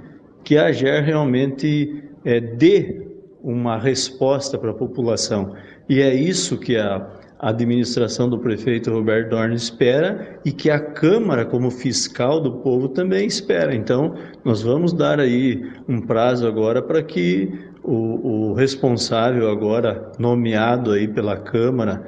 que 0.44 0.58
a 0.58 0.72
GER 0.72 1.04
realmente 1.04 2.04
é, 2.24 2.40
dê 2.40 3.08
uma 3.42 3.78
resposta 3.78 4.58
para 4.58 4.72
a 4.72 4.74
população. 4.74 5.54
E 5.90 6.02
é 6.02 6.14
isso 6.14 6.58
que 6.58 6.78
a 6.78 7.06
administração 7.44 8.30
do 8.30 8.40
prefeito 8.40 8.90
Roberto 8.90 9.32
Dorn 9.32 9.54
espera 9.54 10.40
e 10.46 10.52
que 10.52 10.70
a 10.70 10.80
Câmara, 10.80 11.46
como 11.46 11.70
fiscal 11.70 12.40
do 12.40 12.54
povo, 12.54 12.88
também 12.88 13.28
espera. 13.28 13.76
Então, 13.76 14.16
nós 14.46 14.62
vamos 14.62 14.94
dar 14.94 15.20
aí 15.20 15.62
um 15.88 16.00
prazo 16.00 16.48
agora 16.48 16.82
para 16.82 17.04
que 17.04 17.52
o, 17.84 18.52
o, 18.52 18.54
responsável 18.54 19.50
agora 19.50 20.10
nomeado 20.18 20.92
aí 20.92 21.06
pela 21.06 21.36
Câmara, 21.36 22.02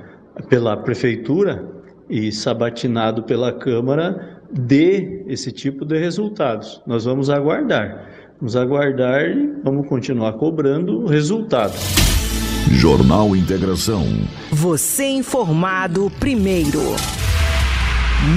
pela 0.48 0.78
Prefeitura 0.78 1.70
e 2.10 2.32
sabatinado 2.32 3.24
pela 3.24 3.52
Câmara, 3.52 4.35
dê 4.52 5.24
esse 5.28 5.52
tipo 5.52 5.86
de 5.86 5.98
resultados. 5.98 6.82
Nós 6.86 7.06
vamos 7.06 7.30
aguardar. 7.30 8.10
Vamos 8.40 8.56
aguardar 8.56 9.22
e 9.30 9.54
vamos 9.64 9.88
continuar 9.88 10.34
cobrando 10.34 11.02
o 11.02 11.08
resultado. 11.08 11.74
Jornal 12.72 13.36
Integração. 13.36 14.04
Você 14.52 15.06
informado 15.06 16.12
primeiro. 16.20 16.80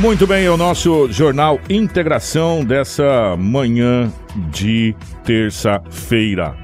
Muito 0.00 0.26
bem, 0.26 0.44
é 0.44 0.50
o 0.50 0.56
nosso 0.56 1.10
Jornal 1.10 1.58
Integração 1.68 2.64
dessa 2.64 3.36
manhã 3.36 4.12
de 4.50 4.94
terça-feira. 5.24 6.54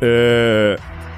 É, 0.00 0.76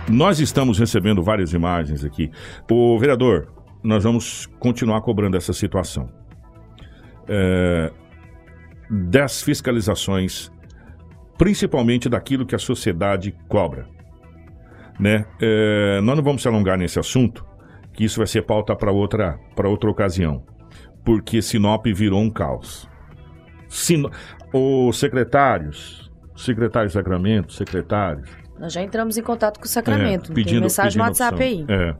nós 0.08 0.38
estamos 0.40 0.78
recebendo 0.78 1.22
várias 1.22 1.52
imagens 1.52 2.04
aqui. 2.04 2.30
O 2.70 2.98
vereador, 2.98 3.48
nós 3.82 4.04
vamos 4.04 4.46
continuar 4.58 5.00
cobrando 5.02 5.36
essa 5.36 5.52
situação. 5.52 6.08
É, 7.28 7.92
das 8.90 9.42
fiscalizações, 9.42 10.50
principalmente 11.36 12.08
daquilo 12.08 12.46
que 12.46 12.54
a 12.54 12.58
sociedade 12.58 13.34
cobra. 13.48 13.86
Né? 14.98 15.26
É, 15.40 16.00
nós 16.00 16.16
não 16.16 16.24
vamos 16.24 16.42
se 16.42 16.48
alongar 16.48 16.78
nesse 16.78 16.98
assunto, 16.98 17.44
que 17.92 18.04
isso 18.04 18.18
vai 18.18 18.26
ser 18.26 18.42
pauta 18.42 18.74
para 18.74 18.90
outra, 18.90 19.38
outra 19.64 19.90
ocasião, 19.90 20.42
porque 21.04 21.42
Sinop 21.42 21.86
virou 21.86 22.20
um 22.20 22.30
caos. 22.30 22.88
Sino... 23.68 24.10
Os 24.50 24.98
secretários, 24.98 26.10
secretários 26.34 26.92
de 26.92 26.98
Sacramento, 26.98 27.52
secretários. 27.52 28.30
Nós 28.58 28.72
já 28.72 28.82
entramos 28.82 29.18
em 29.18 29.22
contato 29.22 29.58
com 29.60 29.66
o 29.66 29.68
Sacramento, 29.68 30.32
é, 30.32 30.34
pedindo, 30.34 30.52
tem 30.54 30.60
mensagem 30.62 30.96
no 30.96 31.04
WhatsApp 31.04 31.34
opção. 31.34 31.46
aí. 31.46 31.66
É, 31.68 31.94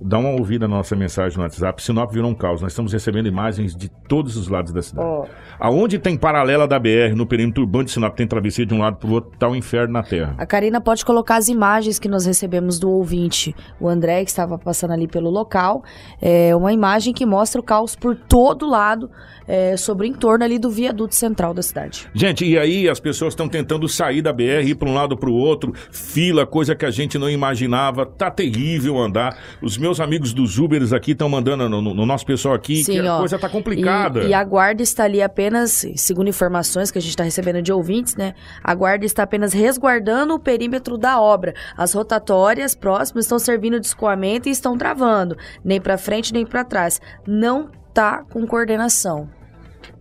dá 0.00 0.18
uma 0.18 0.30
ouvida 0.30 0.68
na 0.68 0.76
nossa 0.76 0.94
mensagem 0.94 1.36
no 1.36 1.44
WhatsApp. 1.44 1.82
Sinop 1.82 2.12
virou 2.12 2.30
um 2.30 2.34
caos. 2.34 2.62
Nós 2.62 2.72
estamos 2.72 2.92
recebendo 2.92 3.26
imagens 3.26 3.74
de 3.74 3.88
todos 3.88 4.36
os 4.36 4.48
lados 4.48 4.72
da 4.72 4.82
cidade. 4.82 5.08
Oh. 5.08 5.26
Aonde 5.58 5.98
tem 5.98 6.16
paralela 6.16 6.68
da 6.68 6.78
BR, 6.78 7.14
no 7.16 7.26
perímetro 7.26 7.62
urbano 7.62 7.84
de 7.84 7.90
Sinop, 7.90 8.14
tem 8.14 8.26
travessia 8.26 8.64
de 8.64 8.74
um 8.74 8.78
lado 8.78 8.96
para 8.96 9.08
o 9.08 9.12
outro, 9.12 9.32
tá 9.38 9.48
o 9.48 9.52
um 9.52 9.56
inferno 9.56 9.92
na 9.92 10.02
terra. 10.02 10.34
A 10.38 10.46
Karina 10.46 10.80
pode 10.80 11.04
colocar 11.04 11.36
as 11.36 11.48
imagens 11.48 11.98
que 11.98 12.08
nós 12.08 12.26
recebemos 12.26 12.78
do 12.78 12.90
ouvinte. 12.90 13.54
O 13.80 13.88
André, 13.88 14.24
que 14.24 14.30
estava 14.30 14.58
passando 14.58 14.92
ali 14.92 15.08
pelo 15.08 15.30
local, 15.30 15.82
é 16.20 16.54
uma 16.54 16.72
imagem 16.72 17.12
que 17.12 17.26
mostra 17.26 17.60
o 17.60 17.64
caos 17.64 17.96
por 17.96 18.14
todo 18.14 18.68
lado 18.68 19.10
é, 19.48 19.76
sobre 19.76 20.06
o 20.06 20.08
entorno 20.08 20.44
ali 20.44 20.58
do 20.58 20.70
viaduto 20.70 21.14
central 21.14 21.54
da 21.54 21.62
cidade. 21.62 22.08
Gente, 22.14 22.44
e 22.44 22.58
aí 22.58 22.88
as 22.88 23.00
pessoas 23.00 23.32
estão 23.32 23.48
tentando 23.48 23.88
sair 23.88 24.20
da 24.20 24.32
BR, 24.32 24.64
ir 24.64 24.74
para 24.74 24.88
um 24.88 24.94
lado 24.94 25.16
para 25.16 25.30
o 25.30 25.34
outro, 25.34 25.72
fila, 25.90 26.46
coisa 26.46 26.74
que 26.74 26.84
a 26.84 26.90
gente 26.90 27.18
não 27.18 27.30
imaginava. 27.30 28.04
Tá 28.04 28.30
terrível 28.30 28.98
andar. 28.98 29.38
Os 29.62 29.78
meus 29.78 29.87
amigos 30.00 30.32
dos 30.32 30.58
Ubers 30.58 30.92
aqui 30.92 31.12
estão 31.12 31.28
mandando 31.28 31.68
no, 31.68 31.80
no, 31.80 32.06
nosso 32.06 32.26
pessoal 32.26 32.54
aqui 32.54 32.84
Sim, 32.84 32.92
que 32.92 32.98
a 33.00 33.16
ó, 33.16 33.18
coisa 33.20 33.38
tá 33.38 33.48
complicada. 33.48 34.22
E, 34.24 34.28
e, 34.28 34.34
a 34.34 34.44
guarda 34.44 34.82
está 34.82 35.04
ali 35.04 35.22
apenas, 35.22 35.86
segundo 35.96 36.28
informações 36.28 36.90
que 36.90 36.98
a 36.98 37.00
gente 37.00 37.10
está 37.10 37.24
recebendo 37.24 37.62
de 37.62 37.72
ouvintes, 37.72 38.14
né? 38.14 38.34
A 38.62 38.74
guarda 38.74 39.04
está 39.04 39.22
apenas 39.22 39.52
resguardando 39.52 40.34
o 40.34 40.38
perímetro 40.38 40.98
da 40.98 41.20
obra. 41.20 41.54
As 41.76 41.92
rotatórias 41.92 42.74
próximas 42.74 43.24
estão 43.24 43.38
servindo 43.38 43.80
de 43.80 43.86
escoamento 43.86 44.48
e 44.48 44.52
estão 44.52 44.76
travando, 44.76 45.36
nem 45.64 45.80
para 45.80 45.96
frente 45.96 46.32
nem 46.32 46.44
para 46.44 46.64
trás. 46.64 47.00
Não 47.26 47.70
tá 47.94 48.22
com 48.30 48.46
coordenação. 48.46 49.28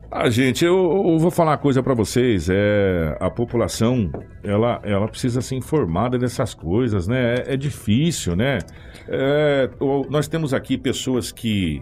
Ah, 0.10 0.30
gente, 0.30 0.64
eu, 0.64 0.74
eu 0.74 1.20
vou 1.20 1.30
falar 1.30 1.52
uma 1.52 1.58
coisa 1.58 1.84
para 1.84 1.94
vocês. 1.94 2.50
É 2.50 3.18
a 3.20 3.30
população, 3.30 4.10
ela, 4.42 4.80
ela 4.84 5.08
precisa 5.08 5.42
ser 5.42 5.56
informada 5.56 6.18
dessas 6.18 6.54
coisas, 6.54 7.08
né? 7.08 7.36
É, 7.36 7.54
é 7.54 7.58
difícil, 7.58 8.36
né? 8.36 8.60
É, 9.08 9.70
nós 10.10 10.28
temos 10.28 10.54
aqui 10.54 10.78
pessoas 10.78 11.32
que 11.32 11.82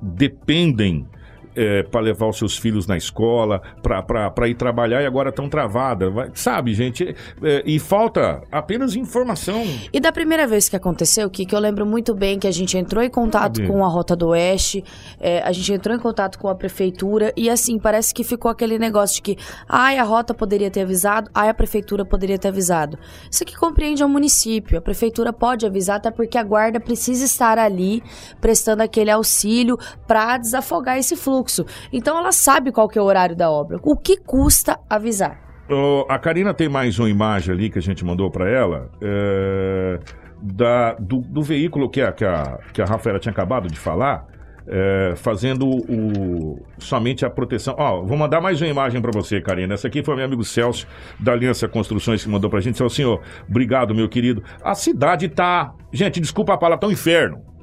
dependem 0.00 1.06
é, 1.54 1.82
para 1.82 2.00
levar 2.00 2.28
os 2.28 2.38
seus 2.38 2.56
filhos 2.56 2.86
na 2.86 2.96
escola, 2.96 3.62
para 3.82 4.48
ir 4.48 4.54
trabalhar 4.54 5.02
e 5.02 5.06
agora 5.06 5.30
estão 5.30 5.48
travadas. 5.48 6.12
Sabe, 6.34 6.74
gente? 6.74 7.14
É, 7.42 7.62
e 7.64 7.78
falta 7.78 8.42
apenas 8.50 8.96
informação. 8.96 9.64
E 9.92 10.00
da 10.00 10.12
primeira 10.12 10.46
vez 10.46 10.68
que 10.68 10.76
aconteceu, 10.76 11.30
que, 11.30 11.46
que 11.46 11.54
eu 11.54 11.60
lembro 11.60 11.86
muito 11.86 12.14
bem 12.14 12.38
que 12.38 12.46
a 12.46 12.50
gente 12.50 12.76
entrou 12.76 13.02
em 13.02 13.10
contato 13.10 13.64
com 13.66 13.84
a 13.84 13.88
Rota 13.88 14.16
do 14.16 14.28
Oeste, 14.28 14.84
é, 15.20 15.40
a 15.42 15.52
gente 15.52 15.72
entrou 15.72 15.94
em 15.96 15.98
contato 15.98 16.38
com 16.38 16.48
a 16.48 16.54
prefeitura 16.54 17.32
e 17.36 17.48
assim, 17.48 17.78
parece 17.78 18.12
que 18.12 18.24
ficou 18.24 18.50
aquele 18.50 18.78
negócio 18.78 19.16
de 19.16 19.22
que 19.22 19.38
ai, 19.68 19.98
a 19.98 20.02
Rota 20.02 20.34
poderia 20.34 20.70
ter 20.70 20.82
avisado, 20.82 21.30
ai, 21.34 21.48
a 21.48 21.54
prefeitura 21.54 22.04
poderia 22.04 22.38
ter 22.38 22.48
avisado. 22.48 22.98
Isso 23.30 23.42
aqui 23.42 23.56
compreende 23.56 24.02
ao 24.02 24.08
município. 24.08 24.78
A 24.78 24.80
prefeitura 24.80 25.32
pode 25.32 25.66
avisar, 25.66 25.96
até 25.96 26.10
porque 26.10 26.36
a 26.36 26.42
guarda 26.42 26.80
precisa 26.80 27.24
estar 27.24 27.58
ali 27.58 28.02
prestando 28.40 28.82
aquele 28.82 29.10
auxílio 29.10 29.78
para 30.06 30.36
desafogar 30.36 30.98
esse 30.98 31.16
fluxo 31.16 31.43
fluxo. 31.44 31.66
Então 31.92 32.18
ela 32.18 32.32
sabe 32.32 32.72
qual 32.72 32.88
que 32.88 32.98
é 32.98 33.02
o 33.02 33.04
horário 33.04 33.36
da 33.36 33.50
obra. 33.50 33.78
O 33.82 33.96
que 33.96 34.16
custa 34.16 34.78
avisar? 34.88 35.38
Oh, 35.68 36.04
a 36.08 36.18
Karina 36.18 36.52
tem 36.52 36.68
mais 36.68 36.98
uma 36.98 37.08
imagem 37.08 37.54
ali 37.54 37.70
que 37.70 37.78
a 37.78 37.82
gente 37.82 38.04
mandou 38.04 38.30
para 38.30 38.48
ela. 38.48 38.90
É, 39.00 39.98
da, 40.40 40.94
do, 40.94 41.18
do, 41.20 41.42
veículo 41.42 41.88
que 41.88 42.02
a, 42.02 42.12
que, 42.12 42.24
a, 42.24 42.58
que 42.72 42.82
a 42.82 42.84
Rafaela 42.84 43.18
tinha 43.18 43.32
acabado 43.32 43.68
de 43.68 43.78
falar. 43.78 44.26
É, 44.66 45.12
fazendo 45.16 45.68
o, 45.68 46.58
somente 46.78 47.22
a 47.26 47.28
proteção. 47.28 47.74
Ó, 47.76 48.02
vou 48.02 48.16
mandar 48.16 48.40
mais 48.40 48.62
uma 48.62 48.68
imagem 48.68 48.98
para 48.98 49.10
você, 49.12 49.38
Karina. 49.38 49.74
Essa 49.74 49.88
aqui 49.88 50.02
foi 50.02 50.16
meu 50.16 50.24
amigo 50.24 50.42
Celso, 50.42 50.86
da 51.20 51.32
Aliança 51.32 51.68
Construções, 51.68 52.24
que 52.24 52.30
mandou 52.30 52.48
pra 52.48 52.60
gente. 52.60 52.78
Celso, 52.78 52.96
senhor, 52.96 53.20
obrigado, 53.46 53.94
meu 53.94 54.08
querido. 54.08 54.42
A 54.62 54.74
cidade 54.74 55.28
tá. 55.28 55.74
Gente, 55.92 56.18
desculpa 56.18 56.54
a 56.54 56.56
palavra, 56.56 56.80
tá 56.80 56.86
um 56.86 56.92
inferno. 56.92 57.53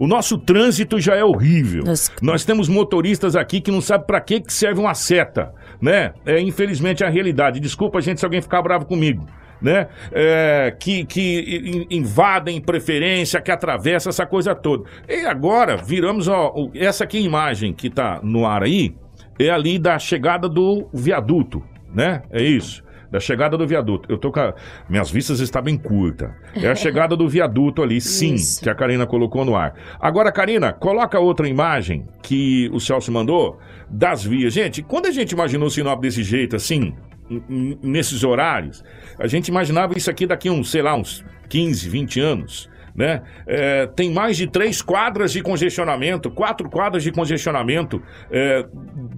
O 0.00 0.06
nosso 0.06 0.38
trânsito 0.38 0.98
já 0.98 1.14
é 1.14 1.22
horrível. 1.22 1.84
Nossa. 1.84 2.10
Nós 2.22 2.42
temos 2.42 2.70
motoristas 2.70 3.36
aqui 3.36 3.60
que 3.60 3.70
não 3.70 3.82
sabem 3.82 4.06
para 4.06 4.18
que 4.18 4.42
serve 4.48 4.80
uma 4.80 4.94
seta, 4.94 5.52
né? 5.78 6.14
É 6.24 6.40
infelizmente 6.40 7.04
a 7.04 7.10
realidade. 7.10 7.60
Desculpa, 7.60 8.00
gente, 8.00 8.18
se 8.18 8.24
alguém 8.24 8.40
ficar 8.40 8.62
bravo 8.62 8.86
comigo. 8.86 9.26
Né? 9.60 9.88
É, 10.10 10.74
que, 10.80 11.04
que 11.04 11.86
invadem 11.90 12.58
preferência, 12.62 13.42
que 13.42 13.50
atravessa 13.50 14.08
essa 14.08 14.24
coisa 14.24 14.54
toda. 14.54 14.84
E 15.06 15.26
agora 15.26 15.76
viramos, 15.76 16.28
ó, 16.28 16.54
essa 16.74 17.04
aqui 17.04 17.18
imagem 17.18 17.74
que 17.74 17.88
está 17.88 18.20
no 18.22 18.46
ar 18.46 18.62
aí, 18.62 18.94
é 19.38 19.50
ali 19.50 19.78
da 19.78 19.98
chegada 19.98 20.48
do 20.48 20.88
viaduto, 20.94 21.62
né? 21.94 22.22
É 22.30 22.42
isso 22.42 22.82
da 23.10 23.18
chegada 23.18 23.56
do 23.56 23.66
viaduto. 23.66 24.10
Eu 24.10 24.18
tô 24.18 24.30
com 24.30 24.40
a... 24.40 24.54
Minhas 24.88 25.10
vistas 25.10 25.40
estão 25.40 25.62
bem 25.62 25.76
curtas. 25.76 26.30
É 26.54 26.68
a 26.68 26.74
chegada 26.74 27.16
do 27.16 27.28
viaduto 27.28 27.82
ali, 27.82 28.00
sim, 28.00 28.34
Isso. 28.34 28.62
que 28.62 28.70
a 28.70 28.74
Karina 28.74 29.06
colocou 29.06 29.44
no 29.44 29.56
ar. 29.56 29.74
Agora, 29.98 30.30
Karina, 30.30 30.72
coloca 30.72 31.18
outra 31.18 31.48
imagem 31.48 32.06
que 32.22 32.70
o 32.72 32.78
Celso 32.78 33.10
mandou 33.10 33.58
das 33.88 34.24
vias. 34.24 34.52
Gente, 34.52 34.82
quando 34.82 35.06
a 35.06 35.10
gente 35.10 35.32
imaginou 35.32 35.68
Sinop 35.68 36.00
desse 36.00 36.22
jeito, 36.22 36.54
assim, 36.54 36.94
nesses 37.82 38.22
horários, 38.22 38.84
a 39.18 39.26
gente 39.26 39.48
imaginava 39.48 39.96
isso 39.96 40.10
aqui 40.10 40.26
daqui 40.26 40.48
uns, 40.48 40.70
sei 40.70 40.82
lá, 40.82 40.94
uns 40.94 41.24
15, 41.48 41.88
20 41.88 42.20
anos. 42.20 42.70
Né? 42.94 43.22
É, 43.46 43.86
tem 43.86 44.12
mais 44.12 44.36
de 44.36 44.48
três 44.48 44.82
quadras 44.82 45.32
de 45.32 45.42
congestionamento, 45.42 46.30
quatro 46.30 46.68
quadras 46.68 47.02
de 47.02 47.12
congestionamento 47.12 48.02
é, 48.30 48.66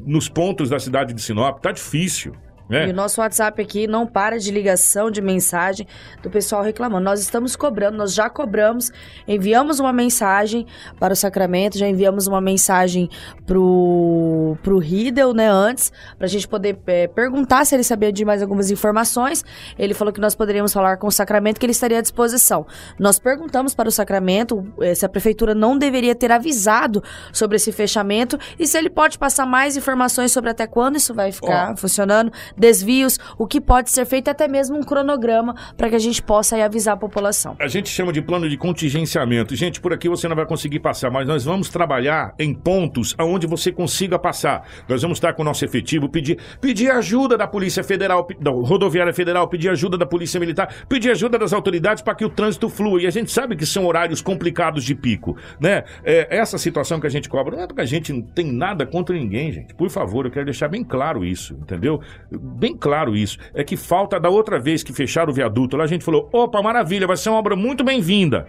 nos 0.04 0.28
pontos 0.28 0.68
da 0.68 0.78
cidade 0.78 1.14
de 1.14 1.22
Sinop. 1.22 1.58
Tá 1.60 1.72
difícil. 1.72 2.34
É. 2.72 2.88
E 2.88 2.90
o 2.90 2.94
nosso 2.94 3.20
WhatsApp 3.20 3.60
aqui 3.60 3.86
não 3.86 4.06
para 4.06 4.38
de 4.38 4.50
ligação, 4.50 5.10
de 5.10 5.20
mensagem 5.20 5.86
do 6.22 6.30
pessoal 6.30 6.62
reclamando. 6.62 7.04
Nós 7.04 7.20
estamos 7.20 7.54
cobrando, 7.54 7.96
nós 7.96 8.14
já 8.14 8.30
cobramos, 8.30 8.90
enviamos 9.26 9.78
uma 9.78 9.92
mensagem 9.92 10.66
para 10.98 11.12
o 11.12 11.16
Sacramento, 11.16 11.78
já 11.78 11.86
enviamos 11.86 12.26
uma 12.26 12.40
mensagem 12.40 13.08
pro, 13.46 14.56
pro 14.62 14.78
Riddle, 14.78 15.34
né, 15.34 15.48
antes, 15.48 15.92
para 16.16 16.26
a 16.26 16.30
gente 16.30 16.48
poder 16.48 16.78
é, 16.86 17.06
perguntar 17.06 17.64
se 17.64 17.74
ele 17.74 17.84
sabia 17.84 18.12
de 18.12 18.24
mais 18.24 18.42
algumas 18.42 18.70
informações. 18.70 19.44
Ele 19.78 19.94
falou 19.94 20.12
que 20.12 20.20
nós 20.20 20.34
poderíamos 20.34 20.72
falar 20.72 20.96
com 20.96 21.06
o 21.06 21.12
Sacramento, 21.12 21.60
que 21.60 21.66
ele 21.66 21.72
estaria 21.72 21.98
à 21.98 22.02
disposição. 22.02 22.66
Nós 22.98 23.18
perguntamos 23.18 23.74
para 23.74 23.88
o 23.88 23.92
Sacramento 23.92 24.66
é, 24.80 24.94
se 24.94 25.04
a 25.04 25.08
prefeitura 25.08 25.54
não 25.54 25.76
deveria 25.76 26.14
ter 26.14 26.32
avisado 26.32 27.02
sobre 27.32 27.56
esse 27.56 27.72
fechamento 27.72 28.38
e 28.58 28.66
se 28.66 28.78
ele 28.78 28.90
pode 28.90 29.18
passar 29.18 29.46
mais 29.46 29.76
informações 29.76 30.32
sobre 30.32 30.50
até 30.50 30.66
quando 30.66 30.96
isso 30.96 31.12
vai 31.12 31.32
ficar 31.32 31.72
oh. 31.72 31.76
funcionando 31.76 32.32
desvios, 32.62 33.18
o 33.36 33.44
que 33.44 33.60
pode 33.60 33.90
ser 33.90 34.06
feito, 34.06 34.28
até 34.28 34.46
mesmo 34.46 34.78
um 34.78 34.82
cronograma 34.84 35.54
para 35.76 35.88
que 35.90 35.96
a 35.96 35.98
gente 35.98 36.22
possa 36.22 36.54
aí, 36.54 36.62
avisar 36.62 36.94
a 36.94 36.96
população. 36.96 37.56
A 37.58 37.66
gente 37.66 37.88
chama 37.88 38.12
de 38.12 38.22
plano 38.22 38.48
de 38.48 38.56
contingenciamento. 38.56 39.56
Gente, 39.56 39.80
por 39.80 39.92
aqui 39.92 40.08
você 40.08 40.28
não 40.28 40.36
vai 40.36 40.46
conseguir 40.46 40.78
passar, 40.78 41.10
mas 41.10 41.26
nós 41.26 41.44
vamos 41.44 41.68
trabalhar 41.68 42.34
em 42.38 42.54
pontos 42.54 43.14
aonde 43.18 43.48
você 43.48 43.72
consiga 43.72 44.16
passar. 44.16 44.62
Nós 44.88 45.02
vamos 45.02 45.16
estar 45.16 45.32
com 45.32 45.42
o 45.42 45.44
nosso 45.44 45.64
efetivo, 45.64 46.08
pedir, 46.08 46.38
pedir 46.60 46.90
ajuda 46.90 47.36
da 47.36 47.48
Polícia 47.48 47.82
Federal, 47.82 48.26
da 48.40 48.50
Rodoviária 48.52 49.12
Federal, 49.12 49.48
pedir 49.48 49.68
ajuda 49.68 49.98
da 49.98 50.06
Polícia 50.06 50.38
Militar, 50.38 50.72
pedir 50.88 51.10
ajuda 51.10 51.36
das 51.36 51.52
autoridades 51.52 52.02
para 52.02 52.14
que 52.14 52.24
o 52.24 52.30
trânsito 52.30 52.68
flua. 52.68 53.02
E 53.02 53.06
a 53.08 53.10
gente 53.10 53.32
sabe 53.32 53.56
que 53.56 53.66
são 53.66 53.84
horários 53.86 54.22
complicados 54.22 54.84
de 54.84 54.94
pico, 54.94 55.36
né? 55.60 55.82
É, 56.04 56.28
essa 56.30 56.56
situação 56.58 57.00
que 57.00 57.06
a 57.08 57.10
gente 57.10 57.28
cobra, 57.28 57.56
não 57.56 57.64
é 57.64 57.66
porque 57.66 57.80
a 57.80 57.86
gente 57.86 58.12
não 58.12 58.22
tem 58.22 58.52
nada 58.52 58.86
contra 58.86 59.16
ninguém, 59.16 59.50
gente. 59.50 59.74
Por 59.74 59.90
favor, 59.90 60.26
eu 60.26 60.30
quero 60.30 60.44
deixar 60.44 60.68
bem 60.68 60.84
claro 60.84 61.24
isso, 61.24 61.54
entendeu? 61.54 62.00
Bem 62.52 62.76
claro 62.76 63.16
isso. 63.16 63.38
É 63.54 63.64
que 63.64 63.76
falta 63.76 64.20
da 64.20 64.28
outra 64.28 64.58
vez 64.58 64.82
que 64.82 64.92
fecharam 64.92 65.32
o 65.32 65.34
viaduto, 65.34 65.76
lá 65.76 65.84
a 65.84 65.88
gente 65.88 66.04
falou: 66.04 66.28
opa, 66.32 66.62
maravilha, 66.62 67.06
vai 67.06 67.16
ser 67.16 67.30
uma 67.30 67.38
obra 67.38 67.56
muito 67.56 67.82
bem-vinda. 67.82 68.46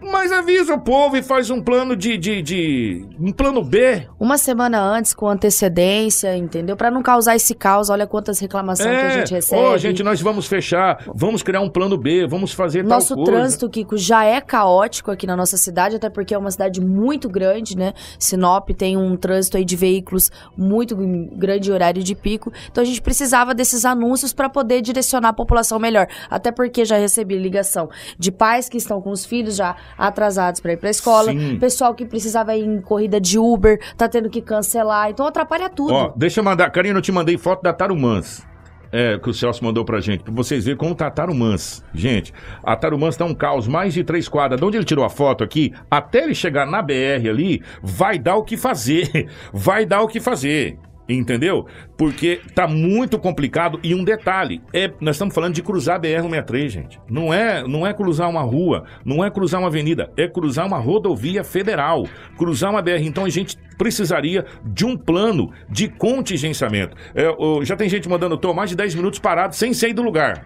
Mas 0.00 0.30
avisa 0.30 0.74
o 0.74 0.80
povo 0.80 1.16
e 1.16 1.22
faz 1.22 1.50
um 1.50 1.60
plano 1.60 1.96
de, 1.96 2.16
de, 2.16 2.40
de, 2.40 3.06
um 3.18 3.32
plano 3.32 3.64
B. 3.64 4.06
Uma 4.18 4.38
semana 4.38 4.80
antes, 4.80 5.12
com 5.12 5.28
antecedência, 5.28 6.36
entendeu? 6.36 6.76
Para 6.76 6.90
não 6.90 7.02
causar 7.02 7.34
esse 7.34 7.54
caos, 7.54 7.90
olha 7.90 8.06
quantas 8.06 8.38
reclamações 8.38 8.88
é, 8.88 9.00
que 9.00 9.06
a 9.06 9.08
é. 9.08 9.18
gente 9.20 9.34
recebe. 9.34 9.60
Ó, 9.60 9.74
oh, 9.74 9.78
gente, 9.78 10.02
nós 10.02 10.20
vamos 10.20 10.46
fechar, 10.46 11.04
vamos 11.14 11.42
criar 11.42 11.60
um 11.60 11.68
plano 11.68 11.98
B, 11.98 12.26
vamos 12.26 12.52
fazer 12.52 12.84
Nosso 12.84 13.14
tal 13.14 13.24
coisa. 13.24 13.32
trânsito, 13.32 13.68
Kiko, 13.68 13.96
já 13.96 14.24
é 14.24 14.40
caótico 14.40 15.10
aqui 15.10 15.26
na 15.26 15.36
nossa 15.36 15.56
cidade, 15.56 15.96
até 15.96 16.08
porque 16.08 16.32
é 16.32 16.38
uma 16.38 16.50
cidade 16.50 16.80
muito 16.80 17.28
grande, 17.28 17.76
né? 17.76 17.92
Sinop 18.18 18.70
tem 18.70 18.96
um 18.96 19.16
trânsito 19.16 19.56
aí 19.56 19.64
de 19.64 19.76
veículos 19.76 20.30
muito 20.56 20.96
grande 21.32 21.72
horário 21.72 22.02
de 22.02 22.14
pico. 22.14 22.52
Então 22.70 22.82
a 22.82 22.86
gente 22.86 23.02
precisava 23.02 23.52
desses 23.52 23.84
anúncios 23.84 24.32
para 24.32 24.48
poder 24.48 24.80
direcionar 24.80 25.30
a 25.30 25.32
população 25.32 25.78
melhor. 25.78 26.06
Até 26.30 26.52
porque 26.52 26.84
já 26.84 26.96
recebi 26.96 27.36
ligação 27.36 27.88
de 28.18 28.30
pais 28.30 28.68
que 28.68 28.76
estão 28.76 29.00
com 29.00 29.10
os 29.10 29.24
filhos 29.24 29.56
já 29.56 29.76
atrasados 29.96 30.60
para 30.60 30.72
ir 30.72 30.76
para 30.76 30.88
a 30.88 30.90
escola, 30.90 31.32
Sim. 31.32 31.58
pessoal 31.58 31.94
que 31.94 32.04
precisava 32.04 32.54
ir 32.56 32.64
em 32.64 32.80
corrida 32.80 33.20
de 33.20 33.38
Uber, 33.38 33.80
tá 33.96 34.08
tendo 34.08 34.28
que 34.28 34.40
cancelar, 34.40 35.10
então 35.10 35.26
atrapalha 35.26 35.68
tudo. 35.68 35.92
Ó, 35.92 36.12
deixa 36.16 36.40
eu 36.40 36.44
mandar, 36.44 36.70
Karina, 36.70 36.98
eu 36.98 37.02
te 37.02 37.12
mandei 37.12 37.36
foto 37.38 37.62
da 37.62 37.72
Tarumãs. 37.72 38.46
É, 38.90 39.18
que 39.18 39.28
o 39.28 39.34
Celso 39.34 39.62
mandou 39.62 39.84
pra 39.84 40.00
gente, 40.00 40.24
pra 40.24 40.32
vocês 40.32 40.64
verem 40.64 40.78
como 40.78 40.94
tá 40.94 41.08
a 41.08 41.10
Tarumãs. 41.10 41.84
Gente, 41.92 42.32
a 42.64 42.74
Tarumãs 42.74 43.16
tá 43.16 43.24
um 43.24 43.34
caos, 43.34 43.68
mais 43.68 43.92
de 43.92 44.02
três 44.02 44.28
quadras. 44.28 44.58
De 44.58 44.66
onde 44.66 44.78
ele 44.78 44.84
tirou 44.84 45.04
a 45.04 45.10
foto 45.10 45.44
aqui, 45.44 45.74
até 45.90 46.24
ele 46.24 46.34
chegar 46.34 46.66
na 46.66 46.80
BR 46.80 47.28
ali, 47.28 47.62
vai 47.82 48.18
dar 48.18 48.36
o 48.36 48.42
que 48.42 48.56
fazer. 48.56 49.28
Vai 49.52 49.84
dar 49.84 50.02
o 50.02 50.08
que 50.08 50.20
fazer. 50.20 50.78
Entendeu? 51.08 51.66
Porque 51.96 52.40
tá 52.54 52.68
muito 52.68 53.18
complicado. 53.18 53.80
E 53.82 53.94
um 53.94 54.04
detalhe: 54.04 54.60
é, 54.74 54.92
nós 55.00 55.16
estamos 55.16 55.34
falando 55.34 55.54
de 55.54 55.62
cruzar 55.62 55.96
a 55.96 56.00
BR-163, 56.00 56.68
gente. 56.68 57.00
Não 57.08 57.32
é, 57.32 57.66
não 57.66 57.86
é 57.86 57.94
cruzar 57.94 58.28
uma 58.28 58.42
rua, 58.42 58.84
não 59.04 59.24
é 59.24 59.30
cruzar 59.30 59.60
uma 59.60 59.68
avenida, 59.68 60.12
é 60.18 60.28
cruzar 60.28 60.66
uma 60.66 60.78
rodovia 60.78 61.42
federal. 61.42 62.04
Cruzar 62.36 62.70
uma 62.70 62.82
BR. 62.82 63.02
Então 63.02 63.24
a 63.24 63.30
gente 63.30 63.56
precisaria 63.78 64.44
de 64.64 64.84
um 64.84 64.96
plano 64.96 65.50
de 65.70 65.88
contingenciamento. 65.88 66.94
É, 67.14 67.24
já 67.64 67.74
tem 67.74 67.88
gente 67.88 68.08
mandando, 68.08 68.36
tô 68.36 68.52
mais 68.52 68.68
de 68.68 68.76
10 68.76 68.96
minutos 68.96 69.18
parado 69.18 69.54
sem 69.54 69.72
sair 69.72 69.94
do 69.94 70.02
lugar 70.02 70.44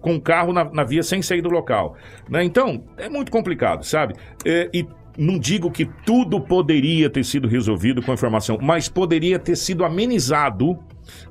com 0.00 0.16
o 0.16 0.20
carro 0.20 0.52
na, 0.52 0.64
na, 0.64 0.84
via 0.84 1.02
sem 1.02 1.22
sair 1.22 1.40
do 1.40 1.48
local. 1.48 1.96
Né? 2.28 2.44
Então, 2.44 2.84
é 2.98 3.08
muito 3.08 3.32
complicado, 3.32 3.82
sabe? 3.84 4.14
É, 4.44 4.68
e 4.74 4.86
não 5.16 5.38
digo 5.38 5.70
que 5.70 5.84
tudo 6.04 6.40
poderia 6.40 7.08
ter 7.08 7.24
sido 7.24 7.48
resolvido 7.48 8.02
com 8.02 8.10
a 8.10 8.14
informação, 8.14 8.58
mas 8.60 8.88
poderia 8.88 9.38
ter 9.38 9.56
sido 9.56 9.84
amenizado 9.84 10.78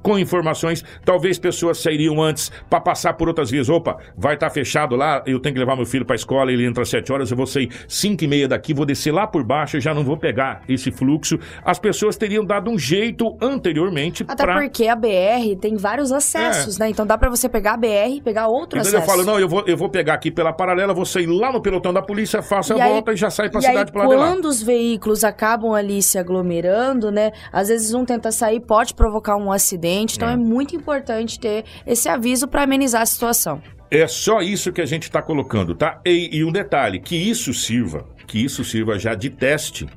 com 0.02 0.18
informações. 0.18 0.84
Talvez 1.06 1.38
pessoas 1.40 1.80
sairiam 1.80 2.22
antes 2.22 2.52
para 2.70 2.82
passar 2.82 3.14
por 3.14 3.28
outras 3.28 3.50
vias. 3.50 3.70
Opa, 3.70 3.98
vai 4.18 4.36
estar 4.36 4.48
tá 4.48 4.54
fechado 4.54 4.96
lá, 4.96 5.24
eu 5.26 5.40
tenho 5.40 5.54
que 5.54 5.60
levar 5.60 5.76
meu 5.76 5.86
filho 5.86 6.06
para 6.06 6.16
a 6.16 6.18
escola, 6.18 6.52
ele 6.52 6.66
entra 6.66 6.84
às 6.84 6.90
7 6.90 7.12
horas, 7.12 7.32
eu 7.32 7.38
vou 7.38 7.48
sair 7.48 7.70
5 7.88 8.24
e 8.24 8.28
meia 8.28 8.48
daqui, 8.48 8.74
vou 8.74 8.86
descer 8.86 9.12
lá 9.12 9.26
por 9.28 9.44
baixo, 9.44 9.78
eu 9.78 9.82
já 9.82 9.94
não 9.94 10.04
vou 10.04 10.18
pegar 10.18 10.62
esse 10.68 10.92
fluxo. 10.92 11.40
As 11.64 11.80
pessoas 11.80 12.16
teriam 12.18 12.46
dado 12.46 12.70
um 12.70 12.78
jeito 12.78 13.38
anteriormente 13.42 14.24
Até 14.28 14.44
pra... 14.44 14.60
porque 14.60 14.88
a 14.88 14.96
BR 14.96 15.56
tem 15.60 15.76
vários 15.76 16.12
acessos, 16.12 16.78
é. 16.78 16.84
né? 16.84 16.90
Então 16.90 17.06
dá 17.06 17.18
para 17.18 17.30
você 17.30 17.50
pegar 17.50 17.74
a 17.74 17.78
BR 17.78 18.22
pegar 18.24 18.48
outro 18.48 18.80
então 18.80 18.90
acesso. 18.90 18.96
eu 18.98 19.02
falo, 19.02 19.24
não, 19.24 19.40
eu 19.40 19.48
vou, 19.48 19.64
eu 19.66 19.78
vou 19.78 19.90
pegar 19.90 20.16
aqui 20.16 20.32
pela 20.32 20.54
paralela, 20.54 20.94
vou 20.94 21.06
sair 21.06 21.26
lá 21.26 21.52
no 21.52 21.62
pelotão 21.62 21.94
da 21.94 22.02
polícia, 22.02 22.42
faço 22.42 22.74
e 22.74 22.82
a 22.82 22.86
aí, 22.86 22.92
volta 22.92 23.14
e 23.14 23.16
já 23.16 23.30
sai 23.30 23.50
para 23.50 23.60
a 23.60 23.62
cidade 23.62 23.92
para 23.92 24.08
lá. 24.08 24.16
quando 24.16 24.46
os 24.46 24.62
veículos 24.62 25.24
acabam 25.24 25.74
ali 25.74 26.02
se 26.02 26.18
aglomerando, 26.18 27.12
né? 27.12 27.32
Às 27.52 27.70
vezes 27.70 27.94
um 27.94 28.06
tenta 28.06 28.32
sair, 28.32 28.60
pode 28.60 28.94
provocar 28.94 29.36
um 29.36 29.52
acidente, 29.52 29.63
então 29.72 30.30
é, 30.30 30.34
é 30.34 30.38
muito 30.38 30.76
importante 30.76 31.40
ter 31.40 31.66
esse 31.86 32.10
aviso 32.10 32.48
para 32.48 32.64
amenizar 32.64 33.02
a 33.02 33.06
situação. 33.06 33.62
É 33.90 34.08
só 34.08 34.42
isso 34.42 34.72
que 34.72 34.82
a 34.82 34.86
gente 34.86 35.04
está 35.04 35.22
colocando, 35.22 35.76
tá? 35.76 36.02
E, 36.04 36.38
e, 36.38 36.44
um 36.44 36.52
detalhe, 36.52 37.00
que 37.00 37.16
isso 37.16 37.54
sirva, 37.54 38.08
que 38.26 38.44
isso 38.44 38.64
sirva 38.64 38.98
já 38.98 39.14
de 39.14 39.30
teste 39.30 39.88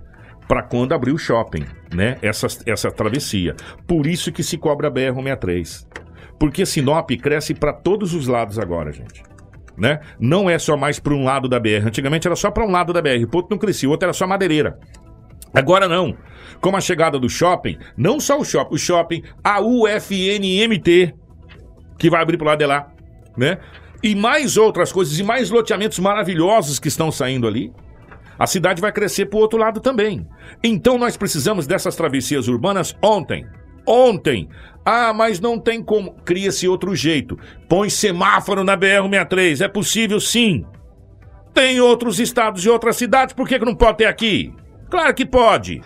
para 0.46 0.62
quando 0.62 0.92
abrir 0.92 1.12
o 1.12 1.18
shopping, 1.18 1.64
né? 1.94 2.18
Essa, 2.20 2.46
essa 2.66 2.90
travessia. 2.90 3.56
Por 3.86 4.06
isso 4.06 4.30
que 4.30 4.42
se 4.42 4.58
cobra 4.58 4.88
a 4.88 4.90
BR-163. 4.90 5.86
Porque 6.38 6.66
Sinop 6.66 7.10
cresce 7.12 7.54
para 7.54 7.72
todos 7.72 8.12
os 8.14 8.26
lados 8.26 8.58
agora, 8.58 8.92
gente. 8.92 9.22
Né? 9.76 10.00
Não 10.18 10.48
é 10.48 10.58
só 10.58 10.76
mais 10.76 10.98
para 10.98 11.14
um 11.14 11.24
lado 11.24 11.48
da 11.48 11.58
BR. 11.58 11.86
Antigamente 11.86 12.26
era 12.26 12.36
só 12.36 12.50
para 12.50 12.64
um 12.64 12.70
lado 12.70 12.92
da 12.92 13.02
BR. 13.02 13.24
O 13.24 13.28
ponto 13.28 13.50
não 13.50 13.58
crescia, 13.58 13.88
o 13.88 13.92
outro 13.92 14.06
era 14.06 14.12
só 14.12 14.26
madeireira. 14.26 14.78
Agora 15.56 15.88
não. 15.88 16.14
Com 16.60 16.76
a 16.76 16.80
chegada 16.82 17.18
do 17.18 17.30
shopping, 17.30 17.78
não 17.96 18.20
só 18.20 18.38
o 18.38 18.44
shopping, 18.44 18.74
o 18.74 18.78
shopping, 18.78 19.22
a 19.42 19.58
UFNMT, 19.62 21.14
que 21.98 22.10
vai 22.10 22.20
abrir 22.20 22.36
pro 22.36 22.46
lado 22.46 22.58
de 22.58 22.66
lá, 22.66 22.92
né? 23.34 23.58
E 24.02 24.14
mais 24.14 24.58
outras 24.58 24.92
coisas, 24.92 25.18
e 25.18 25.22
mais 25.22 25.48
loteamentos 25.48 25.98
maravilhosos 25.98 26.78
que 26.78 26.88
estão 26.88 27.10
saindo 27.10 27.46
ali. 27.46 27.72
A 28.38 28.46
cidade 28.46 28.82
vai 28.82 28.92
crescer 28.92 29.26
pro 29.26 29.38
outro 29.38 29.58
lado 29.58 29.80
também. 29.80 30.26
Então 30.62 30.98
nós 30.98 31.16
precisamos 31.16 31.66
dessas 31.66 31.96
travessias 31.96 32.48
urbanas 32.48 32.94
ontem. 33.02 33.46
Ontem. 33.86 34.50
Ah, 34.84 35.14
mas 35.14 35.40
não 35.40 35.58
tem 35.58 35.82
como. 35.82 36.12
Cria-se 36.22 36.68
outro 36.68 36.94
jeito. 36.94 37.38
Põe 37.66 37.88
semáforo 37.88 38.62
na 38.62 38.76
BR-63. 38.76 39.64
É 39.64 39.68
possível 39.68 40.20
sim. 40.20 40.66
Tem 41.54 41.80
outros 41.80 42.20
estados 42.20 42.62
e 42.62 42.68
outras 42.68 42.96
cidades, 42.96 43.34
por 43.34 43.48
que, 43.48 43.58
que 43.58 43.64
não 43.64 43.74
pode 43.74 43.98
ter 43.98 44.04
aqui? 44.04 44.52
Claro 44.88 45.14
que 45.14 45.26
pode 45.26 45.82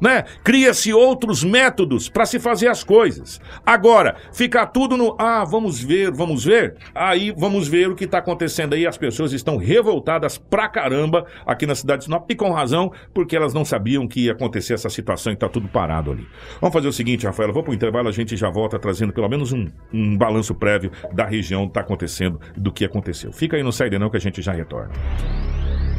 né? 0.00 0.24
Cria-se 0.42 0.92
outros 0.92 1.44
métodos 1.44 2.08
para 2.08 2.24
se 2.24 2.40
fazer 2.40 2.68
as 2.68 2.82
coisas. 2.82 3.40
Agora, 3.64 4.16
ficar 4.32 4.66
tudo 4.66 4.96
no 4.96 5.14
ah, 5.18 5.44
vamos 5.44 5.82
ver, 5.82 6.10
vamos 6.10 6.44
ver. 6.44 6.76
Aí 6.94 7.32
vamos 7.36 7.68
ver 7.68 7.88
o 7.88 7.94
que 7.94 8.04
está 8.04 8.18
acontecendo 8.18 8.74
aí. 8.74 8.86
As 8.86 8.96
pessoas 8.96 9.32
estão 9.32 9.56
revoltadas 9.56 10.38
pra 10.38 10.68
caramba 10.68 11.26
aqui 11.44 11.66
na 11.66 11.74
cidade 11.74 12.00
de 12.00 12.04
Sinop 12.06 12.30
e 12.30 12.34
com 12.34 12.50
razão, 12.50 12.90
porque 13.12 13.36
elas 13.36 13.52
não 13.52 13.64
sabiam 13.64 14.08
que 14.08 14.24
ia 14.24 14.32
acontecer 14.32 14.74
essa 14.74 14.88
situação 14.88 15.32
e 15.32 15.36
tá 15.36 15.48
tudo 15.48 15.68
parado 15.68 16.12
ali. 16.12 16.26
Vamos 16.60 16.72
fazer 16.72 16.88
o 16.88 16.92
seguinte, 16.92 17.26
Rafaela, 17.26 17.52
vou 17.52 17.62
pro 17.62 17.74
intervalo, 17.74 18.08
a 18.08 18.12
gente 18.12 18.36
já 18.36 18.48
volta 18.48 18.78
trazendo 18.78 19.12
pelo 19.12 19.28
menos 19.28 19.52
um, 19.52 19.66
um 19.92 20.16
balanço 20.16 20.54
prévio 20.54 20.90
da 21.12 21.26
região 21.26 21.66
que 21.66 21.74
tá 21.74 21.80
acontecendo, 21.80 22.40
do 22.56 22.72
que 22.72 22.84
aconteceu. 22.84 23.32
Fica 23.32 23.56
aí 23.56 23.62
no 23.62 23.72
Saída 23.72 23.98
não 23.98 24.08
que 24.08 24.16
a 24.16 24.20
gente 24.20 24.40
já 24.40 24.52
retorna. 24.52 24.92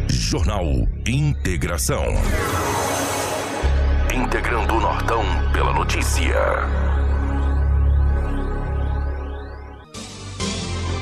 Jornal 0.09 0.65
Integração 1.05 2.15
integrando 4.13 4.75
o 4.75 4.79
Nortão 4.79 5.23
pela 5.53 5.73
notícia. 5.73 6.35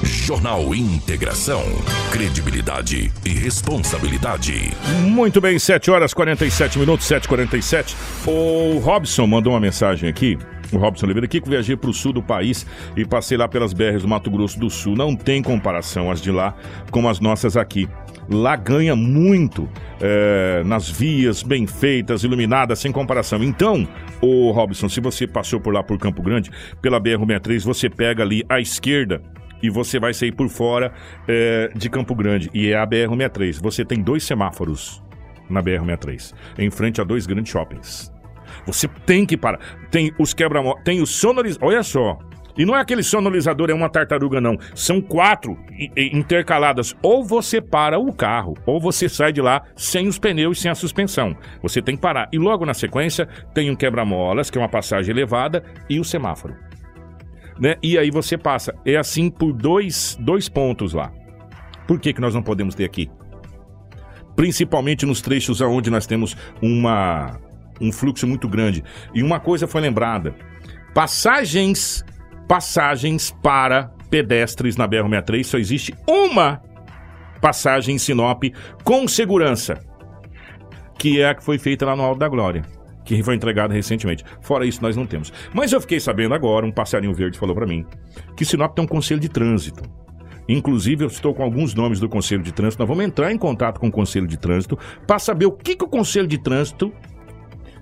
Jornal 0.04 0.76
Integração. 0.76 1.64
Credibilidade 2.12 3.12
e 3.26 3.30
responsabilidade. 3.30 4.72
Muito 5.02 5.42
bem, 5.42 5.58
7 5.58 5.90
horas 5.92 6.14
47 6.14 6.78
minutos, 6.80 7.08
7h47. 7.08 7.96
O 8.28 8.80
Robson 8.80 9.26
mandou 9.26 9.54
uma 9.54 9.60
mensagem 9.60 10.08
aqui. 10.08 10.38
O 10.72 10.78
Robson 10.78 11.08
Oliveira, 11.08 11.26
aqui 11.26 11.42
que 11.42 11.50
viajei 11.50 11.76
para 11.76 11.90
o 11.90 11.94
sul 11.94 12.14
do 12.14 12.22
país 12.22 12.66
e 12.96 13.04
passei 13.04 13.38
lá 13.38 13.48
pelas 13.48 13.74
BRs 13.74 14.04
do 14.04 14.08
Mato 14.08 14.30
Grosso 14.30 14.60
do 14.60 14.70
Sul. 14.70 14.96
Não 14.96 15.16
tem 15.16 15.42
comparação 15.42 16.12
as 16.12 16.22
de 16.22 16.32
lá 16.32 16.56
com 16.92 17.10
as 17.10 17.20
nossas 17.20 17.58
aqui 17.58 17.90
lá 18.30 18.56
ganha 18.56 18.96
muito 18.96 19.68
é, 20.00 20.64
nas 20.66 20.90
vias 20.90 21.42
bem 21.42 21.66
feitas, 21.66 22.24
iluminadas, 22.24 22.80
sem 22.80 22.92
comparação. 22.92 23.44
Então, 23.44 23.88
o 24.22 24.52
Robson, 24.52 24.88
se 24.88 25.02
você 25.02 25.28
passou 25.28 25.60
por 25.60 25.74
lá 25.74 25.84
por 25.84 25.98
Campo 25.98 26.22
Grande, 26.22 26.52
pela 26.82 27.02
BR-63, 27.02 27.64
você 27.64 27.90
pega 27.90 28.24
ali 28.24 28.44
à 28.48 28.60
esquerda 28.60 29.22
e 29.62 29.70
você 29.70 30.00
vai 30.00 30.14
sair 30.14 30.32
por 30.32 30.48
fora 30.50 30.94
é, 31.28 31.72
de 31.76 31.90
Campo 31.90 32.16
Grande. 32.16 32.50
E 32.54 32.72
é 32.72 32.78
a 32.78 32.86
BR-63. 32.86 33.62
Você 33.62 33.84
tem 33.84 34.02
dois 34.02 34.24
semáforos 34.24 35.04
na 35.50 35.62
BR-63, 35.62 36.34
em 36.58 36.70
frente 36.70 37.02
a 37.02 37.04
dois 37.04 37.26
grandes 37.26 37.52
shoppings. 37.52 38.12
Você 38.66 38.88
tem 39.06 39.26
que 39.26 39.36
parar. 39.36 39.60
Tem 39.90 40.14
os 40.20 40.34
quebra 40.34 40.62
tem 40.84 41.02
os 41.02 41.10
sonorizadores. 41.10 41.74
Olha 41.74 41.84
só, 41.84 42.20
e 42.60 42.66
não 42.66 42.76
é 42.76 42.82
aquele 42.82 43.02
sonorizador, 43.02 43.70
é 43.70 43.74
uma 43.74 43.88
tartaruga, 43.88 44.42
não. 44.42 44.58
São 44.76 45.00
quatro 45.00 45.58
intercaladas. 45.96 46.94
Ou 47.02 47.24
você 47.24 47.62
para 47.62 47.98
o 47.98 48.12
carro, 48.12 48.54
ou 48.66 48.82
você 48.82 49.08
sai 49.08 49.32
de 49.32 49.42
lá 49.42 49.64
sem 49.78 50.10
os 50.10 50.20
pneus 50.20 50.60
sem 50.60 50.70
a 50.70 50.76
suspensão. 50.76 51.34
Você 51.64 51.82
tem 51.82 51.96
que 51.96 52.02
parar. 52.02 52.28
E 52.34 52.38
logo 52.38 52.66
na 52.66 52.74
sequência, 52.74 53.30
tem 53.54 53.72
um 53.72 53.76
quebra-molas, 53.78 54.50
que 54.50 54.58
é 54.58 54.62
uma 54.62 54.68
passagem 54.68 55.10
elevada, 55.10 55.64
e 55.90 56.02
o 56.02 56.04
semáforo. 56.04 56.54
Né? 57.58 57.78
E 57.82 57.98
aí 57.98 58.12
você 58.12 58.38
passa. 58.38 58.76
É 58.86 58.98
assim 58.98 59.30
por 59.30 59.54
dois, 59.54 60.18
dois 60.20 60.50
pontos 60.50 60.92
lá. 60.92 61.14
Por 61.88 61.98
que, 61.98 62.12
que 62.12 62.20
nós 62.20 62.36
não 62.36 62.44
podemos 62.44 62.76
ter 62.76 62.84
aqui? 62.84 63.10
Principalmente 64.36 65.06
nos 65.06 65.22
trechos 65.22 65.62
onde 65.62 65.90
nós 65.90 66.06
temos 66.06 66.36
uma, 66.62 67.40
um 67.80 67.90
fluxo 67.90 68.28
muito 68.28 68.50
grande. 68.50 68.84
E 69.16 69.24
uma 69.24 69.40
coisa 69.40 69.66
foi 69.66 69.80
lembrada: 69.80 70.36
passagens 70.94 72.04
passagens 72.50 73.30
para 73.44 73.92
pedestres 74.10 74.76
na 74.76 74.88
BR-63. 74.88 75.44
Só 75.44 75.58
existe 75.60 75.94
uma 76.08 76.60
passagem 77.40 77.96
em 77.96 78.00
Sinop 78.00 78.44
com 78.84 79.08
segurança, 79.08 79.80
que 80.98 81.22
é 81.22 81.30
a 81.30 81.36
que 81.36 81.44
foi 81.44 81.60
feita 81.60 81.86
lá 81.86 81.96
no 81.96 82.02
Alto 82.02 82.18
da 82.18 82.28
Glória, 82.28 82.64
que 83.06 83.22
foi 83.22 83.36
entregada 83.36 83.72
recentemente. 83.72 84.26
Fora 84.42 84.66
isso, 84.66 84.82
nós 84.82 84.98
não 84.98 85.06
temos. 85.06 85.32
Mas 85.54 85.72
eu 85.72 85.80
fiquei 85.80 86.00
sabendo 86.00 86.34
agora, 86.34 86.66
um 86.66 86.72
passarinho 86.72 87.14
verde 87.14 87.38
falou 87.38 87.54
para 87.54 87.68
mim, 87.68 87.86
que 88.36 88.44
Sinop 88.44 88.74
tem 88.74 88.84
um 88.84 88.88
conselho 88.88 89.20
de 89.20 89.30
trânsito. 89.30 89.84
Inclusive, 90.48 91.04
eu 91.04 91.08
estou 91.08 91.36
com 91.36 91.44
alguns 91.44 91.76
nomes 91.76 92.00
do 92.00 92.10
Conselho 92.10 92.42
de 92.42 92.52
Trânsito. 92.52 92.82
Nós 92.82 92.90
vamos 92.90 93.06
entrar 93.06 93.32
em 93.32 93.38
contato 93.38 93.80
com 93.80 93.88
o 93.88 93.92
Conselho 93.92 94.26
de 94.26 94.36
Trânsito 94.36 94.80
para 95.06 95.20
saber 95.20 95.46
o 95.46 95.52
que, 95.52 95.76
que 95.76 95.84
o 95.84 95.88
Conselho 95.88 96.26
de 96.28 96.40
Trânsito 96.40 96.92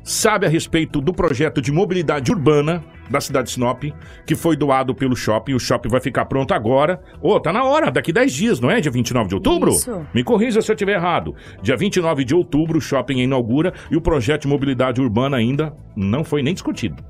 sabe 0.08 0.46
a 0.46 0.50
respeito 0.50 1.02
do 1.02 1.14
projeto 1.14 1.62
de 1.62 1.70
mobilidade 1.70 2.32
urbana 2.32 2.82
da 3.10 3.20
cidade 3.20 3.48
de 3.48 3.54
Sinop, 3.54 3.84
que 4.26 4.36
foi 4.36 4.56
doado 4.56 4.96
pelo 4.96 5.16
shopping. 5.16 5.54
O 5.54 5.60
shopping 5.60 5.90
vai 5.90 6.00
ficar 6.00 6.26
pronto 6.26 6.54
agora. 6.54 7.02
Ô, 7.22 7.34
oh, 7.34 7.40
tá 7.40 7.52
na 7.52 7.64
hora, 7.64 7.92
daqui 7.92 8.14
10 8.14 8.34
dias, 8.34 8.60
não 8.60 8.72
é? 8.72 8.80
Dia 8.80 8.92
29 8.92 9.28
de 9.28 9.36
outubro? 9.36 9.72
Isso. 9.72 10.06
Me 10.14 10.24
corrija 10.24 10.62
se 10.62 10.72
eu 10.72 10.76
estiver 10.76 10.94
errado. 10.94 11.36
Dia 11.62 11.76
29 11.76 12.24
de 12.24 12.34
outubro, 12.34 12.78
o 12.78 12.82
shopping 12.82 13.20
inaugura 13.20 13.74
e 13.92 13.98
o 13.98 14.02
projeto 14.02 14.44
de 14.44 14.48
mobilidade 14.48 15.02
urbana 15.02 15.36
ainda 15.36 15.74
não 15.96 16.24
foi 16.24 16.42
nem 16.42 16.54
discutido 16.54 17.04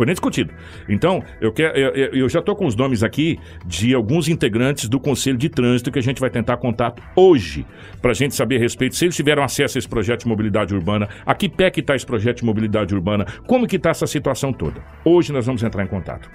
foi 0.00 0.06
nem 0.06 0.14
discutido. 0.14 0.54
Então, 0.88 1.22
eu, 1.42 1.52
eu, 1.74 2.14
eu 2.14 2.28
já 2.30 2.38
estou 2.38 2.56
com 2.56 2.64
os 2.64 2.74
nomes 2.74 3.02
aqui 3.02 3.38
de 3.66 3.94
alguns 3.94 4.28
integrantes 4.28 4.88
do 4.88 4.98
Conselho 4.98 5.36
de 5.36 5.50
Trânsito 5.50 5.92
que 5.92 5.98
a 5.98 6.02
gente 6.02 6.18
vai 6.18 6.30
tentar 6.30 6.56
contato 6.56 7.02
hoje, 7.14 7.66
para 8.00 8.12
a 8.12 8.14
gente 8.14 8.34
saber 8.34 8.56
a 8.56 8.60
respeito 8.60 8.96
se 8.96 9.04
eles 9.04 9.14
tiveram 9.14 9.42
acesso 9.42 9.76
a 9.76 9.78
esse 9.78 9.86
projeto 9.86 10.20
de 10.20 10.28
mobilidade 10.28 10.74
urbana, 10.74 11.06
a 11.26 11.34
que 11.34 11.50
pé 11.50 11.70
que 11.70 11.80
está 11.80 11.94
esse 11.94 12.06
projeto 12.06 12.38
de 12.38 12.46
mobilidade 12.46 12.94
urbana, 12.94 13.26
como 13.46 13.66
que 13.66 13.76
está 13.76 13.90
essa 13.90 14.06
situação 14.06 14.54
toda. 14.54 14.82
Hoje 15.04 15.34
nós 15.34 15.44
vamos 15.44 15.62
entrar 15.62 15.84
em 15.84 15.88
contato. 15.88 16.30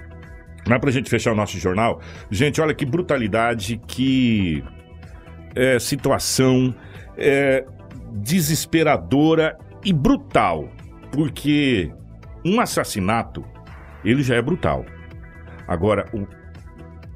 Mas 0.68 0.78
para 0.78 0.90
a 0.90 0.92
gente 0.92 1.10
fechar 1.10 1.32
o 1.32 1.34
nosso 1.34 1.58
jornal, 1.58 2.00
gente, 2.30 2.60
olha 2.60 2.72
que 2.72 2.86
brutalidade, 2.86 3.80
que 3.88 4.62
é, 5.56 5.80
situação 5.80 6.72
é, 7.18 7.64
desesperadora 8.12 9.58
e 9.84 9.92
brutal, 9.92 10.68
porque 11.10 11.90
um 12.44 12.60
assassinato 12.60 13.44
ele 14.08 14.22
já 14.22 14.36
é 14.36 14.42
brutal. 14.42 14.84
Agora, 15.66 16.06
o, 16.12 16.26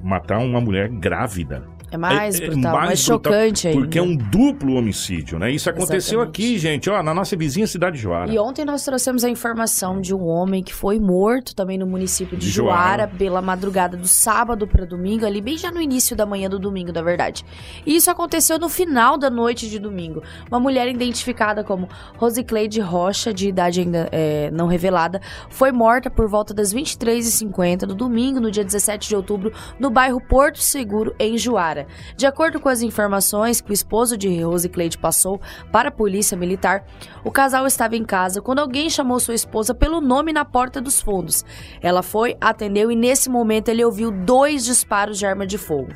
matar 0.03 0.39
uma 0.39 0.59
mulher 0.59 0.89
grávida 0.89 1.63
é 1.91 1.97
mais 1.97 2.39
é, 2.39 2.45
é 2.45 2.47
brutal, 2.47 2.71
é 2.71 2.73
mais, 2.73 2.87
mais 2.87 3.05
brutal, 3.05 3.33
chocante 3.33 3.67
ainda. 3.67 3.79
Porque 3.81 3.99
é 3.99 4.01
um 4.01 4.15
duplo 4.15 4.75
homicídio, 4.75 5.37
né? 5.37 5.51
Isso 5.51 5.69
aconteceu 5.69 6.21
Exatamente. 6.21 6.41
aqui, 6.41 6.57
gente, 6.57 6.89
ó, 6.89 7.03
na 7.03 7.13
nossa 7.13 7.35
vizinha 7.35 7.67
cidade 7.67 7.97
de 7.97 8.01
Joara. 8.01 8.31
E 8.31 8.39
ontem 8.39 8.63
nós 8.63 8.85
trouxemos 8.85 9.25
a 9.25 9.29
informação 9.29 9.99
de 9.99 10.15
um 10.15 10.25
homem 10.25 10.63
que 10.63 10.73
foi 10.73 10.99
morto 10.99 11.53
também 11.53 11.77
no 11.77 11.85
município 11.85 12.37
de, 12.37 12.45
de 12.45 12.51
Joara, 12.51 13.03
Joara, 13.03 13.07
pela 13.07 13.41
madrugada 13.41 13.97
do 13.97 14.07
sábado 14.07 14.65
para 14.65 14.85
domingo, 14.85 15.25
ali 15.25 15.41
bem 15.41 15.57
já 15.57 15.69
no 15.69 15.81
início 15.81 16.15
da 16.15 16.25
manhã 16.25 16.49
do 16.49 16.57
domingo, 16.57 16.93
na 16.93 17.01
verdade. 17.01 17.43
E 17.85 17.95
isso 17.95 18.09
aconteceu 18.09 18.57
no 18.57 18.69
final 18.69 19.17
da 19.17 19.29
noite 19.29 19.69
de 19.69 19.77
domingo. 19.77 20.23
Uma 20.49 20.59
mulher 20.59 20.87
identificada 20.87 21.63
como 21.63 21.89
Rosicleide 22.17 22.79
Rocha, 22.79 23.33
de 23.33 23.49
idade 23.49 23.81
ainda 23.81 24.07
é, 24.11 24.49
não 24.51 24.67
revelada, 24.67 25.21
foi 25.49 25.71
morta 25.71 26.09
por 26.09 26.27
volta 26.27 26.53
das 26.53 26.73
23h50 26.73 27.79
do 27.79 27.95
domingo, 27.95 28.39
no 28.39 28.49
dia 28.49 28.63
17 28.63 29.09
de 29.09 29.15
outubro, 29.15 29.51
no 29.77 29.89
bairro 29.89 30.21
Porto 30.21 30.59
Seguro, 30.59 31.13
em 31.19 31.37
Joara. 31.37 31.80
De 32.15 32.25
acordo 32.25 32.59
com 32.59 32.69
as 32.69 32.81
informações 32.81 33.61
que 33.61 33.71
o 33.71 33.73
esposo 33.73 34.17
de 34.17 34.41
Rose 34.41 34.69
Cleide 34.69 34.97
passou 34.97 35.39
para 35.71 35.89
a 35.89 35.91
polícia 35.91 36.37
militar, 36.37 36.85
o 37.23 37.31
casal 37.31 37.65
estava 37.67 37.95
em 37.95 38.03
casa 38.03 38.41
quando 38.41 38.59
alguém 38.59 38.89
chamou 38.89 39.19
sua 39.19 39.35
esposa 39.35 39.73
pelo 39.73 40.01
nome 40.01 40.33
na 40.33 40.45
porta 40.45 40.81
dos 40.81 41.01
fundos. 41.01 41.45
Ela 41.81 42.01
foi, 42.01 42.37
atendeu 42.39 42.91
e 42.91 42.95
nesse 42.95 43.29
momento 43.29 43.69
ele 43.69 43.83
ouviu 43.83 44.11
dois 44.11 44.65
disparos 44.65 45.17
de 45.17 45.25
arma 45.25 45.45
de 45.45 45.57
fogo. 45.57 45.91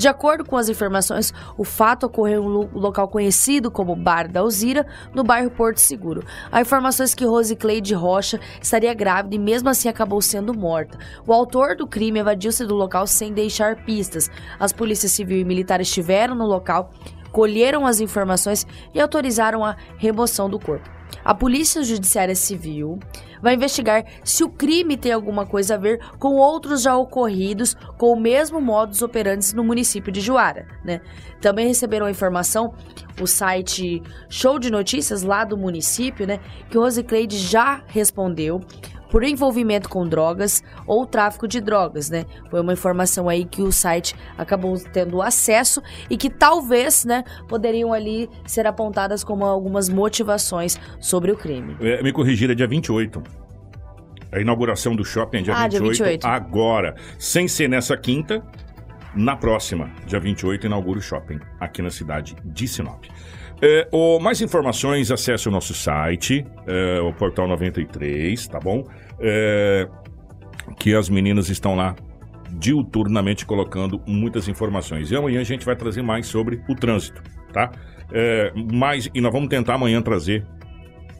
De 0.00 0.08
acordo 0.08 0.46
com 0.46 0.56
as 0.56 0.70
informações, 0.70 1.30
o 1.58 1.62
fato 1.62 2.06
ocorreu 2.06 2.42
em 2.42 2.46
um 2.46 2.70
local 2.72 3.06
conhecido 3.06 3.70
como 3.70 3.94
Bar 3.94 4.32
da 4.32 4.40
Alzira, 4.40 4.86
no 5.14 5.22
bairro 5.22 5.50
Porto 5.50 5.76
Seguro. 5.76 6.24
Há 6.50 6.58
informações 6.62 7.14
que 7.14 7.26
Rose 7.26 7.54
Cleide 7.54 7.92
Rocha 7.92 8.40
estaria 8.62 8.94
grávida 8.94 9.34
e 9.34 9.38
mesmo 9.38 9.68
assim 9.68 9.90
acabou 9.90 10.22
sendo 10.22 10.54
morta. 10.54 10.96
O 11.26 11.34
autor 11.34 11.76
do 11.76 11.86
crime 11.86 12.18
evadiu-se 12.18 12.64
do 12.64 12.74
local 12.74 13.06
sem 13.06 13.34
deixar 13.34 13.84
pistas. 13.84 14.30
As 14.58 14.72
polícias 14.72 15.12
civil 15.12 15.36
e 15.36 15.44
militar 15.44 15.82
estiveram 15.82 16.34
no 16.34 16.46
local, 16.46 16.92
colheram 17.30 17.84
as 17.84 18.00
informações 18.00 18.66
e 18.94 19.00
autorizaram 19.02 19.62
a 19.62 19.76
remoção 19.98 20.48
do 20.48 20.58
corpo. 20.58 20.99
A 21.24 21.34
Polícia 21.34 21.82
Judiciária 21.82 22.34
Civil 22.34 22.98
vai 23.42 23.54
investigar 23.54 24.04
se 24.24 24.44
o 24.44 24.48
crime 24.48 24.96
tem 24.96 25.12
alguma 25.12 25.46
coisa 25.46 25.74
a 25.74 25.78
ver 25.78 26.00
com 26.18 26.34
outros 26.34 26.82
já 26.82 26.96
ocorridos 26.96 27.74
com 27.96 28.12
o 28.12 28.20
mesmo 28.20 28.60
modus 28.60 29.02
operandi 29.02 29.54
no 29.54 29.64
município 29.64 30.12
de 30.12 30.20
Juara, 30.20 30.66
né? 30.84 31.00
Também 31.40 31.66
receberam 31.66 32.06
a 32.06 32.10
informação 32.10 32.74
o 33.20 33.26
site 33.26 34.02
Show 34.28 34.58
de 34.58 34.70
Notícias 34.70 35.22
lá 35.22 35.44
do 35.44 35.56
município, 35.56 36.26
né, 36.26 36.40
que 36.70 36.78
o 36.78 36.80
Rosicleide 36.80 37.36
já 37.36 37.82
respondeu 37.86 38.60
por 39.10 39.24
envolvimento 39.24 39.88
com 39.88 40.06
drogas 40.06 40.62
ou 40.86 41.04
tráfico 41.04 41.46
de 41.48 41.60
drogas, 41.60 42.08
né? 42.08 42.24
Foi 42.48 42.60
uma 42.60 42.72
informação 42.72 43.28
aí 43.28 43.44
que 43.44 43.62
o 43.62 43.72
site 43.72 44.14
acabou 44.38 44.78
tendo 44.92 45.20
acesso 45.20 45.82
e 46.08 46.16
que 46.16 46.30
talvez, 46.30 47.04
né, 47.04 47.24
poderiam 47.48 47.92
ali 47.92 48.28
ser 48.46 48.66
apontadas 48.66 49.24
como 49.24 49.44
algumas 49.44 49.88
motivações 49.88 50.78
sobre 51.00 51.32
o 51.32 51.36
crime. 51.36 51.76
É, 51.80 52.02
me 52.02 52.12
corrigir, 52.12 52.50
é 52.50 52.54
dia 52.54 52.66
28. 52.66 53.22
A 54.32 54.40
inauguração 54.40 54.94
do 54.94 55.04
shopping 55.04 55.38
é 55.38 55.42
dia, 55.42 55.54
ah, 55.54 55.62
28, 55.64 55.94
dia 55.94 56.06
28. 56.06 56.24
Agora, 56.26 56.94
sem 57.18 57.48
ser 57.48 57.68
nessa 57.68 57.96
quinta, 57.96 58.42
na 59.14 59.34
próxima, 59.34 59.90
dia 60.06 60.20
28, 60.20 60.66
inaugura 60.66 61.00
o 61.00 61.02
shopping 61.02 61.40
aqui 61.58 61.82
na 61.82 61.90
cidade 61.90 62.36
de 62.44 62.68
Sinop. 62.68 63.04
É, 63.62 63.88
mais 64.20 64.40
informações, 64.40 65.10
acesse 65.10 65.48
o 65.48 65.50
nosso 65.50 65.74
site, 65.74 66.46
é, 66.66 67.00
o 67.00 67.12
Portal 67.12 67.46
93, 67.46 68.46
tá 68.48 68.58
bom? 68.58 68.84
É, 69.20 69.86
que 70.78 70.94
as 70.94 71.10
meninas 71.10 71.50
estão 71.50 71.74
lá 71.74 71.94
diuturnamente 72.52 73.44
colocando 73.44 74.00
muitas 74.06 74.48
informações. 74.48 75.10
E 75.10 75.16
amanhã 75.16 75.40
a 75.40 75.44
gente 75.44 75.64
vai 75.64 75.76
trazer 75.76 76.02
mais 76.02 76.26
sobre 76.26 76.62
o 76.68 76.74
trânsito, 76.74 77.22
tá? 77.52 77.70
É, 78.12 78.52
mais, 78.72 79.08
e 79.14 79.20
nós 79.20 79.32
vamos 79.32 79.48
tentar 79.48 79.74
amanhã 79.74 80.00
trazer 80.00 80.44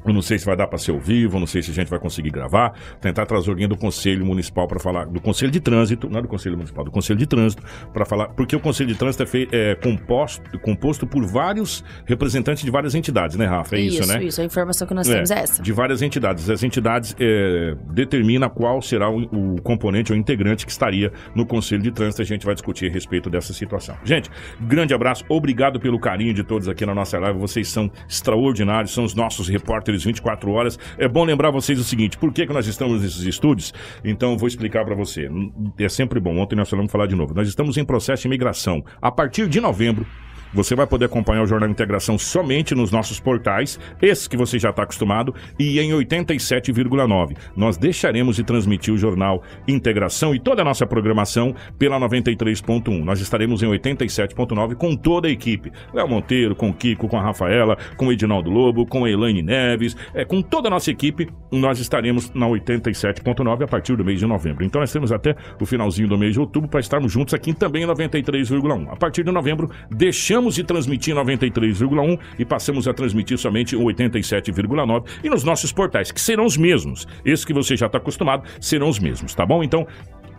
eu 0.05 0.13
não 0.13 0.23
sei 0.23 0.39
se 0.39 0.47
vai 0.47 0.57
dar 0.57 0.67
para 0.67 0.79
ser 0.79 0.93
ao 0.93 0.99
vivo, 0.99 1.39
não 1.39 1.47
sei 1.47 1.63
se 1.63 1.71
a 1.71 1.75
gente 1.75 1.89
vai 1.89 1.99
conseguir 1.99 2.31
gravar. 2.31 2.73
Tentar 3.01 3.27
trazer 3.27 3.51
alguém 3.51 3.69
do 3.69 3.77
Conselho 3.77 4.25
Municipal 4.25 4.67
para 4.67 4.81
falar, 4.81 5.07
do 5.07 5.21
Conselho 5.21 5.51
de 5.51 5.61
Trânsito, 5.61 6.09
não 6.09 6.19
é 6.19 6.23
do 6.23 6.29
Conselho 6.29 6.57
Municipal, 6.57 6.85
do 6.85 6.91
Conselho 6.91 7.19
de 7.19 7.27
Trânsito, 7.27 7.63
para 7.93 8.05
falar, 8.05 8.29
porque 8.29 8.55
o 8.57 8.61
Conselho 8.61 8.89
de 8.89 8.97
Trânsito 8.97 9.23
é, 9.23 9.27
feito, 9.27 9.55
é 9.55 9.75
composto, 9.75 10.59
composto 10.61 11.07
por 11.07 11.25
vários 11.25 11.85
representantes 12.07 12.65
de 12.65 12.71
várias 12.71 12.95
entidades, 12.95 13.37
né, 13.37 13.47
Rafa? 13.47 13.77
É 13.77 13.81
isso, 13.81 14.01
isso 14.01 14.13
né? 14.13 14.25
Isso, 14.25 14.41
a 14.41 14.45
informação 14.45 14.87
que 14.87 14.95
nós 14.95 15.09
é, 15.09 15.15
temos 15.15 15.31
é 15.31 15.39
essa. 15.41 15.63
De 15.63 15.73
várias 15.73 16.03
entidades. 16.03 16.49
As 16.49 16.63
entidades 16.63 17.15
é, 17.19 17.75
determinam 17.93 18.49
qual 18.49 18.81
será 18.81 19.11
o, 19.11 19.23
o 19.57 19.63
componente 19.63 20.13
ou 20.13 20.19
integrante 20.19 20.65
que 20.65 20.73
estaria 20.73 21.13
no 21.35 21.45
Conselho 21.45 21.83
de 21.83 21.91
Trânsito. 21.91 22.23
A 22.23 22.25
gente 22.25 22.45
vai 22.47 22.55
discutir 22.55 22.91
a 22.91 22.93
respeito 22.93 23.29
dessa 23.29 23.53
situação. 23.53 23.97
Gente, 24.05 24.31
grande 24.61 24.95
abraço, 24.95 25.25
obrigado 25.29 25.79
pelo 25.79 25.99
carinho 25.99 26.33
de 26.33 26.43
todos 26.43 26.69
aqui 26.69 26.87
na 26.87 26.95
nossa 26.95 27.19
live. 27.19 27.39
Vocês 27.39 27.69
são 27.69 27.91
extraordinários, 28.09 28.93
são 28.93 29.05
os 29.05 29.15
nossos 29.15 29.49
repórteres 29.49 29.90
repórteres 29.91 30.05
24 30.05 30.51
horas. 30.51 30.79
É 30.97 31.09
bom 31.09 31.25
lembrar 31.25 31.51
vocês 31.51 31.79
o 31.79 31.85
seguinte: 31.85 32.17
por 32.17 32.33
que, 32.33 32.47
que 32.47 32.53
nós 32.53 32.67
estamos 32.67 33.03
nesses 33.03 33.23
estúdios? 33.23 33.75
Então, 34.05 34.37
vou 34.37 34.49
explicar 34.49 34.85
para 34.85 34.95
você. 34.95 35.29
É 35.79 35.89
sempre 35.89 36.21
bom. 36.21 36.39
Ontem 36.39 36.57
nós 36.57 36.69
falamos 36.69 36.91
falar 36.91 37.07
de 37.07 37.15
novo. 37.15 37.35
Nós 37.35 37.49
estamos 37.49 37.77
em 37.77 37.85
processo 37.85 38.23
de 38.23 38.29
imigração. 38.29 38.85
A 39.01 39.11
partir 39.11 39.49
de 39.49 39.61
novembro, 39.61 40.07
você 40.53 40.75
vai 40.75 40.87
poder 40.87 41.07
acompanhar 41.07 41.43
o 41.43 41.47
Jornal 41.47 41.69
Integração 41.69 42.19
somente 42.19 42.75
nos 42.75 42.91
nossos 42.91 43.21
portais, 43.21 43.79
esse 44.01 44.29
que 44.29 44.37
você 44.37 44.59
já 44.59 44.71
está 44.71 44.83
acostumado, 44.83 45.35
e 45.59 45.79
em 45.81 45.91
87,9. 45.91 47.37
Nós 47.57 47.77
deixaremos 47.77 48.37
de 48.37 48.45
transmitir 48.45 48.93
o 48.93 48.99
Jornal 48.99 49.43
Integração 49.69 50.35
e 50.35 50.41
toda 50.41 50.63
a 50.63 50.65
nossa 50.65 50.87
programação 50.87 51.55
pela 51.79 51.99
93.1. 52.01 53.05
Nós 53.05 53.21
estaremos 53.21 53.63
em 53.63 53.67
87.9 53.67 54.75
com 54.75 54.97
toda 54.97 55.29
a 55.29 55.31
equipe. 55.31 55.73
Léo 55.93 56.09
Monteiro, 56.09 56.55
com 56.55 56.71
o 56.71 56.75
Kiko, 56.75 57.09
com 57.09 57.17
a 57.17 57.23
Rafaela, 57.23 57.77
com 57.97 58.07
o 58.07 58.13
Edinaldo 58.13 58.51
Lobo, 58.51 58.87
com 58.87 59.05
a 59.05 59.11
Elaine 59.11 59.43
Neves, 59.43 59.97
é, 60.15 60.25
com 60.25 60.43
toda 60.43 60.69
a 60.69 60.71
nossa 60.71 60.91
equipe, 60.91 61.29
nós 61.51 61.79
estaremos 61.79 62.33
na 62.35 62.47
87.9 62.47 63.65
a 63.65 63.69
partir 63.69 63.97
do 63.97 64.05
mês 64.05 64.19
de 64.19 64.27
novembro. 64.27 64.65
Então 64.65 64.81
nós 64.81 64.93
temos 64.93 65.13
até 65.13 65.35
o 65.61 65.67
finalzinho 65.67 66.09
do 66.09 66.19
mês 66.19 66.33
de 66.33 66.41
outubro 66.41 66.69
para 66.69 66.81
estarmos 66.81 67.13
juntos 67.13 67.35
aqui 67.35 67.53
também 67.53 67.85
em 67.85 67.87
93,1. 67.87 68.89
A 68.91 68.97
partir 68.97 69.25
de 69.25 69.31
novembro, 69.31 69.71
deixamos 69.91 70.40
Deixamos 70.41 70.55
de 70.55 70.65
transmitir 70.65 71.15
93,1 71.15 72.19
e 72.39 72.47
passamos 72.47 72.89
a 72.89 72.95
transmitir 72.95 73.37
somente 73.37 73.77
87,9 73.77 75.05
e 75.23 75.29
nos 75.29 75.45
nossos 75.45 75.71
portais, 75.71 76.11
que 76.11 76.19
serão 76.19 76.47
os 76.47 76.57
mesmos. 76.57 77.07
Esses 77.23 77.45
que 77.45 77.53
você 77.53 77.77
já 77.77 77.85
está 77.85 77.99
acostumado 77.99 78.49
serão 78.59 78.89
os 78.89 78.99
mesmos, 78.99 79.35
tá 79.35 79.45
bom? 79.45 79.63
Então, 79.63 79.87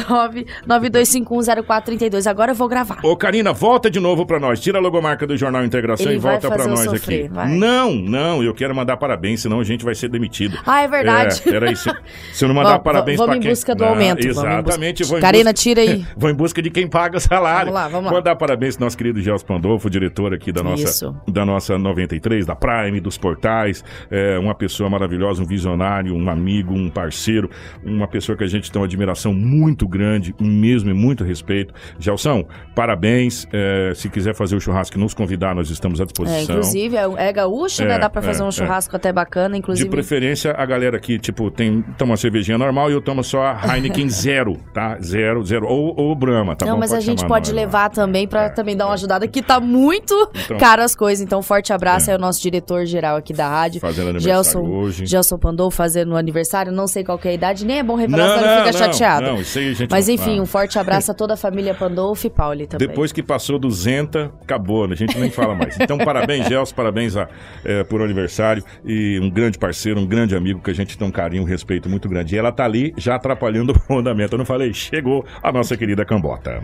992510432. 0.68 2.28
Agora 2.28 2.52
eu 2.52 2.56
vou 2.56 2.68
gravar. 2.68 3.00
Ô, 3.04 3.16
Karina, 3.16 3.54
volta 3.54 3.90
de 3.90 4.00
novo 4.00 4.26
pra 4.26 4.40
nós. 4.40 4.60
Tira 4.60 4.78
a 4.78 4.82
logomarca 4.82 5.26
do 5.28 5.38
Jornal 5.38 5.64
Integração 5.64 6.08
Ele 6.08 6.16
e 6.16 6.20
volta 6.20 6.50
pra 6.50 6.68
nós 6.68 6.80
sofrer, 6.82 7.26
aqui. 7.26 7.34
vai. 7.34 7.48
Não, 7.50 7.94
não, 7.94 8.44
eu 8.44 8.54
quero 8.54 8.76
mandar 8.76 8.98
parabéns, 8.98 9.42
senão 9.42 9.60
a 9.60 9.64
gente 9.64 9.84
vai 9.86 9.96
ser 9.96 10.10
demitido. 10.10 10.58
Ah, 10.66 10.82
é 10.82 10.88
verdade. 10.88 11.42
É, 11.46 11.52
peraí, 11.52 11.76
se, 11.76 11.90
se 12.34 12.44
eu 12.44 12.48
não 12.48 12.56
mandar 12.56 12.70
Vamos- 12.72 12.84
parabéns 12.84 13.18
vamos 13.18 13.30
pra 13.32 13.38
em 13.38 13.42
quem... 13.42 13.50
busca 13.52 13.76
do 13.76 13.84
Não, 13.84 13.90
aumento, 13.92 14.10
vamos 14.22 14.26
em 14.26 14.30
Exatamente. 14.30 15.00
busca- 15.00 15.10
vou 15.12 15.18
em 15.20 15.22
Karina, 15.22 15.54
tira 15.54 15.82
aí. 15.82 15.89
vou 16.18 16.30
em 16.30 16.34
busca 16.34 16.62
de 16.62 16.70
quem 16.70 16.88
paga 16.88 17.18
o 17.18 17.20
salário. 17.20 17.72
Vamos 17.72 17.74
lá, 17.74 17.88
vamos 17.88 18.12
lá. 18.12 18.18
Mandar 18.18 18.36
parabéns 18.36 18.76
pro 18.76 18.86
nosso 18.86 18.98
querido 18.98 19.22
Gels 19.22 19.44
Pandolfo, 19.44 19.90
diretor 19.90 20.34
aqui 20.34 20.52
da 20.52 20.64
nossa, 20.64 20.84
Isso. 20.84 21.16
da 21.28 21.46
nossa 21.46 21.78
93, 21.78 22.46
da 22.46 22.56
Prime, 22.56 23.00
dos 23.00 23.18
portais. 23.18 23.84
É, 24.10 24.38
uma 24.40 24.56
pessoa 24.56 24.90
maravilhosa, 24.90 25.42
um 25.42 25.46
visionário, 25.46 26.16
um 26.16 26.30
amigo, 26.30 26.74
um 26.74 26.90
parceiro, 26.90 27.50
uma 27.84 28.08
pessoa 28.08 28.38
que 28.38 28.44
a 28.44 28.48
gente 28.48 28.72
tem 28.72 28.80
uma 28.82 28.86
admiração 28.86 29.34
muito 29.34 29.88
grande, 29.88 30.34
mesmo 30.40 30.90
e 30.90 30.94
muito 30.94 31.24
respeito. 31.24 31.74
Gelson, 32.00 32.46
parabéns. 32.76 33.48
É, 33.52 33.94
se 33.96 34.10
quiser 34.10 34.34
fazer 34.34 34.56
o 34.56 34.60
churrasco 34.62 34.98
e 34.98 35.00
nos 35.00 35.14
convidar, 35.14 35.54
nós 35.56 35.70
estamos 35.70 36.00
à 36.00 36.04
É, 36.04 36.06
disposição. 36.06 36.56
inclusive, 36.56 36.96
é, 36.96 37.06
é 37.18 37.34
gaúcho, 37.34 37.82
É, 37.84 37.86
né? 37.86 38.00
Dá 38.00 38.10
pra 38.10 38.22
fazer 38.22 38.42
é, 38.42 38.46
um 38.46 38.50
é. 38.50 38.52
churrasco 38.52 38.96
até 38.96 39.12
bacana, 39.12 39.58
inclusive. 39.58 39.88
De 39.88 39.92
preferência, 39.92 40.54
a 40.58 40.66
galera 40.66 40.98
aqui, 40.98 41.20
tipo, 41.20 41.50
tem 41.52 41.82
toma 41.98 42.12
uma 42.12 42.18
cervejinha 42.18 42.58
normal 42.58 42.90
e 42.90 42.94
eu 42.94 43.02
tomo 43.02 43.24
só 43.24 43.42
a 43.44 43.76
Heineken 43.76 44.10
zero, 44.10 44.58
tá? 44.74 44.98
Zero, 45.02 45.44
zero. 45.44 45.68
Ou, 45.68 45.79
ou 45.98 46.16
Brahma, 46.16 46.56
tá 46.56 46.66
não, 46.66 46.74
bom? 46.74 46.80
mas 46.80 46.94
a 46.94 47.00
gente 47.00 47.26
pode 47.26 47.52
levar 47.52 47.90
também 47.90 48.28
pra 48.28 48.50
também 48.50 48.76
dar 48.76 48.86
uma 48.88 48.94
ajudada, 48.94 49.28
que 49.28 49.42
tá 49.42 49.60
muito 49.60 50.14
Então- 50.46 50.58
caro 50.58 50.82
as 50.82 50.96
coisas. 50.96 51.24
Então, 51.24 51.42
forte 51.42 51.72
abraço 51.74 52.10
é. 52.12 52.16
o 52.16 52.18
nosso 52.20 52.42
diretor 52.42 52.86
geral 52.86 53.18
aqui 53.18 53.34
da 53.34 53.48
rádio. 53.48 53.80
Fazendo 53.80 54.10
aniversário 54.10 54.44
Gelson, 54.44 54.60
hoje. 54.68 55.06
Gelson 55.06 55.38
Pandolfo 55.38 55.78
fazendo 55.78 56.16
aniversário, 56.16 56.72
não 56.72 56.88
sei 56.88 57.04
qual 57.04 57.18
que 57.18 57.28
é 57.28 57.32
a 57.32 57.34
idade, 57.34 57.66
nem 57.66 57.80
é 57.80 57.84
bom 57.84 57.96
revelar, 57.96 58.28
Não, 58.28 58.38
senão 58.40 58.48
não, 58.56 58.66
fica 58.66 58.72
não, 58.72 58.94
chateado. 58.94 59.26
não, 59.28 59.42
isso 59.42 59.60
aí 59.60 59.70
a 59.70 59.74
gente 59.74 59.92
Mas 59.92 60.10
enfim, 60.10 60.24
fala. 60.32 60.42
um 60.42 60.46
forte 60.46 60.78
abraço 60.80 61.12
a 61.12 61.14
toda 61.14 61.34
a 61.34 61.38
família 61.38 61.74
Pandolfo 61.74 62.28
e 62.28 62.30
Pauli 62.30 62.68
também. 62.68 62.88
Depois 62.88 63.12
que 63.12 63.22
passou 63.24 63.58
do 63.60 63.70
Zenta, 63.72 64.32
acabou, 64.42 64.88
né? 64.88 64.94
a 64.94 64.98
gente 64.98 65.18
nem 65.18 65.30
fala 65.30 65.56
mais. 65.56 65.80
Então, 65.80 65.98
parabéns, 65.98 66.48
Gelson, 66.48 66.76
parabéns 66.76 67.16
a, 67.16 67.28
é, 67.64 67.84
por 67.84 68.02
aniversário. 68.02 68.64
E 68.86 69.20
um 69.22 69.30
grande 69.30 69.58
parceiro, 69.58 70.00
um 70.00 70.06
grande 70.06 70.36
amigo 70.36 70.60
que 70.62 70.72
a 70.72 70.74
gente 70.74 70.98
tem 70.98 71.08
um 71.08 71.12
carinho, 71.12 71.44
um 71.44 71.46
respeito 71.46 71.90
muito 71.90 72.08
grande. 72.10 72.36
E 72.36 72.38
ela 72.38 72.52
tá 72.52 72.66
ali 72.66 72.94
já 72.98 73.16
atrapalhando 73.16 73.74
o 73.90 73.94
andamento. 73.98 74.34
Eu 74.36 74.38
não 74.40 74.46
falei, 74.46 74.74
chegou 74.74 75.26
a 75.42 75.52
nossa 75.70 75.78
querida 75.78 76.04
Cambota. 76.04 76.64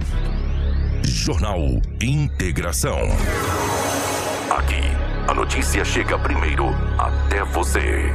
Jornal 1.03 1.59
Integração. 2.01 3.01
Aqui, 4.49 4.81
a 5.27 5.33
notícia 5.33 5.85
chega 5.85 6.17
primeiro 6.17 6.69
até 6.97 7.43
você. 7.43 8.11